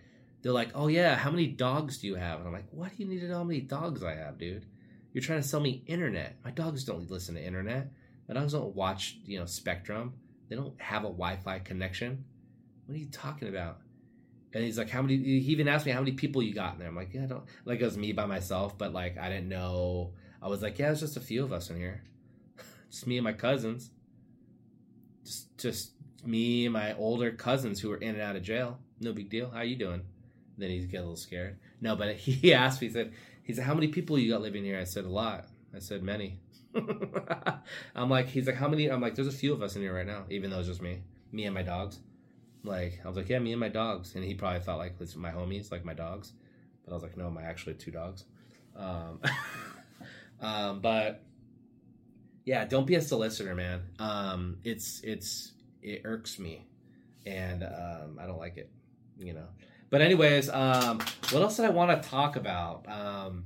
they're 0.41 0.53
like, 0.53 0.70
"Oh 0.74 0.88
yeah, 0.88 1.18
how 1.18 1.32
many 1.32 1.47
dogs 1.47 1.97
do 1.97 2.07
you 2.07 2.15
have?" 2.15 2.39
And 2.39 2.47
I'm 2.47 2.53
like, 2.53 2.70
"Why 2.72 2.88
do 2.88 2.95
you 2.97 3.09
need 3.09 3.20
to 3.20 3.28
know 3.28 3.39
how 3.39 3.43
many 3.43 3.59
dogs 3.59 4.01
I 4.05 4.15
have, 4.15 4.38
dude? 4.38 4.65
You're 5.11 5.22
trying 5.22 5.41
to 5.41 5.47
sell 5.47 5.59
me 5.59 5.84
internet. 5.86 6.38
My 6.45 6.51
dogs 6.51 6.86
don't 6.86 7.11
listen 7.11 7.36
to 7.36 7.43
internet. 7.43 7.91
My 8.30 8.36
dogs 8.36 8.53
don't 8.53 8.74
watch, 8.74 9.20
you 9.26 9.38
know, 9.38 9.45
Spectrum. 9.45 10.13
They 10.47 10.55
don't 10.55 10.80
have 10.80 11.03
a 11.03 11.09
Wi-Fi 11.09 11.59
connection. 11.59 12.24
What 12.86 12.95
are 12.95 12.99
you 12.99 13.09
talking 13.11 13.49
about?" 13.49 13.82
And 14.53 14.63
he's 14.63 14.77
like, 14.77 14.89
"How 14.89 15.01
many?" 15.01 15.17
He 15.17 15.51
even 15.51 15.67
asked 15.67 15.85
me 15.85 15.91
how 15.91 15.99
many 15.99 16.13
people 16.13 16.41
you 16.41 16.53
got 16.53 16.73
in 16.73 16.79
there. 16.79 16.87
I'm 16.87 16.95
like, 16.95 17.13
"Yeah, 17.13 17.23
I 17.23 17.27
don't 17.27 17.43
like 17.65 17.81
it 17.81 17.85
was 17.85 17.97
me 17.97 18.11
by 18.13 18.25
myself, 18.25 18.77
but 18.77 18.93
like 18.93 19.17
I 19.17 19.29
didn't 19.29 19.49
know." 19.49 20.13
I 20.41 20.47
was 20.47 20.61
like, 20.61 20.79
"Yeah, 20.79 20.91
it's 20.91 21.01
just 21.01 21.17
a 21.17 21.21
few 21.21 21.43
of 21.43 21.51
us 21.51 21.69
in 21.69 21.77
here, 21.77 22.03
just 22.89 23.07
me 23.07 23.17
and 23.17 23.23
my 23.23 23.33
cousins, 23.33 23.91
just 25.25 25.57
just 25.57 25.91
me 26.25 26.65
and 26.65 26.73
my 26.73 26.95
older 26.95 27.31
cousins 27.31 27.79
who 27.79 27.89
were 27.89 27.97
in 27.97 28.15
and 28.15 28.21
out 28.21 28.35
of 28.35 28.43
jail. 28.43 28.79
No 28.99 29.13
big 29.13 29.29
deal. 29.29 29.49
How 29.49 29.61
you 29.61 29.75
doing?" 29.75 30.01
Then 30.57 30.71
he 30.71 30.79
get 30.85 30.97
a 30.97 31.01
little 31.01 31.15
scared. 31.15 31.59
No, 31.81 31.95
but 31.95 32.15
he 32.15 32.53
asked 32.53 32.81
me. 32.81 32.87
He 32.87 32.93
said, 32.93 33.13
"He 33.43 33.53
said, 33.53 33.65
how 33.65 33.73
many 33.73 33.87
people 33.89 34.17
you 34.17 34.31
got 34.31 34.41
living 34.41 34.63
here?" 34.63 34.79
I 34.79 34.85
said, 34.85 35.05
"A 35.05 35.09
lot." 35.09 35.45
I 35.75 35.79
said, 35.79 36.03
"Many." 36.03 36.39
I'm 37.95 38.09
like, 38.09 38.27
he's 38.27 38.47
like, 38.47 38.55
"How 38.55 38.67
many?" 38.67 38.87
I'm 38.87 39.01
like, 39.01 39.15
"There's 39.15 39.27
a 39.27 39.31
few 39.31 39.53
of 39.53 39.61
us 39.61 39.75
in 39.75 39.81
here 39.81 39.93
right 39.93 40.07
now, 40.07 40.25
even 40.29 40.49
though 40.49 40.59
it's 40.59 40.67
just 40.67 40.81
me, 40.81 41.01
me 41.31 41.45
and 41.45 41.53
my 41.53 41.63
dogs." 41.63 41.99
Like, 42.68 42.99
I 43.03 43.07
was 43.07 43.18
like, 43.18 43.30
"Yeah, 43.30 43.39
me 43.39 43.51
and 43.51 43.59
my 43.59 43.70
dogs," 43.70 44.15
and 44.15 44.24
he 44.24 44.34
probably 44.34 44.59
thought 44.59 44.78
like, 44.78 44.95
"It's 44.99 45.15
my 45.15 45.32
homies, 45.32 45.72
like 45.72 45.86
my 45.86 45.93
dogs," 45.93 46.34
but 46.84 46.91
I 46.91 46.93
was 46.93 47.03
like, 47.03 47.18
"No, 47.18 47.30
my 47.30 47.43
actually 47.43 47.76
two 47.76 47.91
dogs." 47.91 48.26
Um, 48.76 49.20
um, 50.41 50.82
but 50.82 51.24
yeah, 52.45 52.65
don't 52.65 52.88
be 52.88 52.95
a 52.95 53.01
solicitor, 53.01 53.55
man. 53.55 53.82
Um, 53.99 54.57
it's 54.63 55.01
it's 55.03 55.53
it 55.82 56.01
irks 56.05 56.39
me, 56.39 56.65
and 57.26 57.63
um, 57.63 58.20
I 58.22 58.26
don't 58.26 58.39
like 58.39 58.57
it. 58.57 58.70
You 59.18 59.34
know. 59.34 59.47
But 59.89 60.01
anyways, 60.01 60.49
um, 60.49 60.99
what 61.32 61.41
else 61.41 61.57
did 61.57 61.65
I 61.65 61.70
want 61.70 62.01
to 62.01 62.09
talk 62.09 62.36
about? 62.36 62.86
Um, 62.89 63.45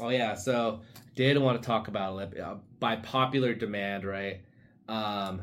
oh 0.00 0.10
yeah, 0.10 0.34
so 0.34 0.80
did 1.14 1.36
want 1.38 1.60
to 1.60 1.66
talk 1.66 1.88
about 1.88 2.38
uh, 2.38 2.54
by 2.78 2.96
popular 2.96 3.54
demand, 3.54 4.04
right? 4.04 4.40
Um, 4.88 5.42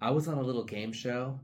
I 0.00 0.10
was 0.10 0.28
on 0.28 0.38
a 0.38 0.42
little 0.42 0.64
game 0.64 0.92
show. 0.92 1.38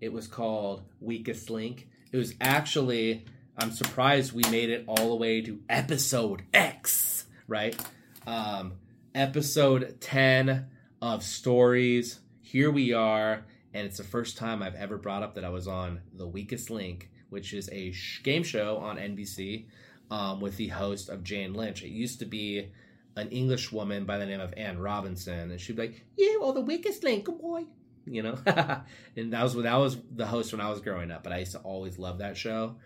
It 0.00 0.12
was 0.12 0.26
called 0.26 0.82
Weakest 1.00 1.50
Link. 1.50 1.88
It 2.12 2.16
was 2.16 2.34
actually, 2.40 3.24
I'm 3.56 3.72
surprised 3.72 4.32
we 4.32 4.42
made 4.50 4.70
it 4.70 4.84
all 4.86 5.10
the 5.10 5.16
way 5.16 5.40
to 5.42 5.60
episode 5.68 6.42
X, 6.54 7.26
right? 7.46 7.78
Um, 8.26 8.74
episode 9.14 10.00
10 10.00 10.66
of 11.02 11.22
Stories. 11.22 12.20
Here 12.40 12.70
we 12.70 12.92
are 12.92 13.44
and 13.74 13.86
it's 13.86 13.98
the 13.98 14.04
first 14.04 14.36
time 14.36 14.62
I've 14.62 14.74
ever 14.74 14.96
brought 14.96 15.22
up 15.22 15.34
that 15.34 15.44
I 15.44 15.50
was 15.50 15.68
on 15.68 16.00
The 16.14 16.26
Weakest 16.26 16.70
Link, 16.70 17.10
which 17.28 17.52
is 17.52 17.68
a 17.70 17.92
sh- 17.92 18.22
game 18.22 18.42
show 18.42 18.78
on 18.78 18.96
NBC 18.96 19.66
um, 20.10 20.40
with 20.40 20.56
the 20.56 20.68
host 20.68 21.08
of 21.08 21.22
Jane 21.22 21.54
Lynch. 21.54 21.82
It 21.82 21.90
used 21.90 22.18
to 22.20 22.24
be 22.24 22.70
an 23.16 23.28
English 23.28 23.70
woman 23.70 24.04
by 24.04 24.18
the 24.18 24.26
name 24.26 24.40
of 24.40 24.54
Anne 24.56 24.78
Robinson, 24.78 25.50
and 25.50 25.60
she'd 25.60 25.76
be 25.76 25.82
like, 25.82 26.06
"You 26.16 26.42
are 26.44 26.52
the 26.52 26.60
weakest 26.60 27.04
link, 27.04 27.26
boy," 27.26 27.66
you 28.10 28.22
know. 28.22 28.38
and 29.16 29.32
that 29.32 29.42
was 29.42 29.54
that 29.54 29.76
was 29.76 29.98
the 30.14 30.26
host 30.26 30.52
when 30.52 30.60
I 30.60 30.70
was 30.70 30.80
growing 30.80 31.10
up. 31.10 31.22
But 31.22 31.32
I 31.32 31.38
used 31.38 31.52
to 31.52 31.58
always 31.58 31.98
love 31.98 32.18
that 32.18 32.36
show, 32.36 32.76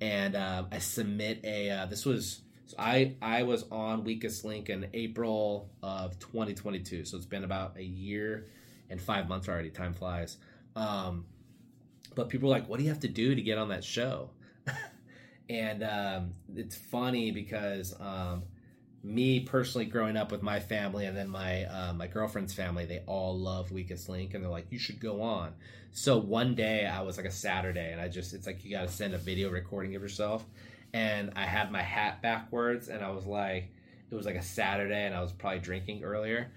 and 0.00 0.36
um, 0.36 0.68
I 0.72 0.78
submit 0.78 1.40
a. 1.44 1.70
Uh, 1.70 1.86
this 1.86 2.04
was 2.04 2.42
so 2.66 2.76
I 2.78 3.16
I 3.20 3.42
was 3.42 3.64
on 3.70 4.04
Weakest 4.04 4.44
Link 4.44 4.70
in 4.70 4.88
April 4.94 5.70
of 5.82 6.18
2022, 6.18 7.04
so 7.04 7.16
it's 7.16 7.26
been 7.26 7.44
about 7.44 7.76
a 7.76 7.84
year 7.84 8.46
and 8.90 9.00
five 9.00 9.28
months 9.28 9.48
already. 9.48 9.70
Time 9.70 9.94
flies. 9.94 10.36
Um, 10.74 11.26
but 12.14 12.28
people 12.28 12.48
are 12.48 12.58
like, 12.58 12.68
what 12.68 12.78
do 12.78 12.84
you 12.84 12.90
have 12.90 13.00
to 13.00 13.08
do 13.08 13.34
to 13.34 13.42
get 13.42 13.58
on 13.58 13.68
that 13.68 13.84
show? 13.84 14.30
and 15.48 15.82
um, 15.82 16.32
it's 16.54 16.76
funny 16.76 17.30
because 17.30 17.94
um, 18.00 18.42
me 19.04 19.40
personally 19.40 19.84
growing 19.84 20.16
up 20.16 20.30
with 20.30 20.42
my 20.42 20.60
family 20.60 21.06
and 21.06 21.16
then 21.16 21.28
my 21.28 21.64
uh, 21.64 21.92
my 21.92 22.06
girlfriend's 22.06 22.54
family, 22.54 22.84
they 22.84 23.02
all 23.06 23.36
love 23.36 23.72
Weakest 23.72 24.08
Link 24.08 24.34
and 24.34 24.42
they're 24.42 24.50
like, 24.50 24.66
you 24.70 24.78
should 24.78 25.00
go 25.00 25.22
on. 25.22 25.52
So 25.92 26.18
one 26.18 26.54
day 26.54 26.86
I 26.86 27.02
was 27.02 27.16
like 27.16 27.26
a 27.26 27.30
Saturday 27.32 27.92
and 27.92 28.00
I 28.00 28.08
just 28.08 28.32
it's 28.32 28.46
like 28.46 28.64
you 28.64 28.70
got 28.70 28.82
to 28.82 28.92
send 28.94 29.14
a 29.14 29.18
video 29.18 29.50
recording 29.50 29.94
of 29.96 30.02
yourself, 30.02 30.44
and 30.92 31.32
I 31.36 31.44
had 31.44 31.72
my 31.72 31.82
hat 31.82 32.22
backwards 32.22 32.88
and 32.88 33.02
I 33.02 33.10
was 33.10 33.26
like, 33.26 33.72
it 34.10 34.14
was 34.14 34.26
like 34.26 34.36
a 34.36 34.42
Saturday 34.42 35.04
and 35.04 35.14
I 35.14 35.20
was 35.20 35.32
probably 35.32 35.58
drinking 35.58 36.04
earlier, 36.04 36.52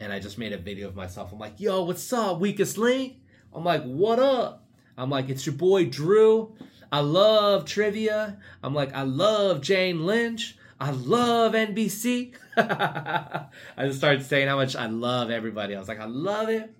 and 0.00 0.12
I 0.12 0.20
just 0.20 0.38
made 0.38 0.52
a 0.52 0.58
video 0.58 0.88
of 0.88 0.96
myself. 0.96 1.32
I'm 1.32 1.38
like, 1.38 1.60
yo, 1.60 1.82
what's 1.82 2.12
up, 2.12 2.40
weakest 2.40 2.78
link? 2.78 3.18
I'm 3.54 3.64
like, 3.64 3.84
what 3.84 4.18
up? 4.18 4.64
I'm 4.96 5.10
like, 5.10 5.28
it's 5.28 5.44
your 5.44 5.54
boy 5.54 5.86
Drew. 5.86 6.54
I 6.92 7.00
love 7.00 7.64
trivia. 7.66 8.38
I'm 8.62 8.74
like, 8.74 8.94
I 8.94 9.02
love 9.02 9.60
Jane 9.60 10.06
Lynch. 10.06 10.56
I 10.80 10.92
love 10.92 11.52
NBC. 11.52 12.34
I 12.56 13.48
just 13.80 13.98
started 13.98 14.24
saying 14.24 14.48
how 14.48 14.56
much 14.56 14.74
I 14.74 14.86
love 14.86 15.30
everybody. 15.30 15.76
I 15.76 15.78
was 15.78 15.88
like, 15.88 16.00
I 16.00 16.06
love 16.06 16.48
it. 16.48 16.74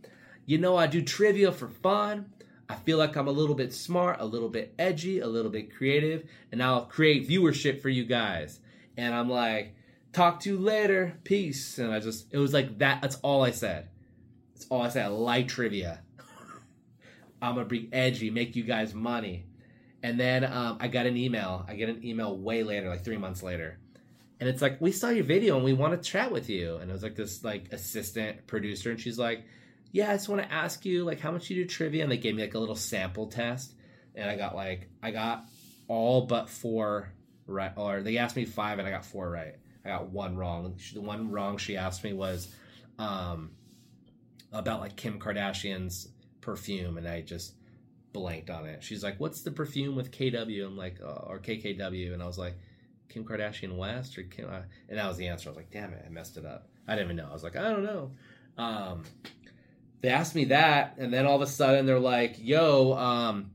You 0.47 0.57
know, 0.57 0.77
I 0.77 0.87
do 0.87 1.03
trivia 1.03 1.53
for 1.53 1.69
fun. 1.69 2.33
I 2.69 2.77
feel 2.77 2.99
like 2.99 3.17
I'm 3.17 3.29
a 3.29 3.33
little 3.33 3.55
bit 3.55 3.75
smart, 3.75 4.21
a 4.21 4.25
little 4.25 4.49
bit 4.49 4.75
edgy, 4.79 5.19
a 5.19 5.27
little 5.27 5.51
bit 5.51 5.75
creative, 5.75 6.25
and 6.53 6.63
I'll 6.63 6.87
create 6.87 7.29
viewership 7.29 7.83
for 7.83 7.89
you 7.89 8.05
guys. 8.05 8.61
And 8.97 9.13
I'm 9.13 9.29
like, 9.29 9.75
talk 10.13 10.41
to 10.41 10.51
you 10.51 10.59
later, 10.59 11.19
peace. 11.25 11.79
And 11.79 11.93
I 11.93 11.99
just, 11.99 12.33
it 12.33 12.39
was 12.39 12.55
like 12.55 12.79
that. 12.79 13.03
That's 13.03 13.17
all 13.17 13.43
I 13.43 13.51
said. 13.51 13.89
That's 14.55 14.67
all 14.71 14.83
I 14.83 14.89
said. 14.89 15.07
I 15.07 15.09
like 15.09 15.49
trivia. 15.49 16.01
I'm 17.43 17.57
gonna 17.57 17.67
be 17.67 17.89
edgy, 17.93 18.31
make 18.31 18.55
you 18.55 18.63
guys 18.63 18.95
money. 18.95 19.47
And 20.03 20.19
then 20.19 20.45
um, 20.45 20.79
I 20.81 20.87
got 20.87 21.07
an 21.07 21.17
email. 21.17 21.67
I 21.69 21.75
get 21.75 21.89
an 21.89 22.05
email 22.05 22.37
way 22.39 22.63
later, 22.63 22.89
like 22.89 23.05
three 23.05 23.19
months 23.19 23.43
later, 23.43 23.80
and 24.41 24.49
it's 24.49 24.63
like, 24.63 24.81
"We 24.81 24.91
saw 24.91 25.11
your 25.11 25.25
video 25.25 25.57
and 25.57 25.65
we 25.65 25.75
want 25.75 26.03
to 26.03 26.11
chat 26.11 26.33
with 26.33 26.49
you." 26.49 26.77
And 26.77 26.91
it 26.91 26.93
was 26.93 27.03
like 27.03 27.15
this 27.15 27.45
like 27.45 27.73
assistant 27.73 28.47
producer, 28.47 28.91
and 28.91 28.99
she's 28.99 29.19
like, 29.19 29.45
"Yeah, 29.93 30.11
I 30.11 30.15
just 30.15 30.29
want 30.29 30.43
to 30.43 30.51
ask 30.53 30.85
you 30.87 31.05
like 31.05 31.21
how 31.21 31.31
much 31.31 31.51
you 31.51 31.57
do 31.57 31.67
trivia." 31.67 32.03
And 32.03 32.11
they 32.11 32.17
gave 32.17 32.35
me 32.35 32.43
like 32.43 32.55
a 32.55 32.59
little 32.59 32.75
sample 32.75 33.27
test, 33.27 33.75
and 34.15 34.29
I 34.29 34.37
got 34.37 34.57
like 34.57 34.89
I 35.03 35.11
got 35.11 35.45
all 35.89 36.27
but 36.27 36.49
four 36.49 37.13
right, 37.47 37.73
or 37.77 38.03
they 38.03 38.17
asked 38.17 38.35
me 38.35 38.47
five, 38.47 38.79
and 38.79 38.89
I 38.89 38.91
got 38.91 39.05
four 39.05 39.31
right. 39.31 39.57
I 39.85 39.89
got 39.91 40.11
one 40.11 40.37
wrong. 40.37 40.75
The 40.95 41.01
one 41.01 41.31
wrong 41.31 41.59
she 41.59 41.77
asked 41.77 42.03
me 42.03 42.13
was 42.15 42.49
um, 42.99 43.51
about 44.53 44.81
like 44.81 44.97
Kim 44.97 45.21
Kardashian's 45.21 46.09
perfume, 46.41 46.97
and 46.97 47.07
I 47.07 47.21
just 47.21 47.55
blanked 48.13 48.49
on 48.49 48.67
it. 48.67 48.83
She's 48.83 49.05
like, 49.05 49.21
"What's 49.21 49.43
the 49.43 49.51
perfume 49.51 49.97
with 49.97 50.11
KW?" 50.11 50.67
I'm 50.67 50.77
like, 50.77 51.01
oh, 51.03 51.27
or 51.29 51.39
KKW, 51.39 52.15
and 52.15 52.23
I 52.23 52.27
was 52.27 52.39
like, 52.39 52.57
Kim 53.11 53.25
Kardashian 53.25 53.77
West 53.77 54.17
or 54.17 54.23
Kim, 54.23 54.49
uh, 54.49 54.63
and 54.89 54.99
that 54.99 55.07
was 55.07 55.19
the 55.19 55.29
answer. 55.29 55.49
I 55.49 55.51
was 55.51 55.57
like, 55.57 55.71
"Damn 55.71 55.93
it, 55.93 56.03
I 56.07 56.09
messed 56.09 56.37
it 56.39 56.47
up." 56.47 56.69
I 56.89 56.95
didn't 56.95 57.07
even 57.07 57.17
know. 57.17 57.29
I 57.29 57.33
was 57.33 57.43
like, 57.45 57.57
"I 57.57 57.71
don't 57.71 57.85
know." 57.85 58.13
Um, 58.57 59.05
they 60.01 60.09
asked 60.09 60.35
me 60.35 60.47
that, 60.47 60.95
and 60.99 61.13
then 61.13 61.27
all 61.27 61.37
of 61.37 61.43
a 61.43 61.47
sudden 61.47 61.85
they're 61.85 61.99
like, 61.99 62.37
"Yo, 62.39 62.95
um, 62.95 63.51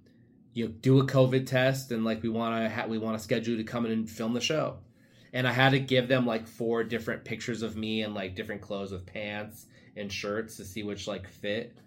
you 0.53 0.67
do 0.67 0.99
a 0.99 1.05
COVID 1.05 1.47
test, 1.47 1.91
and 1.91 2.05
like 2.05 2.21
we 2.21 2.29
want 2.29 2.63
to 2.63 2.69
ha- 2.69 2.87
we 2.87 2.99
want 2.99 3.17
to 3.17 3.23
schedule 3.23 3.53
you 3.55 3.63
to 3.63 3.71
come 3.71 3.85
in 3.85 3.91
and 3.91 4.09
film 4.09 4.33
the 4.33 4.41
show." 4.41 4.77
and 5.35 5.45
I 5.45 5.51
had 5.51 5.71
to 5.71 5.79
give 5.79 6.07
them 6.07 6.25
like 6.25 6.47
four 6.47 6.85
different 6.85 7.25
pictures 7.25 7.61
of 7.61 7.75
me 7.75 8.03
and 8.03 8.13
like 8.13 8.35
different 8.35 8.61
clothes 8.61 8.93
with 8.93 9.05
pants 9.05 9.65
and 9.97 10.11
shirts 10.11 10.55
to 10.57 10.63
see 10.65 10.81
which 10.81 11.07
like 11.07 11.27
fit. 11.27 11.77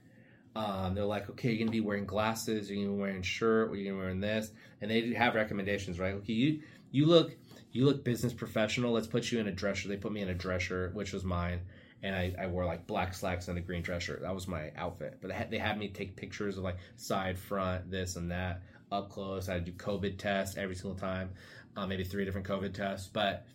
Um, 0.55 0.95
they're 0.95 1.05
like, 1.05 1.31
okay, 1.31 1.51
you're 1.51 1.59
gonna 1.61 1.71
be 1.71 1.81
wearing 1.81 2.05
glasses, 2.05 2.71
you're 2.71 2.85
gonna 2.85 2.95
be 2.95 3.01
wearing 3.01 3.23
shirt, 3.23 3.71
or 3.71 3.77
you're 3.77 3.91
gonna 3.91 3.97
be 3.97 4.03
wearing 4.03 4.21
this, 4.21 4.51
and 4.83 4.91
they 4.91 5.15
have 5.15 5.35
recommendations, 5.35 5.99
right? 5.99 6.13
Okay, 6.15 6.35
you 6.35 6.61
you 6.91 7.07
look 7.07 7.37
you 7.73 7.85
look 7.85 8.05
business 8.05 8.33
professional. 8.33 8.93
Let's 8.93 9.07
put 9.07 9.31
you 9.31 9.41
in 9.41 9.49
a 9.49 9.53
dress 9.53 9.79
shirt. 9.79 9.91
They 9.91 9.97
put 9.97 10.13
me 10.13 10.23
in 10.23 10.29
a 10.29 10.35
dress 10.35 10.63
shirt, 10.63 10.95
which 10.95 11.13
was 11.13 11.25
mine, 11.25 11.61
and 12.03 12.15
I, 12.15 12.35
I 12.39 12.47
wore 12.47 12.65
like 12.65 12.87
black 12.87 13.15
slacks 13.15 13.49
and 13.49 13.59
a 13.59 13.61
green 13.61 13.83
dress 13.83 14.03
shirt. 14.05 14.23
That 14.23 14.35
was 14.35 14.49
my 14.49 14.71
outfit. 14.77 15.19
But 15.21 15.29
they 15.29 15.35
had, 15.35 15.51
they 15.51 15.59
had 15.59 15.79
me 15.79 15.89
take 15.89 16.17
pictures 16.17 16.59
of 16.59 16.65
like 16.65 16.79
side, 16.97 17.39
front, 17.39 17.91
this 17.91 18.17
and 18.17 18.31
that, 18.31 18.63
up 18.91 19.11
close. 19.11 19.49
I 19.49 19.55
had 19.55 19.67
to 19.67 19.73
do 19.73 19.77
COVID 19.77 20.19
tests 20.19 20.57
every 20.57 20.75
single 20.75 20.99
time 20.99 21.31
uh, 21.79 21.87
maybe 21.87 22.05
three 22.05 22.25
different 22.25 22.47
COVID 22.47 22.75
tests. 22.75 23.09
But, 23.13 23.47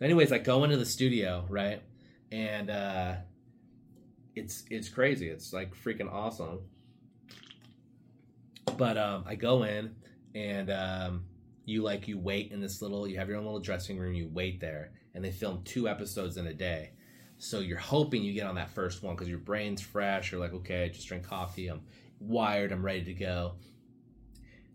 anyways, 0.00 0.32
I 0.32 0.38
go 0.38 0.64
into 0.64 0.76
the 0.76 0.84
studio, 0.84 1.46
right? 1.48 1.82
And 2.30 2.70
uh, 2.70 3.14
it's 4.34 4.64
it's 4.70 4.88
crazy. 4.88 5.28
It's 5.28 5.52
like 5.52 5.74
freaking 5.74 6.12
awesome. 6.12 6.60
But 8.76 8.98
um, 8.98 9.24
I 9.26 9.36
go 9.36 9.62
in 9.62 9.94
and 10.34 10.70
um, 10.70 11.24
you 11.66 11.82
like 11.82 12.08
you 12.08 12.16
wait 12.18 12.52
in 12.52 12.60
this 12.60 12.80
little. 12.80 13.06
You 13.06 13.18
have 13.18 13.28
your 13.28 13.36
own 13.36 13.44
little 13.44 13.60
dressing 13.60 13.98
room. 13.98 14.14
You 14.14 14.30
wait 14.32 14.60
there, 14.60 14.92
and 15.14 15.22
they 15.22 15.32
film 15.32 15.62
two 15.64 15.88
episodes 15.88 16.36
in 16.36 16.46
a 16.46 16.54
day. 16.54 16.92
So 17.38 17.58
you're 17.58 17.76
hoping 17.76 18.22
you 18.22 18.32
get 18.32 18.46
on 18.46 18.54
that 18.54 18.70
first 18.70 19.02
one 19.02 19.14
because 19.14 19.28
your 19.28 19.38
brain's 19.38 19.82
fresh. 19.82 20.32
You're 20.32 20.40
like, 20.40 20.54
okay, 20.54 20.84
I 20.84 20.88
just 20.88 21.06
drink 21.06 21.24
coffee. 21.24 21.66
I'm 21.66 21.82
wired. 22.20 22.72
I'm 22.72 22.84
ready 22.84 23.04
to 23.04 23.12
go. 23.12 23.54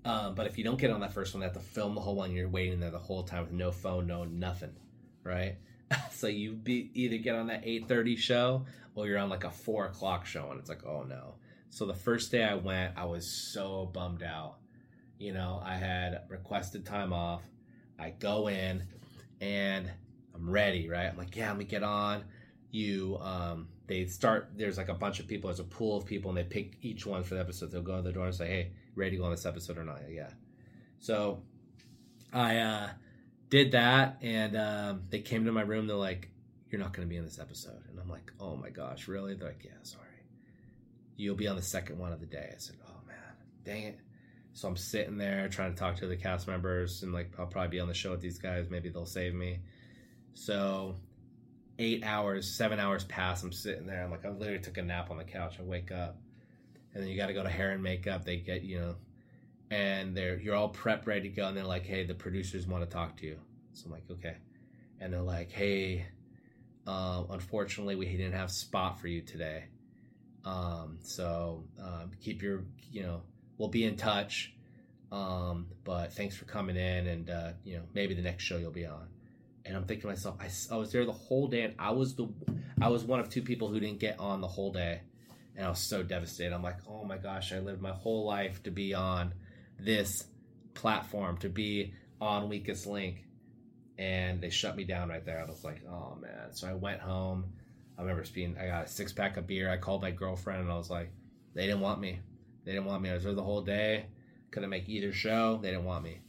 Um, 0.03 0.35
but 0.35 0.47
if 0.47 0.57
you 0.57 0.63
don't 0.63 0.79
get 0.79 0.91
on 0.91 0.99
that 0.99 1.13
first 1.13 1.33
one, 1.33 1.39
they 1.39 1.47
have 1.47 1.53
to 1.53 1.61
film 1.61 1.95
the 1.95 2.01
whole 2.01 2.15
one. 2.15 2.31
You're 2.31 2.49
waiting 2.49 2.79
there 2.79 2.91
the 2.91 2.99
whole 2.99 3.23
time 3.23 3.43
with 3.43 3.53
no 3.53 3.71
phone, 3.71 4.05
no 4.05 4.25
nothing, 4.25 4.75
right? 5.23 5.55
so 6.11 6.27
you 6.27 6.53
be 6.53 6.91
either 6.93 7.17
get 7.17 7.35
on 7.35 7.47
that 7.47 7.63
8:30 7.63 8.17
show 8.17 8.65
or 8.95 9.07
you're 9.07 9.19
on 9.19 9.29
like 9.29 9.45
a 9.45 9.51
four 9.51 9.85
o'clock 9.85 10.25
show, 10.25 10.49
and 10.51 10.59
it's 10.59 10.69
like, 10.69 10.85
oh 10.85 11.03
no. 11.03 11.35
So 11.69 11.85
the 11.85 11.93
first 11.93 12.31
day 12.31 12.43
I 12.43 12.55
went, 12.55 12.97
I 12.97 13.05
was 13.05 13.25
so 13.25 13.89
bummed 13.93 14.23
out. 14.23 14.57
You 15.22 15.34
know, 15.34 15.61
I 15.63 15.76
had 15.76 16.24
requested 16.30 16.84
time 16.84 17.13
off. 17.13 17.43
I 17.99 18.09
go 18.09 18.47
in 18.47 18.82
and 19.39 19.88
I'm 20.34 20.49
ready, 20.49 20.89
right? 20.89 21.05
I'm 21.05 21.15
like, 21.15 21.36
yeah, 21.36 21.49
let 21.49 21.59
me 21.59 21.65
get 21.65 21.84
on. 21.84 22.24
You, 22.72 23.19
um, 23.22 23.67
they 23.86 24.07
start. 24.07 24.53
There's 24.55 24.80
like 24.80 24.89
a 24.89 24.95
bunch 24.95 25.19
of 25.19 25.28
people. 25.28 25.49
There's 25.49 25.59
a 25.59 25.63
pool 25.63 25.97
of 25.97 26.07
people, 26.07 26.32
and 26.32 26.38
they 26.39 26.43
pick 26.43 26.78
each 26.82 27.05
one 27.05 27.22
for 27.22 27.36
the 27.36 27.41
episode. 27.41 27.69
They'll 27.69 27.84
go 27.84 27.97
to 27.97 28.01
the 28.01 28.11
door 28.11 28.26
and 28.26 28.34
say, 28.34 28.47
"Hey, 28.47 28.72
ready 28.95 29.11
to 29.11 29.17
go 29.17 29.26
on 29.26 29.32
this 29.32 29.45
episode 29.45 29.78
or 29.78 29.84
not?" 29.84 29.99
Yeah. 30.09 30.30
So, 30.97 31.43
I 32.34 32.57
uh, 32.57 32.89
did 33.51 33.74
that, 33.74 34.17
and 34.24 34.57
um, 34.57 35.03
they 35.11 35.19
came 35.19 35.45
to 35.45 35.51
my 35.51 35.61
room. 35.61 35.86
They're 35.86 35.97
like, 35.97 36.32
"You're 36.72 36.82
not 36.82 36.93
going 36.93 37.07
to 37.07 37.09
be 37.09 37.17
in 37.17 37.26
this 37.26 37.38
episode," 37.38 37.84
and 37.89 37.99
I'm 37.99 38.09
like, 38.09 38.32
"Oh 38.39 38.55
my 38.55 38.69
gosh, 38.69 39.07
really?" 39.07 39.36
They're 39.36 39.49
like, 39.49 39.65
"Yeah, 39.65 39.72
sorry. 39.84 40.07
You'll 41.15 41.36
be 41.36 41.47
on 41.47 41.57
the 41.57 41.61
second 41.61 41.99
one 41.99 42.11
of 42.11 42.22
the 42.22 42.26
day." 42.26 42.53
I 42.55 42.57
said, 42.57 42.78
"Oh 42.88 43.05
man, 43.05 43.36
dang 43.63 43.84
it." 43.84 43.99
So 44.54 44.68
I'm 44.68 44.78
sitting 44.78 45.18
there 45.18 45.47
trying 45.47 45.74
to 45.74 45.80
talk 45.80 45.97
to 45.97 46.08
the 46.08 46.18
cast 46.18 46.47
members, 46.47 47.04
and 47.04 47.14
like 47.14 47.32
I'll 47.39 47.45
probably 47.45 47.70
be 47.70 47.80
on 47.80 47.88
the 47.88 47.93
show 47.93 48.12
with 48.12 48.22
these 48.22 48.38
guys. 48.38 48.70
Maybe 48.70 48.89
they'll 48.89 49.06
save 49.06 49.34
me. 49.34 49.60
So 50.34 50.97
eight 51.80 52.04
hours, 52.06 52.49
seven 52.49 52.80
hours 52.80 53.04
pass. 53.06 53.43
I'm 53.43 53.52
sitting 53.52 53.88
there. 53.88 54.04
I'm 54.04 54.12
like, 54.12 54.26
I 54.26 54.30
literally 54.30 54.62
took 54.62 54.78
a 54.78 54.82
nap 54.82 55.10
on 55.10 55.18
the 55.18 55.24
couch. 55.24 55.58
I 55.60 55.64
wake 55.64 55.91
up, 55.91 56.18
and 56.93 57.04
then 57.04 57.10
you 57.10 57.18
got 57.18 57.28
to 57.28 57.34
go 57.34 57.43
to 57.43 57.49
hair 57.49 57.72
and 57.72 57.82
makeup. 57.82 58.26
They 58.26 58.38
get 58.38 58.64
you 58.64 58.80
know, 58.80 58.95
and 59.70 60.16
they're 60.16 60.38
you're 60.39 60.56
all 60.56 60.72
prepped, 60.72 61.08
ready 61.08 61.30
to 61.30 61.36
go, 61.36 61.47
and 61.47 61.56
they're 61.56 61.64
like, 61.64 61.86
hey, 61.86 62.06
the 62.06 62.14
producers 62.14 62.68
want 62.68 62.84
to 62.84 62.89
talk 62.89 63.18
to 63.18 63.26
you. 63.26 63.38
So 63.74 63.86
I'm 63.86 63.91
like, 63.91 64.04
okay, 64.12 64.36
and 64.99 65.14
they're 65.14 65.22
like, 65.22 65.52
hey, 65.52 66.06
uh, 66.86 67.24
unfortunately, 67.30 67.95
we 67.95 68.06
didn't 68.06 68.34
have 68.34 68.52
spot 68.52 68.99
for 68.99 69.08
you 69.08 69.22
today. 69.22 69.66
Um, 70.43 70.97
so 71.04 71.64
um, 71.82 72.12
keep 72.20 72.41
your 72.41 72.64
you 72.91 73.04
know, 73.04 73.22
we'll 73.62 73.70
be 73.70 73.86
in 73.86 73.95
touch. 73.95 74.53
Um, 75.12 75.68
but 75.84 76.14
thanks 76.14 76.36
for 76.36 76.45
coming 76.45 76.76
in, 76.76 77.07
and 77.07 77.30
uh, 77.30 77.51
you 77.64 77.76
know, 77.78 77.84
maybe 77.93 78.14
the 78.14 78.22
next 78.22 78.43
show 78.43 78.57
you'll 78.57 78.72
be 78.72 78.86
on 78.86 79.07
and 79.66 79.76
I'm 79.76 79.84
thinking 79.86 80.01
to 80.01 80.07
myself, 80.07 80.38
I, 80.39 80.49
I 80.74 80.78
was 80.78 80.91
there 80.91 81.05
the 81.05 81.12
whole 81.12 81.47
day, 81.47 81.64
and 81.64 81.76
I 81.78 81.91
was 81.91 82.16
the 82.16 82.28
I 82.82 82.89
was 82.89 83.03
one 83.03 83.20
of 83.20 83.30
two 83.30 83.41
people 83.41 83.68
who 83.70 83.80
didn't 83.80 83.99
get 83.99 84.20
on 84.20 84.41
the 84.41 84.47
whole 84.47 84.72
day, 84.72 85.01
and 85.55 85.66
I 85.66 85.70
was 85.70 85.80
so 85.80 86.03
devastated. 86.03 86.53
I'm 86.53 86.64
like, 86.64 86.78
oh 86.88 87.03
my 87.03 87.18
gosh, 87.18 87.53
I 87.53 87.59
lived 87.59 87.82
my 87.82 87.91
whole 87.91 88.26
life 88.26 88.64
to 88.64 88.72
be 88.72 88.93
on 88.93 89.34
this 89.80 90.26
platform, 90.74 91.38
to 91.39 91.49
be 91.49 91.93
on 92.20 92.49
Weakest 92.49 92.88
Link, 92.88 93.26
and 93.97 94.41
they 94.41 94.49
shut 94.49 94.76
me 94.76 94.84
down 94.84 95.09
right 95.09 95.26
there. 95.26 95.39
I 95.39 95.49
was 95.49 95.64
like, 95.64 95.84
oh 95.88 96.18
man. 96.20 96.53
So 96.53 96.68
I 96.68 96.74
went 96.74 97.01
home. 97.01 97.45
I 97.97 98.01
remember 98.01 98.24
being, 98.34 98.57
I 98.57 98.66
got 98.68 98.86
a 98.86 98.88
six 98.88 99.14
pack 99.14 99.38
of 99.38 99.45
beer. 99.45 99.70
I 99.70 99.78
called 99.78 100.01
my 100.01 100.12
girlfriend, 100.12 100.62
and 100.62 100.72
I 100.72 100.76
was 100.76 100.89
like, 100.89 101.12
they 101.53 101.68
didn't 101.68 101.82
want 101.82 101.99
me. 101.99 102.20
They 102.64 102.74
didn't 102.74 102.86
want 102.86 103.01
me. 103.01 103.09
I 103.09 103.14
was 103.14 103.24
there 103.24 103.34
the 103.34 103.43
whole 103.43 103.62
day. 103.62 104.05
Couldn't 104.51 104.70
make 104.70 104.88
either 104.88 105.14
show. 105.14 105.59
They 105.62 105.72
didn't 105.72 105.86
want 105.86 106.03
me. 106.03 106.20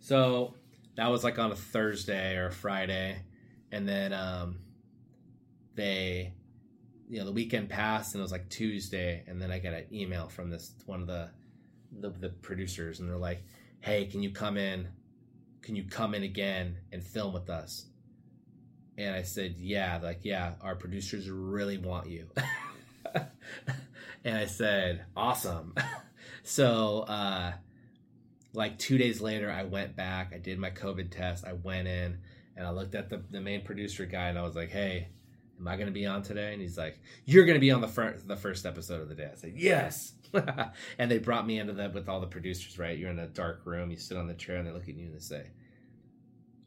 So 0.00 0.54
that 0.96 1.10
was 1.10 1.24
like 1.24 1.38
on 1.38 1.52
a 1.52 1.56
Thursday 1.56 2.36
or 2.36 2.46
a 2.48 2.52
Friday, 2.52 3.22
and 3.70 3.88
then 3.88 4.12
um, 4.12 4.58
they, 5.74 6.32
you 7.08 7.18
know, 7.18 7.24
the 7.24 7.32
weekend 7.32 7.68
passed 7.68 8.14
and 8.14 8.20
it 8.20 8.22
was 8.22 8.32
like 8.32 8.48
Tuesday, 8.48 9.22
and 9.26 9.40
then 9.40 9.50
I 9.50 9.58
get 9.58 9.74
an 9.74 9.86
email 9.92 10.28
from 10.28 10.50
this 10.50 10.72
one 10.86 11.00
of 11.00 11.06
the, 11.06 11.30
the 12.00 12.10
the 12.10 12.28
producers, 12.28 13.00
and 13.00 13.08
they're 13.08 13.16
like, 13.16 13.44
"Hey, 13.80 14.06
can 14.06 14.22
you 14.22 14.30
come 14.30 14.56
in? 14.56 14.88
Can 15.62 15.76
you 15.76 15.84
come 15.84 16.14
in 16.14 16.24
again 16.24 16.78
and 16.92 17.02
film 17.02 17.32
with 17.32 17.48
us?" 17.48 17.86
And 18.98 19.14
I 19.14 19.22
said, 19.22 19.54
"Yeah." 19.58 19.98
Like, 20.02 20.20
"Yeah, 20.24 20.54
our 20.60 20.74
producers 20.74 21.30
really 21.30 21.78
want 21.78 22.08
you." 22.08 22.28
and 24.24 24.36
I 24.36 24.46
said, 24.46 25.04
"Awesome." 25.16 25.74
so. 26.42 27.00
uh 27.00 27.52
like 28.54 28.78
two 28.78 28.98
days 28.98 29.20
later, 29.20 29.50
I 29.50 29.64
went 29.64 29.96
back. 29.96 30.32
I 30.34 30.38
did 30.38 30.58
my 30.58 30.70
COVID 30.70 31.10
test. 31.10 31.44
I 31.44 31.54
went 31.54 31.88
in 31.88 32.18
and 32.56 32.66
I 32.66 32.70
looked 32.70 32.94
at 32.94 33.08
the, 33.08 33.22
the 33.30 33.40
main 33.40 33.62
producer 33.62 34.04
guy 34.06 34.28
and 34.28 34.38
I 34.38 34.42
was 34.42 34.54
like, 34.54 34.70
hey, 34.70 35.08
am 35.58 35.68
I 35.68 35.76
going 35.76 35.86
to 35.86 35.92
be 35.92 36.06
on 36.06 36.22
today? 36.22 36.52
And 36.52 36.60
he's 36.60 36.76
like, 36.76 37.00
you're 37.24 37.46
going 37.46 37.56
to 37.56 37.60
be 37.60 37.70
on 37.70 37.80
the 37.80 37.88
first 37.88 38.28
the 38.28 38.36
first 38.36 38.66
episode 38.66 39.00
of 39.00 39.08
the 39.08 39.14
day. 39.14 39.30
I 39.32 39.36
said, 39.36 39.54
yes. 39.56 40.12
and 40.98 41.10
they 41.10 41.18
brought 41.18 41.46
me 41.46 41.58
into 41.58 41.74
that 41.74 41.94
with 41.94 42.08
all 42.08 42.20
the 42.20 42.26
producers. 42.26 42.78
Right, 42.78 42.98
you're 42.98 43.10
in 43.10 43.18
a 43.18 43.26
dark 43.26 43.62
room. 43.64 43.90
You 43.90 43.96
sit 43.96 44.16
on 44.16 44.26
the 44.26 44.34
chair 44.34 44.56
and 44.56 44.66
they 44.66 44.72
look 44.72 44.88
at 44.88 44.94
you 44.96 45.04
and 45.04 45.14
they 45.14 45.20
say, 45.20 45.50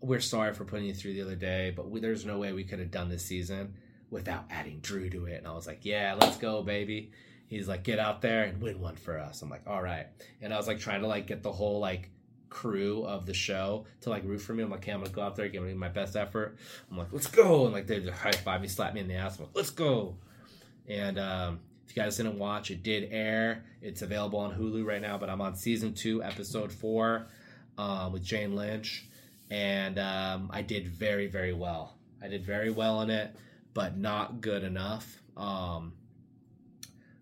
"We're 0.01 0.20
sorry 0.20 0.53
for 0.53 0.66
putting 0.66 0.86
you 0.86 0.93
through 0.93 1.14
the 1.14 1.24
other 1.24 1.36
day, 1.36 1.74
but 1.76 1.89
we, 1.89 1.99
there's 1.99 2.28
no 2.28 2.38
way 2.38 2.53
we 2.53 2.64
could 2.64 2.78
have 2.78 2.91
done 2.91 3.10
this 3.10 3.26
season 3.26 3.74
without 4.12 4.45
adding 4.51 4.82
Drew 4.82 5.10
to 5.10 5.26
it." 5.26 5.38
And 5.38 5.47
I 5.47 5.53
was 5.53 5.66
like, 5.66 5.80
"Yeah, 5.82 6.16
let's 6.20 6.38
go, 6.38 6.62
baby." 6.62 7.12
He's 7.48 7.68
like, 7.68 7.84
get 7.84 8.00
out 8.00 8.22
there 8.22 8.43
and 8.43 8.62
win 8.62 8.80
one 8.80 8.96
for 8.96 9.18
us. 9.18 9.41
I'm 9.41 9.50
like, 9.50 9.68
all 9.68 9.82
right. 9.82 10.08
And 10.41 10.54
I 10.54 10.58
was 10.58 10.68
like 10.68 10.80
trying 10.80 11.02
to 11.02 11.08
like 11.08 11.28
get 11.28 11.43
the 11.43 11.52
whole 11.52 11.80
like 11.80 12.10
crew 12.50 13.04
of 13.04 13.26
the 13.26 13.34
show 13.34 13.86
to 14.02 14.10
like 14.10 14.24
root 14.24 14.39
for 14.39 14.54
me. 14.54 14.64
I'm 14.64 14.70
like, 14.70 14.80
okay, 14.80 14.91
I'm 14.91 15.00
gonna 15.00 15.12
go 15.12 15.22
out 15.22 15.36
there, 15.36 15.48
give 15.50 15.64
me 15.64 15.74
my 15.74 15.89
best 15.89 16.16
effort. 16.16 16.58
I'm 16.89 16.98
like, 16.98 17.12
let's 17.12 17.28
go. 17.28 17.66
And 17.66 17.74
like 17.74 17.88
they 17.88 18.02
high 18.08 18.32
five 18.32 18.62
me, 18.62 18.68
slap 18.68 18.93
me 18.93 19.02
in 19.02 19.08
the 19.08 19.16
ass. 19.16 19.38
I'm 19.38 19.46
like, 19.46 19.56
let's 19.56 19.72
go. 19.72 20.16
And 20.88 21.20
um, 21.20 21.60
if 21.88 21.96
you 21.96 22.02
guys 22.02 22.18
didn't 22.18 22.39
watch, 22.39 22.72
it 22.72 22.84
did 22.84 23.10
air. 23.12 23.66
It's 23.82 24.02
available 24.02 24.39
on 24.39 24.56
Hulu 24.56 24.86
right 24.86 25.02
now, 25.02 25.18
but 25.18 25.30
I'm 25.30 25.41
on 25.41 25.56
season 25.56 25.93
two, 25.93 26.24
episode 26.24 26.72
four, 26.72 27.28
um, 27.78 28.14
with 28.14 28.24
Jane 28.24 28.56
Lynch. 28.56 29.08
And 29.50 30.00
um, 30.00 30.50
I 30.54 30.62
did 30.62 30.88
very, 30.88 31.28
very 31.28 31.54
well. 31.54 31.98
I 32.22 32.28
did 32.28 32.43
very 32.43 32.72
well 32.72 33.02
in 33.02 33.10
it, 33.10 33.36
but 33.74 33.98
not 33.98 34.41
good 34.41 34.64
enough. 34.64 35.22
Um, 35.38 35.93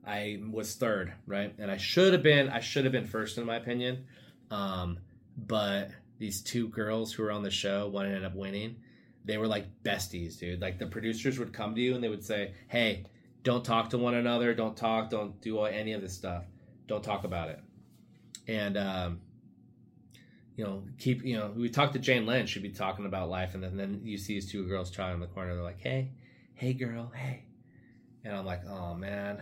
I 0.05 0.41
was 0.51 0.75
third, 0.75 1.13
right? 1.25 1.53
And 1.57 1.71
I 1.71 1.77
should 1.77 2.13
have 2.13 2.23
been 2.23 2.49
I 2.49 2.59
should 2.59 2.85
have 2.85 2.91
been 2.91 3.07
first 3.07 3.37
in 3.37 3.45
my 3.45 3.55
opinion. 3.55 4.05
Um, 4.51 4.99
but 5.37 5.91
these 6.19 6.41
two 6.41 6.67
girls 6.69 7.13
who 7.13 7.23
were 7.23 7.31
on 7.31 7.43
the 7.43 7.51
show, 7.51 7.87
one 7.87 8.05
ended 8.05 8.25
up 8.25 8.35
winning. 8.35 8.77
They 9.25 9.37
were 9.37 9.47
like 9.47 9.65
besties, 9.83 10.37
dude. 10.37 10.61
Like 10.61 10.77
the 10.77 10.87
producers 10.87 11.39
would 11.39 11.53
come 11.53 11.75
to 11.75 11.81
you 11.81 11.95
and 11.95 12.03
they 12.03 12.09
would 12.09 12.25
say, 12.25 12.53
"Hey, 12.67 13.05
don't 13.43 13.63
talk 13.63 13.91
to 13.91 13.97
one 13.97 14.15
another. 14.15 14.53
Don't 14.53 14.75
talk. 14.75 15.09
Don't 15.09 15.39
do 15.41 15.61
any 15.61 15.93
of 15.93 16.01
this 16.01 16.13
stuff. 16.13 16.43
Don't 16.87 17.03
talk 17.03 17.23
about 17.23 17.49
it." 17.49 17.59
And 18.47 18.77
um, 18.77 19.21
you 20.57 20.65
know, 20.65 20.83
keep 20.99 21.23
you 21.23 21.37
know, 21.37 21.53
we 21.55 21.69
talked 21.69 21.93
to 21.93 21.99
Jane 21.99 22.25
Lynch. 22.25 22.49
She'd 22.49 22.63
be 22.63 22.69
talking 22.69 23.05
about 23.05 23.29
life, 23.29 23.53
and 23.53 23.63
then, 23.63 23.71
and 23.71 23.79
then 23.79 24.01
you 24.03 24.17
see 24.17 24.35
these 24.35 24.51
two 24.51 24.67
girls 24.67 24.91
trying 24.91 25.13
in 25.13 25.19
the 25.21 25.27
corner. 25.27 25.55
They're 25.55 25.63
like, 25.63 25.79
"Hey, 25.79 26.11
hey, 26.53 26.73
girl, 26.73 27.11
hey," 27.15 27.45
and 28.25 28.35
I'm 28.35 28.45
like, 28.45 28.65
"Oh 28.67 28.93
man." 28.95 29.41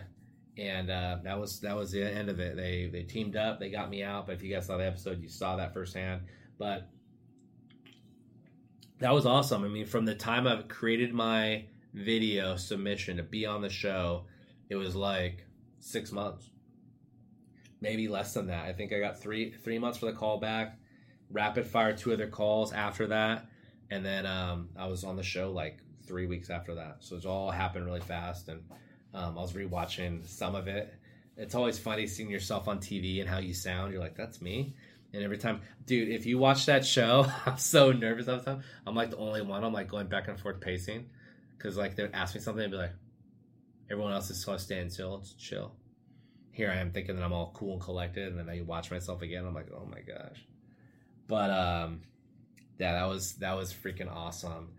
And 0.58 0.90
uh, 0.90 1.18
that 1.24 1.38
was 1.38 1.60
that 1.60 1.76
was 1.76 1.92
the 1.92 2.02
end 2.02 2.28
of 2.28 2.40
it. 2.40 2.56
They 2.56 2.88
they 2.92 3.02
teamed 3.02 3.36
up, 3.36 3.58
they 3.58 3.70
got 3.70 3.90
me 3.90 4.02
out. 4.02 4.26
But 4.26 4.34
if 4.34 4.42
you 4.42 4.52
guys 4.52 4.66
saw 4.66 4.76
the 4.76 4.86
episode, 4.86 5.20
you 5.22 5.28
saw 5.28 5.56
that 5.56 5.72
firsthand. 5.72 6.22
But 6.58 6.88
that 8.98 9.12
was 9.12 9.26
awesome. 9.26 9.64
I 9.64 9.68
mean, 9.68 9.86
from 9.86 10.04
the 10.04 10.14
time 10.14 10.46
I've 10.46 10.68
created 10.68 11.12
my 11.12 11.64
video 11.94 12.56
submission 12.56 13.16
to 13.16 13.22
be 13.22 13.46
on 13.46 13.62
the 13.62 13.68
show, 13.68 14.26
it 14.68 14.76
was 14.76 14.94
like 14.94 15.46
six 15.80 16.12
months, 16.12 16.50
maybe 17.80 18.08
less 18.08 18.34
than 18.34 18.46
that. 18.46 18.66
I 18.66 18.72
think 18.72 18.92
I 18.92 19.00
got 19.00 19.20
three 19.20 19.52
three 19.52 19.78
months 19.78 19.98
for 19.98 20.06
the 20.06 20.12
callback, 20.12 20.72
rapid 21.30 21.66
fire 21.66 21.96
two 21.96 22.12
other 22.12 22.28
calls 22.28 22.72
after 22.72 23.06
that, 23.06 23.46
and 23.90 24.04
then 24.04 24.26
um, 24.26 24.68
I 24.76 24.86
was 24.86 25.02
on 25.02 25.16
the 25.16 25.22
show 25.22 25.50
like 25.50 25.78
three 26.06 26.26
weeks 26.26 26.50
after 26.50 26.74
that. 26.74 26.98
So 27.00 27.16
it's 27.16 27.24
all 27.24 27.50
happened 27.50 27.86
really 27.86 28.00
fast 28.00 28.48
and 28.48 28.62
um, 29.14 29.38
I 29.38 29.40
was 29.42 29.52
rewatching 29.52 30.26
some 30.26 30.54
of 30.54 30.68
it. 30.68 30.92
It's 31.36 31.54
always 31.54 31.78
funny 31.78 32.06
seeing 32.06 32.30
yourself 32.30 32.68
on 32.68 32.78
TV 32.78 33.20
and 33.20 33.28
how 33.28 33.38
you 33.38 33.54
sound. 33.54 33.92
You're 33.92 34.02
like, 34.02 34.16
that's 34.16 34.40
me. 34.40 34.74
And 35.12 35.22
every 35.22 35.38
time, 35.38 35.60
dude, 35.86 36.08
if 36.08 36.24
you 36.24 36.38
watch 36.38 36.66
that 36.66 36.86
show, 36.86 37.26
I'm 37.46 37.58
so 37.58 37.92
nervous 37.92 38.28
all 38.28 38.38
the 38.38 38.44
time. 38.44 38.62
I'm 38.86 38.94
like 38.94 39.10
the 39.10 39.18
only 39.18 39.42
one. 39.42 39.64
I'm 39.64 39.72
like 39.72 39.88
going 39.88 40.06
back 40.06 40.28
and 40.28 40.38
forth 40.38 40.60
pacing 40.60 41.08
because 41.56 41.76
like 41.76 41.96
they 41.96 42.02
would 42.02 42.14
ask 42.14 42.34
me 42.34 42.40
something 42.40 42.64
and 42.64 42.72
be 42.72 42.78
like, 42.78 42.92
everyone 43.90 44.12
else 44.12 44.30
is 44.30 44.44
to 44.44 44.58
stand 44.58 44.92
still, 44.92 45.18
it's 45.18 45.34
chill. 45.34 45.72
Here 46.50 46.70
I 46.70 46.80
am 46.80 46.90
thinking 46.90 47.16
that 47.16 47.22
I'm 47.22 47.32
all 47.32 47.52
cool 47.54 47.74
and 47.74 47.80
collected, 47.80 48.28
and 48.28 48.38
then 48.38 48.48
I 48.48 48.60
watch 48.62 48.90
myself 48.90 49.22
again. 49.22 49.46
I'm 49.46 49.54
like, 49.54 49.68
oh 49.74 49.86
my 49.86 50.00
gosh. 50.00 50.44
But 51.26 51.50
um, 51.50 52.02
yeah, 52.78 52.92
that 52.92 53.08
was 53.08 53.34
that 53.34 53.56
was 53.56 53.72
freaking 53.72 54.10
awesome. 54.10 54.70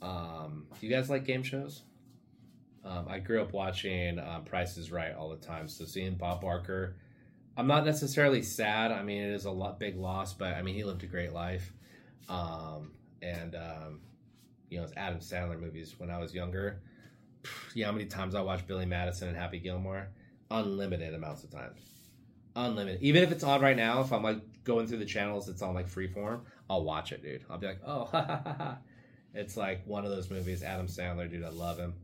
Um, 0.00 0.66
do 0.80 0.86
you 0.86 0.94
guys 0.94 1.10
like 1.10 1.24
game 1.24 1.42
shows? 1.42 1.82
Um, 2.88 3.06
I 3.08 3.18
grew 3.18 3.42
up 3.42 3.52
watching 3.52 4.18
um, 4.18 4.44
Price 4.44 4.78
is 4.78 4.90
Right 4.90 5.14
all 5.14 5.28
the 5.28 5.36
time, 5.36 5.68
so 5.68 5.84
seeing 5.84 6.14
Bob 6.14 6.40
Barker, 6.40 6.96
I'm 7.54 7.66
not 7.66 7.84
necessarily 7.84 8.40
sad. 8.42 8.92
I 8.92 9.02
mean, 9.02 9.22
it 9.22 9.34
is 9.34 9.44
a 9.44 9.50
lot 9.50 9.78
big 9.78 9.96
loss, 9.96 10.32
but 10.32 10.54
I 10.54 10.62
mean, 10.62 10.74
he 10.74 10.84
lived 10.84 11.02
a 11.02 11.06
great 11.06 11.32
life. 11.34 11.70
Um, 12.30 12.92
and 13.20 13.54
um, 13.54 14.00
you 14.70 14.78
know, 14.78 14.84
it's 14.84 14.94
Adam 14.96 15.18
Sandler 15.18 15.60
movies 15.60 15.94
when 15.98 16.10
I 16.10 16.18
was 16.18 16.34
younger. 16.34 16.80
Yeah, 17.74 17.86
how 17.86 17.92
many 17.92 18.06
times 18.06 18.34
I 18.34 18.40
watched 18.40 18.66
Billy 18.66 18.86
Madison 18.86 19.28
and 19.28 19.36
Happy 19.36 19.58
Gilmore? 19.58 20.08
Unlimited 20.50 21.14
amounts 21.14 21.44
of 21.44 21.50
times. 21.50 21.80
Unlimited. 22.56 23.02
Even 23.02 23.22
if 23.22 23.32
it's 23.32 23.44
on 23.44 23.60
right 23.60 23.76
now, 23.76 24.00
if 24.00 24.12
I'm 24.12 24.22
like 24.22 24.40
going 24.64 24.86
through 24.86 24.98
the 24.98 25.04
channels, 25.04 25.48
it's 25.48 25.60
on 25.60 25.74
like 25.74 25.88
freeform. 25.90 26.40
I'll 26.70 26.84
watch 26.84 27.12
it, 27.12 27.22
dude. 27.22 27.44
I'll 27.50 27.58
be 27.58 27.66
like, 27.66 27.80
oh, 27.86 28.76
it's 29.34 29.56
like 29.58 29.86
one 29.86 30.04
of 30.04 30.10
those 30.10 30.30
movies. 30.30 30.62
Adam 30.62 30.86
Sandler, 30.86 31.30
dude, 31.30 31.44
I 31.44 31.50
love 31.50 31.78
him. 31.78 31.94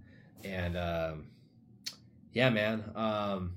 And 0.44 0.76
um, 0.76 1.26
yeah, 2.32 2.50
man. 2.50 2.84
Um, 2.94 3.54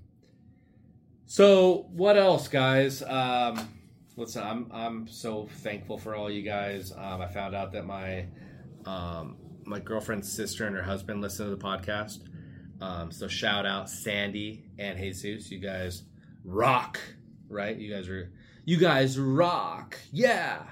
so 1.26 1.88
what 1.92 2.18
else, 2.18 2.48
guys? 2.48 3.04
Um, 3.04 3.68
listen, 4.16 4.44
I'm 4.44 4.72
I'm 4.74 5.08
so 5.08 5.48
thankful 5.58 5.98
for 5.98 6.16
all 6.16 6.32
you 6.32 6.44
guys. 6.44 6.92
Um, 6.92 7.22
I 7.22 7.28
found 7.28 7.56
out 7.56 7.74
that 7.74 7.86
my 7.86 8.28
um, 8.86 9.36
my 9.66 9.80
girlfriend's 9.80 10.32
sister 10.32 10.66
and 10.66 10.76
her 10.76 10.82
husband 10.82 11.22
listen 11.22 11.50
to 11.50 11.56
the 11.56 11.62
podcast. 11.62 12.20
Um, 12.80 13.12
so 13.12 13.28
shout 13.28 13.66
out 13.66 13.90
Sandy 13.90 14.64
and 14.78 14.98
Jesus. 14.98 15.52
You 15.52 15.60
guys 15.60 16.04
rock, 16.46 17.00
right? 17.50 17.76
You 17.76 17.94
guys 17.94 18.08
are 18.08 18.32
you 18.66 18.78
guys 18.78 19.20
rock. 19.20 19.98
Yeah. 20.12 20.64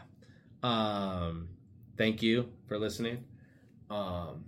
Um, 0.63 1.49
thank 1.97 2.22
you 2.22 2.49
for 2.68 2.78
listening. 2.78 3.26
Um, 3.89 4.45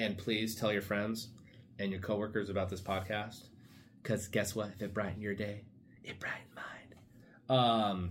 and 0.00 0.16
please 0.16 0.54
tell 0.54 0.72
your 0.72 0.80
friends 0.80 1.28
and 1.78 1.92
your 1.92 2.00
coworkers 2.00 2.48
about 2.48 2.70
this 2.70 2.80
podcast. 2.80 3.42
Because 4.02 4.28
guess 4.28 4.56
what? 4.56 4.70
If 4.74 4.80
it 4.82 4.94
brightened 4.94 5.22
your 5.22 5.34
day, 5.34 5.60
it 6.02 6.18
brightened 6.18 6.48
mine. 6.56 7.58
Um, 7.58 8.10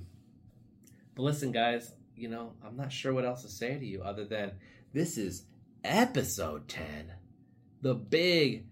but 1.16 1.24
listen, 1.24 1.52
guys, 1.52 1.92
you 2.16 2.30
know, 2.30 2.54
I'm 2.64 2.78
not 2.78 2.92
sure 2.92 3.12
what 3.12 3.26
else 3.26 3.42
to 3.42 3.50
say 3.50 3.80
to 3.80 3.86
you 3.86 4.04
other 4.04 4.24
than 4.24 4.52
this 4.94 5.18
is 5.18 5.46
episode 5.84 6.68
10. 6.68 7.12
The 7.82 7.96
big 7.96 8.68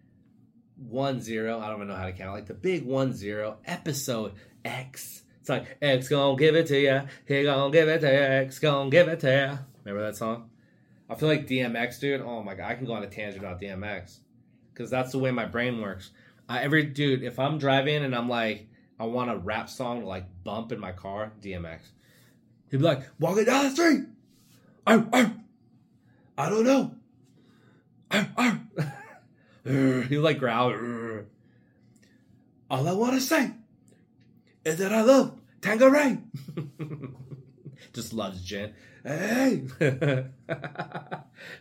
1 0.76 1.22
0. 1.22 1.59
I 1.59 1.68
don't 1.68 1.78
even 1.78 1.88
know 1.88 1.95
how 1.95 2.05
to 2.05 2.11
count. 2.11 2.36
Like 2.36 2.45
the 2.45 2.53
big 2.53 2.86
1 2.86 3.13
0, 3.13 3.57
episode 3.65 4.34
X. 4.63 5.24
It's 5.39 5.49
like, 5.49 5.78
X 5.82 6.07
gonna 6.07 6.38
give 6.38 6.55
it 6.55 6.68
to 6.68 6.80
ya. 6.80 7.01
He 7.28 7.41
gonna 7.43 7.72
give 7.72 7.88
it 7.88 8.01
to 8.01 8.13
ya. 8.13 8.20
X 8.43 8.59
gonna 8.59 8.91
give 8.91 9.07
it 9.07 9.22
to 9.22 9.32
ya. 9.32 9.57
Remember 9.84 10.05
that 10.05 10.18
song? 10.18 10.51
I 11.10 11.16
feel 11.16 11.30
like 11.30 11.47
DMX, 11.47 11.99
dude. 11.99 12.22
Oh 12.22 12.43
my 12.43 12.55
god, 12.55 12.70
I 12.70 12.76
can 12.76 12.86
go 12.86 12.93
on 12.93 13.03
a 13.03 13.08
tangent 13.08 13.43
about 13.43 13.62
DMX 13.62 14.18
because 14.74 14.89
that's 14.89 15.12
the 15.12 15.20
way 15.20 15.32
my 15.32 15.45
brain 15.45 15.82
works. 15.82 16.12
I, 16.49 16.62
every 16.62 16.84
dude, 16.84 17.24
if 17.24 17.39
I'm 17.39 17.58
driving 17.58 18.03
and 18.03 18.16
I'm 18.16 18.30
like, 18.30 18.68
I 18.99 19.05
want 19.05 19.32
a 19.32 19.38
rap 19.38 19.70
song 19.70 20.01
to 20.01 20.08
like 20.08 20.26
bump 20.43 20.72
in 20.72 20.80
my 20.80 20.91
car, 20.91 21.32
DMX. 21.41 21.80
He'd 22.70 22.78
be 22.78 22.84
like, 22.84 23.03
walking 23.20 23.45
down 23.45 23.66
the 23.66 23.72
street. 23.72 24.03
Arr. 24.86 25.34
I 26.38 26.49
don't 26.49 26.66
know. 26.66 26.95
Arr, 28.12 28.30
arr. 28.38 28.60
He'd 30.10 30.18
like 30.18 30.39
growl. 30.39 30.74
All 32.70 32.88
I 32.88 32.91
want 32.91 33.14
to 33.14 33.22
say 33.22 33.51
is 34.66 34.78
that 34.80 34.93
I 34.93 35.01
love 35.01 35.39
Tanqueray. 35.62 36.20
Just 37.97 38.13
loves 38.13 38.43
gin. 38.43 38.73
Hey, 39.03 39.63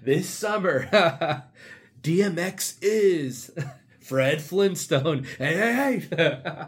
this 0.02 0.28
summer, 0.28 0.86
DMX 2.02 2.76
is 2.82 3.50
Fred 4.00 4.42
Flintstone. 4.42 5.24
Hey, 5.38 6.02
hey, 6.10 6.66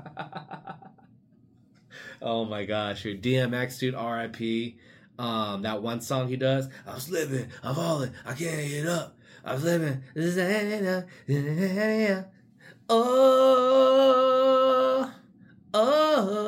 oh 2.23 2.47
my 2.47 2.65
gosh, 2.65 3.05
your 3.05 3.17
DMX, 3.17 3.79
dude, 3.79 3.93
RIP. 3.93 4.77
Um, 5.19 5.61
that 5.61 5.83
one 5.83 6.01
song 6.01 6.29
he 6.29 6.37
does, 6.37 6.71
I 6.87 6.95
was 6.95 7.11
living, 7.11 7.49
I'm 7.63 7.75
falling, 7.75 8.15
I 8.25 8.33
can't 8.33 8.67
get 8.67 8.87
up. 8.87 9.19
I 9.45 9.53
was 9.53 9.65
living. 9.65 10.03
Oh, 12.89 13.53
oh. 15.75 16.39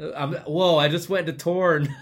I'm, 0.00 0.34
whoa, 0.34 0.78
I 0.78 0.88
just 0.88 1.08
went 1.08 1.26
to 1.26 1.32
Torn. 1.32 1.94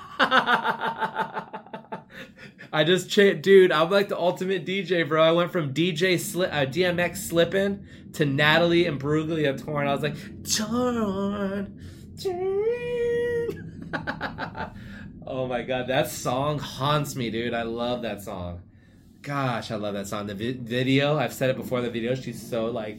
I 2.72 2.84
just 2.84 3.11
dude. 3.11 3.72
I'm 3.72 3.90
like 3.90 4.09
the 4.09 4.18
ultimate 4.18 4.66
DJ, 4.66 5.09
bro. 5.09 5.22
I 5.22 5.32
went 5.32 5.51
from 5.53 5.72
DJ 5.72 6.14
Sli- 6.14 6.53
uh, 6.53 6.66
DMX 6.66 7.16
slipping 7.16 7.86
to 8.12 8.26
Natalie 8.26 8.84
Imbruglia 8.84 9.51
of 9.51 9.64
Torn. 9.64 9.86
I 9.86 9.92
was 9.92 10.03
like, 10.03 10.16
Torn, 10.44 11.80
Torn. 12.22 13.90
oh 15.26 15.46
my 15.46 15.62
god, 15.62 15.88
that 15.88 16.11
song 16.11 16.59
haunts 16.59 17.16
me, 17.16 17.30
dude. 17.30 17.55
I 17.55 17.62
love 17.62 18.03
that 18.03 18.22
song. 18.22 18.62
Gosh, 19.22 19.70
I 19.70 19.76
love 19.76 19.94
that 19.94 20.07
song. 20.07 20.26
The 20.26 20.34
vi- 20.34 20.53
video, 20.53 21.18
I've 21.18 21.32
said 21.32 21.51
it 21.51 21.57
before. 21.57 21.80
The 21.80 21.90
video, 21.90 22.14
she's 22.14 22.40
so 22.49 22.66
like, 22.66 22.99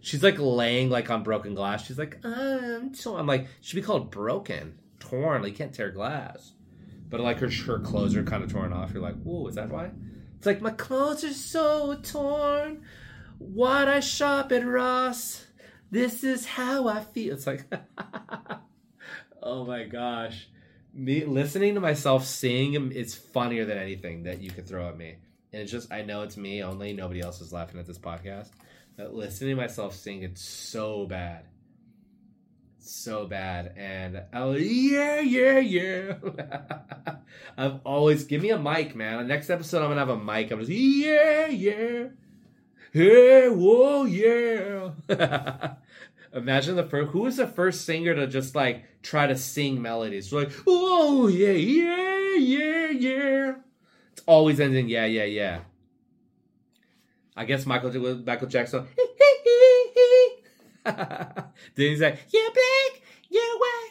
she's 0.00 0.22
like 0.22 0.38
laying 0.38 0.90
like 0.90 1.10
on 1.10 1.22
broken 1.22 1.54
glass. 1.54 1.86
She's 1.86 1.98
like, 1.98 2.18
um, 2.24 2.32
I'm 2.32 2.94
torn. 2.94 3.20
I'm 3.20 3.26
like, 3.26 3.48
should 3.60 3.76
be 3.76 3.82
called 3.82 4.10
broken, 4.10 4.78
torn. 4.98 5.42
Like, 5.42 5.52
you 5.52 5.58
can't 5.58 5.74
tear 5.74 5.90
glass. 5.90 6.52
But 7.08 7.20
like 7.20 7.38
her 7.38 7.50
her 7.50 7.80
clothes 7.80 8.16
are 8.16 8.22
kind 8.22 8.44
of 8.44 8.52
torn 8.52 8.72
off. 8.72 8.92
You're 8.92 9.02
like, 9.02 9.20
whoa, 9.22 9.46
is 9.48 9.56
that 9.56 9.68
why? 9.68 9.90
It's 10.36 10.46
like 10.46 10.62
my 10.62 10.70
clothes 10.70 11.24
are 11.24 11.32
so 11.32 11.98
torn. 12.02 12.82
Why'd 13.38 13.88
I 13.88 14.00
shop 14.00 14.52
at 14.52 14.66
Ross? 14.66 15.46
This 15.90 16.22
is 16.22 16.46
how 16.46 16.88
I 16.88 17.00
feel. 17.00 17.34
It's 17.34 17.46
like, 17.46 17.64
oh 19.42 19.64
my 19.64 19.84
gosh, 19.84 20.48
me 20.94 21.24
listening 21.24 21.74
to 21.74 21.80
myself 21.80 22.24
sing 22.24 22.92
is 22.92 23.14
funnier 23.14 23.64
than 23.64 23.76
anything 23.76 24.22
that 24.22 24.40
you 24.40 24.50
could 24.50 24.68
throw 24.68 24.88
at 24.88 24.96
me. 24.96 25.16
And 25.52 25.62
it's 25.62 25.72
just, 25.72 25.92
I 25.92 26.02
know 26.02 26.22
it's 26.22 26.36
me 26.36 26.62
only. 26.62 26.92
Nobody 26.92 27.20
else 27.20 27.40
is 27.40 27.52
laughing 27.52 27.80
at 27.80 27.86
this 27.86 27.98
podcast. 27.98 28.50
But 29.00 29.14
listening 29.14 29.56
to 29.56 29.62
myself 29.62 29.94
sing, 29.94 30.22
it's 30.24 30.42
so 30.42 31.06
bad. 31.06 31.46
So 32.80 33.26
bad. 33.26 33.72
And 33.78 34.24
oh 34.34 34.52
yeah 34.52 35.20
yeah 35.20 35.58
yeah. 35.58 36.16
I've 37.56 37.80
always 37.86 38.24
give 38.24 38.42
me 38.42 38.50
a 38.50 38.58
mic 38.58 38.94
man. 38.94 39.26
Next 39.26 39.48
episode 39.48 39.80
i'm 39.82 39.88
gonna 39.88 40.00
have 40.00 40.10
a 40.10 40.18
mic. 40.18 40.50
I'm 40.50 40.58
just 40.58 40.70
yeah 40.70 41.46
yeah. 41.46 42.08
Hey 42.92 43.48
whoa 43.48 44.04
yeah. 44.04 44.90
Imagine 46.34 46.76
the 46.76 46.84
first 46.84 47.12
who 47.12 47.20
was 47.20 47.38
the 47.38 47.46
first 47.46 47.86
singer 47.86 48.14
to 48.14 48.26
just 48.26 48.54
like 48.54 48.84
try 49.02 49.26
to 49.26 49.36
sing 49.36 49.80
melodies? 49.80 50.30
Like 50.30 50.52
oh 50.66 51.26
yeah 51.28 51.52
yeah 51.52 52.34
yeah 52.36 52.90
yeah. 52.90 53.54
It's 54.12 54.22
always 54.26 54.60
ending 54.60 54.90
yeah 54.90 55.06
yeah 55.06 55.24
yeah 55.24 55.60
i 57.36 57.44
guess 57.44 57.66
michael 57.66 57.90
michael 58.24 58.48
jackson 58.48 58.86
then 60.84 61.52
he's 61.74 62.00
like, 62.00 62.18
"You're 62.32 62.50
black, 62.50 63.02
you're 63.28 63.58
white." 63.58 63.90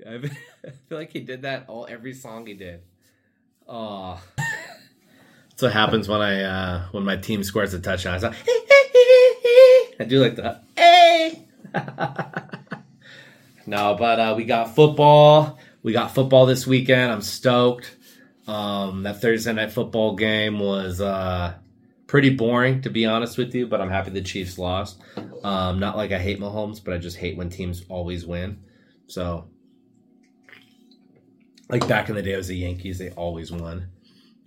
I 0.66 0.70
feel 0.88 0.98
like 0.98 1.10
he 1.10 1.20
did 1.20 1.42
that 1.42 1.64
all 1.68 1.86
every 1.88 2.14
song 2.14 2.46
he 2.46 2.54
did. 2.54 2.82
Oh, 3.68 4.22
that's 4.36 5.62
what 5.62 5.72
happens 5.72 6.08
when 6.08 6.20
I 6.20 6.42
uh, 6.42 6.86
when 6.92 7.04
my 7.04 7.16
team 7.16 7.42
scores 7.42 7.74
a 7.74 7.80
touchdown. 7.80 8.14
I, 8.14 8.28
like, 8.28 8.36
I 9.98 10.04
do 10.06 10.20
like 10.20 10.36
that. 10.36 10.64
Hey. 10.76 11.48
no, 13.66 13.96
but 13.96 14.20
uh, 14.20 14.34
we 14.36 14.44
got 14.44 14.74
football. 14.74 15.58
We 15.82 15.92
got 15.92 16.14
football 16.14 16.46
this 16.46 16.66
weekend. 16.66 17.12
I'm 17.12 17.20
stoked. 17.20 17.96
Um, 18.50 19.04
that 19.04 19.20
Thursday 19.20 19.52
night 19.52 19.70
football 19.70 20.16
game 20.16 20.58
was 20.58 21.00
uh, 21.00 21.54
pretty 22.08 22.30
boring 22.30 22.82
to 22.82 22.90
be 22.90 23.06
honest 23.06 23.38
with 23.38 23.54
you, 23.54 23.68
but 23.68 23.80
I'm 23.80 23.90
happy 23.90 24.10
the 24.10 24.22
Chiefs 24.22 24.58
lost. 24.58 25.00
Um, 25.44 25.78
not 25.78 25.96
like 25.96 26.10
I 26.10 26.18
hate 26.18 26.40
Mahomes, 26.40 26.82
but 26.82 26.92
I 26.92 26.98
just 26.98 27.16
hate 27.16 27.36
when 27.36 27.48
teams 27.48 27.84
always 27.88 28.26
win. 28.26 28.58
So, 29.06 29.48
like 31.68 31.86
back 31.86 32.08
in 32.08 32.16
the 32.16 32.22
day, 32.22 32.32
it 32.32 32.38
was 32.38 32.48
the 32.48 32.56
Yankees; 32.56 32.98
they 32.98 33.10
always 33.10 33.52
won, 33.52 33.86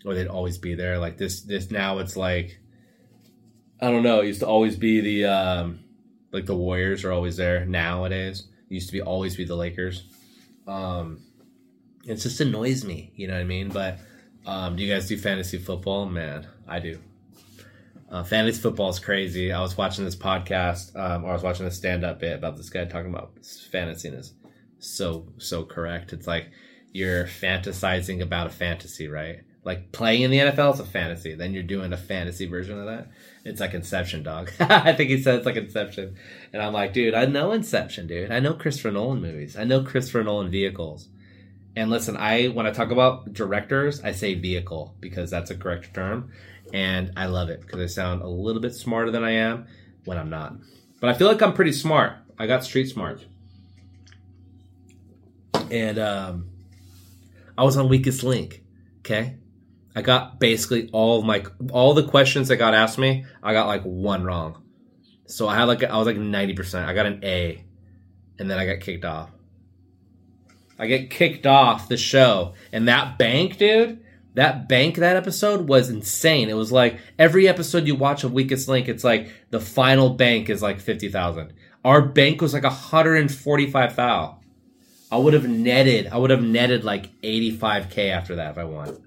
or 0.03 0.13
they'd 0.13 0.27
always 0.27 0.57
be 0.57 0.75
there. 0.75 0.99
Like 0.99 1.17
this, 1.17 1.39
this 1.39 1.71
now 1.71 1.99
it's 1.99 2.17
like 2.17 2.59
I 3.79 3.89
don't 3.89 4.03
know. 4.03 4.19
It 4.19 4.27
used 4.27 4.41
to 4.41 4.47
always 4.47 4.75
be 4.75 4.99
the 4.99 5.25
um, 5.27 5.79
like 6.33 6.45
the 6.45 6.57
Warriors 6.57 7.05
are 7.05 7.13
always 7.13 7.37
there 7.37 7.63
nowadays. 7.65 8.47
It 8.69 8.73
used 8.73 8.87
to 8.87 8.93
be 8.93 9.01
always 9.01 9.37
be 9.37 9.45
the 9.45 9.55
Lakers. 9.55 10.03
Um, 10.67 11.21
it 12.05 12.15
just 12.15 12.39
annoys 12.41 12.83
me, 12.83 13.11
you 13.15 13.27
know 13.27 13.33
what 13.33 13.41
I 13.41 13.45
mean? 13.45 13.69
But 13.69 13.99
um, 14.45 14.75
do 14.75 14.83
you 14.83 14.93
guys 14.93 15.07
do 15.07 15.17
fantasy 15.17 15.57
football? 15.57 16.05
Man, 16.05 16.47
I 16.67 16.79
do. 16.79 16.99
Uh, 18.09 18.23
fantasy 18.23 18.61
football 18.61 18.89
is 18.89 18.99
crazy. 18.99 19.51
I 19.51 19.61
was 19.61 19.75
watching 19.75 20.05
this 20.05 20.15
podcast, 20.15 20.95
um, 20.95 21.23
or 21.23 21.31
I 21.31 21.33
was 21.33 21.43
watching 21.43 21.65
a 21.65 21.71
stand 21.71 22.05
up 22.05 22.19
bit 22.19 22.37
about 22.37 22.57
this 22.57 22.69
guy 22.69 22.85
talking 22.85 23.09
about 23.09 23.33
fantasy 23.71 24.09
and 24.09 24.19
is 24.19 24.33
so, 24.79 25.27
so 25.37 25.63
correct. 25.63 26.13
It's 26.13 26.27
like 26.27 26.51
you're 26.91 27.25
fantasizing 27.25 28.21
about 28.21 28.47
a 28.47 28.51
fantasy, 28.51 29.07
right? 29.07 29.41
Like 29.63 29.91
playing 29.93 30.23
in 30.23 30.31
the 30.31 30.39
NFL 30.39 30.73
is 30.75 30.79
a 30.81 30.85
fantasy. 30.85 31.35
Then 31.35 31.53
you're 31.53 31.63
doing 31.63 31.93
a 31.93 31.97
fantasy 31.97 32.45
version 32.45 32.79
of 32.79 32.85
that. 32.85 33.09
It's 33.45 33.61
like 33.61 33.73
Inception, 33.73 34.21
dog. 34.21 34.51
I 34.59 34.93
think 34.93 35.09
he 35.09 35.21
said 35.21 35.35
it's 35.35 35.45
like 35.45 35.55
Inception. 35.55 36.15
And 36.51 36.61
I'm 36.61 36.73
like, 36.73 36.93
dude, 36.93 37.13
I 37.13 37.25
know 37.25 37.53
Inception, 37.53 38.07
dude. 38.07 38.31
I 38.31 38.39
know 38.39 38.53
Christopher 38.53 38.91
Nolan 38.91 39.21
movies. 39.21 39.57
I 39.57 39.63
know 39.63 39.83
Christopher 39.83 40.23
Nolan 40.23 40.51
vehicles. 40.51 41.07
And 41.75 41.89
listen, 41.89 42.17
I 42.17 42.47
when 42.47 42.65
I 42.67 42.71
talk 42.71 42.91
about 42.91 43.33
directors, 43.33 44.01
I 44.03 44.11
say 44.11 44.35
vehicle 44.35 44.95
because 44.99 45.29
that's 45.31 45.51
a 45.51 45.55
correct 45.55 45.93
term. 45.93 46.31
And 46.73 47.13
I 47.17 47.25
love 47.27 47.49
it 47.49 47.61
because 47.61 47.79
I 47.79 47.87
sound 47.87 48.21
a 48.21 48.27
little 48.27 48.61
bit 48.61 48.73
smarter 48.75 49.11
than 49.11 49.23
I 49.23 49.31
am 49.31 49.67
when 50.05 50.17
I'm 50.17 50.29
not. 50.29 50.55
But 50.99 51.09
I 51.09 51.13
feel 51.13 51.27
like 51.27 51.41
I'm 51.41 51.53
pretty 51.53 51.73
smart. 51.73 52.13
I 52.37 52.47
got 52.47 52.63
street 52.63 52.89
smart. 52.89 53.25
And 55.71 55.97
um, 55.99 56.49
I 57.57 57.63
was 57.63 57.77
on 57.77 57.89
Weakest 57.89 58.23
Link. 58.23 58.63
Okay. 58.99 59.37
I 59.95 60.01
got 60.01 60.39
basically 60.39 60.89
all 60.91 61.19
of 61.19 61.25
my 61.25 61.45
all 61.71 61.93
the 61.93 62.07
questions 62.07 62.47
that 62.47 62.57
got 62.57 62.73
asked 62.73 62.97
me. 62.97 63.25
I 63.43 63.53
got 63.53 63.67
like 63.67 63.83
one 63.83 64.23
wrong, 64.23 64.63
so 65.27 65.47
I 65.47 65.55
had 65.55 65.65
like 65.65 65.83
I 65.83 65.97
was 65.97 66.07
like 66.07 66.17
ninety 66.17 66.53
percent. 66.53 66.89
I 66.89 66.93
got 66.93 67.05
an 67.05 67.23
A, 67.23 67.63
and 68.39 68.49
then 68.49 68.57
I 68.57 68.65
got 68.65 68.79
kicked 68.79 69.05
off. 69.05 69.29
I 70.77 70.87
get 70.87 71.09
kicked 71.09 71.45
off 71.45 71.87
the 71.87 71.97
show, 71.97 72.53
and 72.71 72.87
that 72.87 73.17
bank, 73.17 73.57
dude. 73.57 73.99
That 74.35 74.67
bank 74.67 74.95
that 74.95 75.15
episode 75.15 75.69
was 75.69 75.91
insane. 75.91 76.49
It 76.49 76.55
was 76.55 76.71
like 76.71 76.99
every 77.19 77.47
episode 77.47 77.85
you 77.85 77.93
watch 77.93 78.23
of 78.23 78.33
Weakest 78.33 78.67
Link, 78.67 78.87
it's 78.87 79.03
like 79.03 79.31
the 79.51 79.59
final 79.59 80.09
bank 80.09 80.49
is 80.49 80.61
like 80.61 80.79
fifty 80.79 81.07
thousand. 81.07 81.53
Our 81.85 82.01
bank 82.01 82.41
was 82.41 82.53
like 82.53 82.63
hundred 82.63 83.17
and 83.17 83.31
forty 83.31 83.69
five 83.69 83.95
thou. 83.95 84.39
I 85.11 85.17
would 85.17 85.35
have 85.35 85.47
netted. 85.47 86.07
I 86.07 86.17
would 86.17 86.31
have 86.31 86.41
netted 86.41 86.83
like 86.83 87.11
eighty 87.21 87.51
five 87.51 87.91
k 87.91 88.09
after 88.09 88.37
that 88.37 88.51
if 88.51 88.57
I 88.57 88.63
won. 88.63 89.03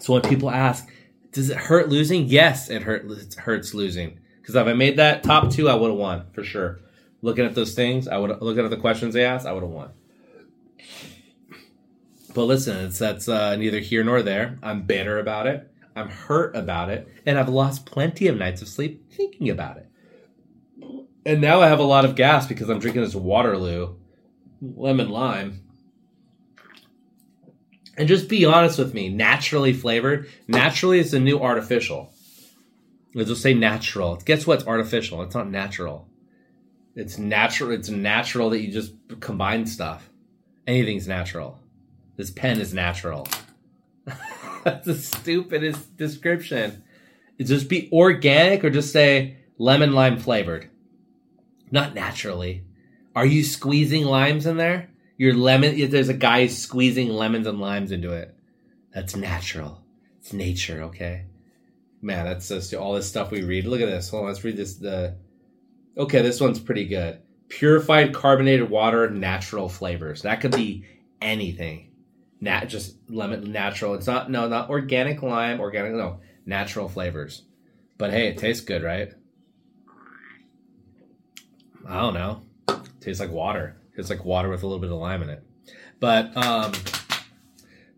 So 0.00 0.12
when 0.12 0.20
people 0.20 0.50
ask, 0.50 0.86
does 1.32 1.48
it 1.48 1.56
hurt 1.56 1.88
losing? 1.88 2.26
Yes, 2.26 2.68
it 2.68 2.82
hurt. 2.82 3.10
It 3.10 3.34
hurts 3.36 3.72
losing 3.72 4.20
because 4.42 4.54
if 4.54 4.66
I 4.66 4.74
made 4.74 4.98
that 4.98 5.22
top 5.22 5.50
two, 5.50 5.70
I 5.70 5.74
would 5.74 5.88
have 5.88 5.98
won 5.98 6.26
for 6.34 6.44
sure. 6.44 6.80
Looking 7.24 7.46
at 7.46 7.54
those 7.54 7.74
things, 7.74 8.06
I 8.06 8.18
would 8.18 8.42
looking 8.42 8.66
at 8.66 8.70
the 8.70 8.76
questions 8.76 9.14
they 9.14 9.24
asked, 9.24 9.46
I 9.46 9.52
would 9.52 9.62
have 9.62 9.72
won. 9.72 9.92
But 12.34 12.44
listen, 12.44 12.84
it's 12.84 12.98
that's 12.98 13.30
uh, 13.30 13.56
neither 13.56 13.78
here 13.78 14.04
nor 14.04 14.20
there. 14.20 14.58
I'm 14.62 14.82
bitter 14.82 15.18
about 15.18 15.46
it. 15.46 15.72
I'm 15.96 16.10
hurt 16.10 16.54
about 16.54 16.90
it, 16.90 17.08
and 17.24 17.38
I've 17.38 17.48
lost 17.48 17.86
plenty 17.86 18.26
of 18.26 18.36
nights 18.36 18.60
of 18.60 18.68
sleep 18.68 19.10
thinking 19.10 19.48
about 19.48 19.78
it. 19.78 19.88
And 21.24 21.40
now 21.40 21.62
I 21.62 21.68
have 21.68 21.78
a 21.78 21.84
lot 21.84 22.04
of 22.04 22.14
gas 22.14 22.46
because 22.46 22.68
I'm 22.68 22.78
drinking 22.78 23.00
this 23.00 23.14
Waterloo 23.14 23.96
lemon 24.60 25.08
lime 25.08 25.64
and 27.96 28.06
just 28.06 28.28
be 28.28 28.44
honest 28.44 28.78
with 28.78 28.92
me. 28.92 29.08
Naturally 29.08 29.72
flavored. 29.72 30.28
Naturally 30.46 30.98
is 30.98 31.12
the 31.12 31.20
new 31.20 31.40
artificial. 31.40 32.12
Just 33.16 33.40
say 33.40 33.54
natural. 33.54 34.16
Guess 34.16 34.46
what's 34.46 34.66
artificial? 34.66 35.22
It's 35.22 35.34
not 35.34 35.48
natural. 35.48 36.06
It's 36.94 37.18
natural. 37.18 37.72
It's 37.72 37.88
natural 37.88 38.50
that 38.50 38.60
you 38.60 38.72
just 38.72 38.92
combine 39.20 39.66
stuff. 39.66 40.08
Anything's 40.66 41.08
natural. 41.08 41.60
This 42.16 42.30
pen 42.30 42.60
is 42.60 42.72
natural. 42.72 43.26
That's 44.64 44.86
the 44.86 44.94
stupidest 44.94 45.96
description. 45.96 46.82
Just 47.40 47.68
be 47.68 47.90
organic 47.92 48.64
or 48.64 48.70
just 48.70 48.92
say 48.92 49.36
lemon 49.58 49.92
lime 49.92 50.18
flavored. 50.18 50.70
Not 51.70 51.94
naturally. 51.94 52.64
Are 53.16 53.26
you 53.26 53.42
squeezing 53.42 54.04
limes 54.04 54.46
in 54.46 54.56
there? 54.56 54.90
Your 55.16 55.34
lemon, 55.34 55.90
there's 55.90 56.08
a 56.08 56.14
guy 56.14 56.46
squeezing 56.46 57.08
lemons 57.08 57.46
and 57.46 57.60
limes 57.60 57.92
into 57.92 58.12
it. 58.12 58.34
That's 58.92 59.16
natural. 59.16 59.82
It's 60.20 60.32
nature, 60.32 60.82
okay? 60.84 61.26
Man, 62.00 62.24
that's 62.24 62.48
just 62.48 62.74
all 62.74 62.94
this 62.94 63.08
stuff 63.08 63.30
we 63.30 63.42
read. 63.42 63.66
Look 63.66 63.80
at 63.80 63.86
this. 63.86 64.10
Hold 64.10 64.24
on, 64.24 64.28
let's 64.28 64.44
read 64.44 64.56
this. 64.56 64.76
The 64.76 65.16
okay, 65.96 66.22
this 66.22 66.40
one's 66.40 66.60
pretty 66.60 66.86
good. 66.86 67.20
Purified 67.48 68.14
carbonated 68.14 68.70
water, 68.70 69.10
natural 69.10 69.68
flavors. 69.68 70.22
That 70.22 70.40
could 70.40 70.54
be 70.54 70.86
anything. 71.20 71.90
Nat, 72.40 72.66
just 72.66 72.96
lemon, 73.08 73.52
natural. 73.52 73.94
It's 73.94 74.06
not 74.06 74.30
no, 74.30 74.48
not 74.48 74.70
organic 74.70 75.22
lime, 75.22 75.60
organic 75.60 75.92
no, 75.92 76.20
natural 76.44 76.88
flavors. 76.88 77.42
But 77.96 78.10
hey, 78.10 78.28
it 78.28 78.38
tastes 78.38 78.64
good, 78.64 78.82
right? 78.82 79.12
I 81.86 82.00
don't 82.00 82.14
know. 82.14 82.42
It 82.68 83.00
tastes 83.00 83.20
like 83.20 83.30
water. 83.30 83.76
It's 83.96 84.10
like 84.10 84.24
water 84.24 84.48
with 84.48 84.62
a 84.62 84.66
little 84.66 84.80
bit 84.80 84.90
of 84.90 84.98
lime 84.98 85.22
in 85.22 85.30
it. 85.30 85.44
But 86.00 86.36
um, 86.36 86.72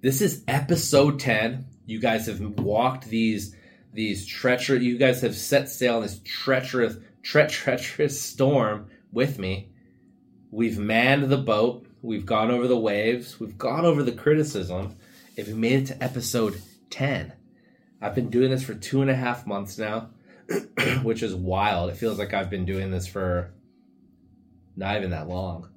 this 0.02 0.20
is 0.20 0.44
episode 0.46 1.18
10. 1.18 1.66
You 1.86 2.00
guys 2.00 2.26
have 2.26 2.40
walked 2.40 3.06
these 3.06 3.54
these 3.92 4.26
treacherous 4.26 4.82
you 4.82 4.98
guys 4.98 5.22
have 5.22 5.34
set 5.34 5.70
sail 5.70 5.96
in 5.96 6.02
this 6.02 6.20
treacherous 6.22 6.96
tre- 7.26 7.48
treacherous 7.48 8.20
storm 8.20 8.88
with 9.12 9.38
me. 9.38 9.68
We've 10.50 10.78
manned 10.78 11.24
the 11.24 11.36
boat. 11.36 11.86
We've 12.00 12.24
gone 12.24 12.50
over 12.50 12.68
the 12.68 12.78
waves. 12.78 13.40
We've 13.40 13.58
gone 13.58 13.84
over 13.84 14.02
the 14.02 14.12
criticism. 14.12 14.96
If 15.36 15.48
we 15.48 15.54
made 15.54 15.82
it 15.82 15.86
to 15.86 16.02
episode 16.02 16.62
10, 16.90 17.32
I've 18.00 18.14
been 18.14 18.30
doing 18.30 18.50
this 18.50 18.62
for 18.62 18.74
two 18.74 19.02
and 19.02 19.10
a 19.10 19.14
half 19.14 19.46
months 19.46 19.76
now, 19.76 20.10
which 21.02 21.22
is 21.22 21.34
wild. 21.34 21.90
It 21.90 21.96
feels 21.96 22.18
like 22.18 22.32
I've 22.32 22.48
been 22.48 22.64
doing 22.64 22.90
this 22.90 23.08
for 23.08 23.52
not 24.76 24.96
even 24.96 25.10
that 25.10 25.28
long. 25.28 25.70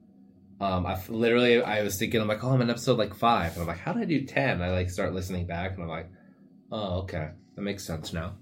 Um, 0.62 0.86
I 0.86 1.00
literally 1.08 1.64
I 1.64 1.82
was 1.84 1.98
thinking 1.98 2.22
I'm 2.22 2.28
like, 2.28 2.44
oh, 2.44 2.52
I'm 2.52 2.62
in 2.62 2.70
episode 2.70 2.98
like 2.98 3.16
five, 3.16 3.54
and 3.54 3.62
I'm 3.62 3.68
like, 3.68 3.80
how 3.80 3.94
did 3.94 4.04
I 4.04 4.06
do 4.06 4.26
ten? 4.26 4.62
I 4.62 4.72
like 4.72 4.90
start 4.90 5.14
listening 5.14 5.48
back, 5.48 5.74
and 5.74 5.84
I'm 5.84 5.90
like, 5.90 6.12
oh, 6.70 7.00
okay, 7.00 7.30
that 7.56 7.62
makes 7.62 7.86
sense 7.86 8.12
now. 8.12 8.36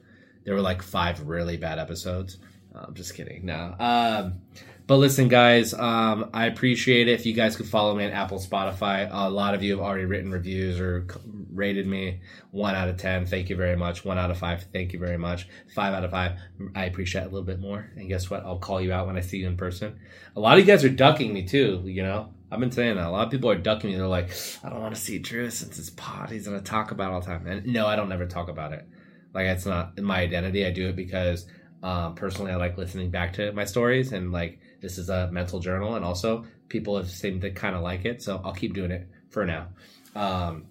There 0.43 0.55
were 0.55 0.61
like 0.61 0.81
five 0.81 1.21
really 1.27 1.57
bad 1.57 1.77
episodes. 1.77 2.39
I'm 2.75 2.93
just 2.93 3.15
kidding. 3.15 3.45
No. 3.45 3.75
Um, 3.79 4.41
but 4.87 4.97
listen, 4.97 5.27
guys, 5.27 5.73
um, 5.73 6.29
I 6.33 6.45
appreciate 6.45 7.09
it. 7.09 7.11
If 7.11 7.25
you 7.25 7.33
guys 7.33 7.57
could 7.57 7.67
follow 7.67 7.93
me 7.93 8.05
on 8.05 8.11
Apple, 8.11 8.39
Spotify, 8.39 9.09
a 9.11 9.29
lot 9.29 9.53
of 9.53 9.61
you 9.61 9.71
have 9.71 9.85
already 9.85 10.05
written 10.05 10.31
reviews 10.31 10.79
or 10.79 11.05
rated 11.53 11.85
me 11.85 12.21
one 12.51 12.73
out 12.73 12.87
of 12.87 12.95
10. 12.95 13.25
Thank 13.25 13.49
you 13.49 13.57
very 13.57 13.75
much. 13.75 14.05
One 14.05 14.17
out 14.17 14.31
of 14.31 14.37
five. 14.37 14.65
Thank 14.71 14.93
you 14.93 14.99
very 14.99 15.17
much. 15.17 15.49
Five 15.75 15.93
out 15.93 16.05
of 16.05 16.11
five. 16.11 16.39
I 16.73 16.85
appreciate 16.85 17.23
it 17.23 17.25
a 17.25 17.29
little 17.29 17.43
bit 17.43 17.59
more. 17.59 17.91
And 17.97 18.07
guess 18.07 18.29
what? 18.29 18.45
I'll 18.45 18.59
call 18.59 18.79
you 18.79 18.93
out 18.93 19.07
when 19.07 19.17
I 19.17 19.21
see 19.21 19.39
you 19.39 19.47
in 19.47 19.57
person. 19.57 19.99
A 20.37 20.39
lot 20.39 20.53
of 20.57 20.59
you 20.59 20.65
guys 20.65 20.85
are 20.85 20.89
ducking 20.89 21.33
me 21.33 21.45
too, 21.45 21.83
you 21.85 22.03
know? 22.03 22.33
I've 22.49 22.61
been 22.61 22.71
saying 22.71 22.95
that. 22.95 23.07
A 23.07 23.09
lot 23.09 23.25
of 23.25 23.31
people 23.31 23.49
are 23.49 23.57
ducking 23.57 23.89
me. 23.89 23.97
They're 23.97 24.07
like, 24.07 24.29
I 24.63 24.69
don't 24.69 24.79
want 24.79 24.95
to 24.95 25.01
see 25.01 25.19
Drew 25.19 25.49
since 25.49 25.75
his 25.75 25.89
pot. 25.89 26.31
He's 26.31 26.47
going 26.47 26.57
to 26.57 26.63
talk 26.63 26.91
about 26.91 27.11
all 27.11 27.19
the 27.19 27.25
time. 27.25 27.45
And 27.45 27.65
no, 27.65 27.87
I 27.87 27.97
don't 27.97 28.07
never 28.07 28.25
talk 28.25 28.47
about 28.47 28.71
it. 28.71 28.87
Like, 29.33 29.47
it's 29.47 29.65
not 29.65 29.99
my 29.99 30.21
identity. 30.21 30.65
I 30.65 30.71
do 30.71 30.87
it 30.87 30.95
because 30.95 31.45
um, 31.83 32.15
personally, 32.15 32.51
I 32.51 32.55
like 32.55 32.77
listening 32.77 33.11
back 33.11 33.33
to 33.33 33.51
my 33.51 33.65
stories 33.65 34.11
and 34.11 34.31
like, 34.31 34.59
this 34.81 34.97
is 34.97 35.09
a 35.09 35.29
mental 35.31 35.59
journal, 35.59 35.95
and 35.95 36.03
also 36.03 36.45
people 36.69 36.97
have 36.97 37.09
seemed 37.09 37.41
to 37.41 37.51
kind 37.51 37.75
of 37.75 37.81
like 37.81 38.05
it, 38.05 38.21
so 38.21 38.41
I'll 38.43 38.53
keep 38.53 38.73
doing 38.73 38.91
it 38.91 39.07
for 39.29 39.45
now. 39.45 39.67
Um, 40.15 40.65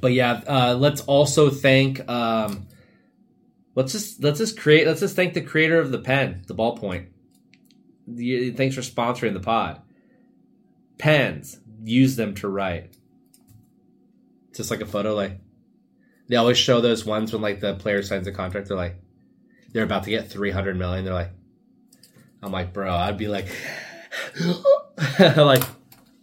but 0.00 0.12
yeah, 0.12 0.42
uh, 0.46 0.74
let's 0.74 1.00
also 1.02 1.50
thank. 1.50 2.08
Um, 2.08 2.66
let's 3.74 3.92
just 3.92 4.22
let's 4.22 4.38
just 4.38 4.58
create. 4.58 4.86
Let's 4.86 5.00
just 5.00 5.16
thank 5.16 5.34
the 5.34 5.40
creator 5.40 5.80
of 5.80 5.90
the 5.90 5.98
pen, 5.98 6.42
the 6.46 6.54
ballpoint. 6.54 7.06
The, 8.06 8.50
thanks 8.52 8.74
for 8.74 8.80
sponsoring 8.80 9.34
the 9.34 9.40
pod. 9.40 9.82
Pens, 10.98 11.60
use 11.82 12.16
them 12.16 12.34
to 12.36 12.48
write. 12.48 12.94
Just 14.54 14.70
like 14.70 14.80
a 14.80 14.86
photo, 14.86 15.14
like 15.14 15.38
they 16.28 16.36
always 16.36 16.58
show 16.58 16.80
those 16.80 17.04
ones 17.04 17.32
when 17.32 17.42
like 17.42 17.60
the 17.60 17.74
player 17.74 18.02
signs 18.02 18.26
a 18.26 18.32
contract. 18.32 18.68
They're 18.68 18.76
like, 18.76 18.96
they're 19.72 19.84
about 19.84 20.04
to 20.04 20.10
get 20.10 20.30
three 20.30 20.50
hundred 20.50 20.76
million. 20.76 21.04
They're 21.04 21.14
like, 21.14 21.30
I'm 22.42 22.52
like, 22.52 22.72
bro, 22.72 22.94
I'd 22.94 23.18
be 23.18 23.28
like, 23.28 23.48
like, 25.18 25.64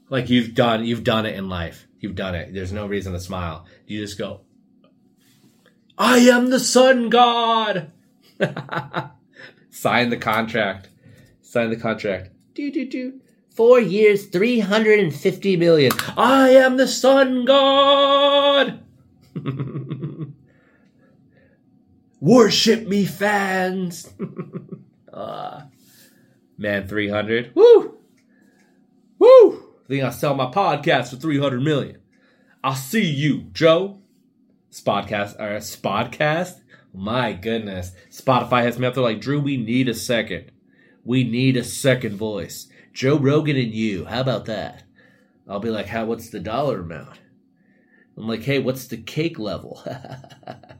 like 0.09 0.29
you've 0.29 0.53
done, 0.53 0.85
you've 0.85 1.03
done 1.03 1.25
it 1.25 1.35
in 1.35 1.49
life. 1.49 1.87
You've 1.99 2.15
done 2.15 2.35
it. 2.35 2.53
There's 2.53 2.71
no 2.71 2.87
reason 2.87 3.13
to 3.13 3.19
smile. 3.19 3.65
You 3.87 3.99
just 3.99 4.17
go, 4.17 4.41
I 5.97 6.19
am 6.19 6.49
the 6.49 6.59
sun 6.59 7.09
god. 7.09 7.91
Sign 9.69 10.09
the 10.09 10.17
contract. 10.17 10.89
Sign 11.41 11.69
the 11.69 11.77
contract. 11.77 12.29
Do 12.53 12.71
do 12.71 12.85
do. 12.85 13.21
Four 13.49 13.79
years, 13.79 14.25
three 14.25 14.59
hundred 14.59 14.99
and 14.99 15.13
fifty 15.15 15.55
million. 15.55 15.93
I 16.17 16.49
am 16.49 16.77
the 16.77 16.87
sun 16.87 17.45
god. 17.45 18.79
Worship 22.19 22.87
me, 22.87 23.05
fans. 23.05 24.13
uh. 25.13 25.61
Man 26.57 26.87
300. 26.87 27.53
Woo! 27.53 27.97
Woo! 29.19 29.73
I 29.83 29.87
think 29.87 30.03
I'll 30.03 30.11
sell 30.11 30.35
my 30.35 30.51
podcast 30.51 31.09
for 31.09 31.17
300 31.17 31.61
million. 31.61 31.99
I'll 32.63 32.75
see 32.75 33.05
you, 33.05 33.41
Joe. 33.51 33.99
Spodcast, 34.71 35.39
or 35.39 35.57
Spodcast? 35.57 36.61
My 36.93 37.33
goodness. 37.33 37.91
Spotify 38.09 38.63
has 38.63 38.79
me 38.79 38.87
up 38.87 38.93
there 38.93 39.03
like, 39.03 39.21
Drew, 39.21 39.39
we 39.39 39.57
need 39.57 39.89
a 39.89 39.93
second. 39.93 40.51
We 41.03 41.23
need 41.23 41.57
a 41.57 41.63
second 41.63 42.15
voice. 42.15 42.67
Joe 42.93 43.17
Rogan 43.17 43.57
and 43.57 43.73
you. 43.73 44.05
How 44.05 44.21
about 44.21 44.45
that? 44.45 44.83
I'll 45.47 45.59
be 45.59 45.69
like, 45.69 45.87
how, 45.87 46.05
what's 46.05 46.29
the 46.29 46.39
dollar 46.39 46.79
amount? 46.79 47.19
I'm 48.17 48.27
like, 48.27 48.43
hey, 48.43 48.59
what's 48.59 48.87
the 48.87 48.97
cake 48.97 49.37
level? 49.37 49.83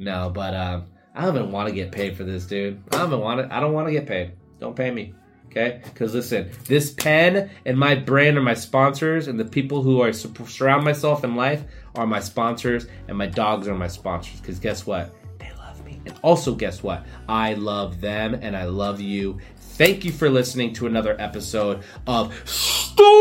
no, 0.00 0.30
but 0.30 0.54
um, 0.54 0.86
I 1.14 1.26
don't 1.26 1.36
even 1.36 1.52
want 1.52 1.68
to 1.68 1.74
get 1.74 1.92
paid 1.92 2.16
for 2.16 2.24
this, 2.24 2.46
dude. 2.46 2.82
I 2.90 2.96
don't 2.96 3.08
even 3.08 3.20
want 3.20 3.46
to. 3.46 3.54
I 3.54 3.60
don't 3.60 3.74
want 3.74 3.86
to 3.88 3.92
get 3.92 4.06
paid. 4.06 4.32
Don't 4.58 4.74
pay 4.74 4.90
me. 4.90 5.12
Okay? 5.46 5.82
Because 5.84 6.14
listen, 6.14 6.50
this 6.64 6.90
pen 6.90 7.50
and 7.66 7.76
my 7.76 7.94
brand 7.96 8.38
are 8.38 8.42
my 8.42 8.54
sponsors, 8.54 9.28
and 9.28 9.38
the 9.38 9.44
people 9.44 9.82
who 9.82 10.02
I 10.02 10.12
surround 10.12 10.84
myself 10.84 11.22
in 11.22 11.36
life 11.36 11.64
are 11.96 12.06
my 12.06 12.20
sponsors, 12.20 12.86
and 13.08 13.18
my 13.18 13.26
dogs 13.26 13.68
are 13.68 13.74
my 13.74 13.88
sponsors. 13.88 14.40
Because 14.40 14.58
guess 14.58 14.86
what? 14.86 15.14
They 15.38 15.52
love 15.58 15.84
me. 15.84 16.00
And 16.06 16.18
also, 16.22 16.54
guess 16.54 16.82
what? 16.82 17.04
I 17.28 17.52
love 17.54 18.00
them, 18.00 18.32
and 18.32 18.56
I 18.56 18.64
love 18.64 19.02
you. 19.02 19.38
Thank 19.58 20.06
you 20.06 20.12
for 20.12 20.30
listening 20.30 20.72
to 20.74 20.86
another 20.86 21.14
episode 21.20 21.82
of 22.06 22.32
Stories 22.48 23.20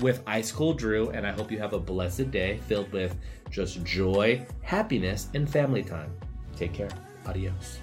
with 0.00 0.22
Ice 0.26 0.52
Cold 0.52 0.78
Drew, 0.78 1.08
and 1.10 1.26
I 1.26 1.32
hope 1.32 1.50
you 1.50 1.58
have 1.60 1.72
a 1.72 1.78
blessed 1.78 2.30
day 2.30 2.58
filled 2.66 2.92
with 2.92 3.16
just 3.54 3.84
joy, 3.84 4.44
happiness, 4.62 5.28
and 5.34 5.48
family 5.48 5.84
time. 5.84 6.12
Take 6.56 6.72
care. 6.72 6.90
Adios. 7.24 7.78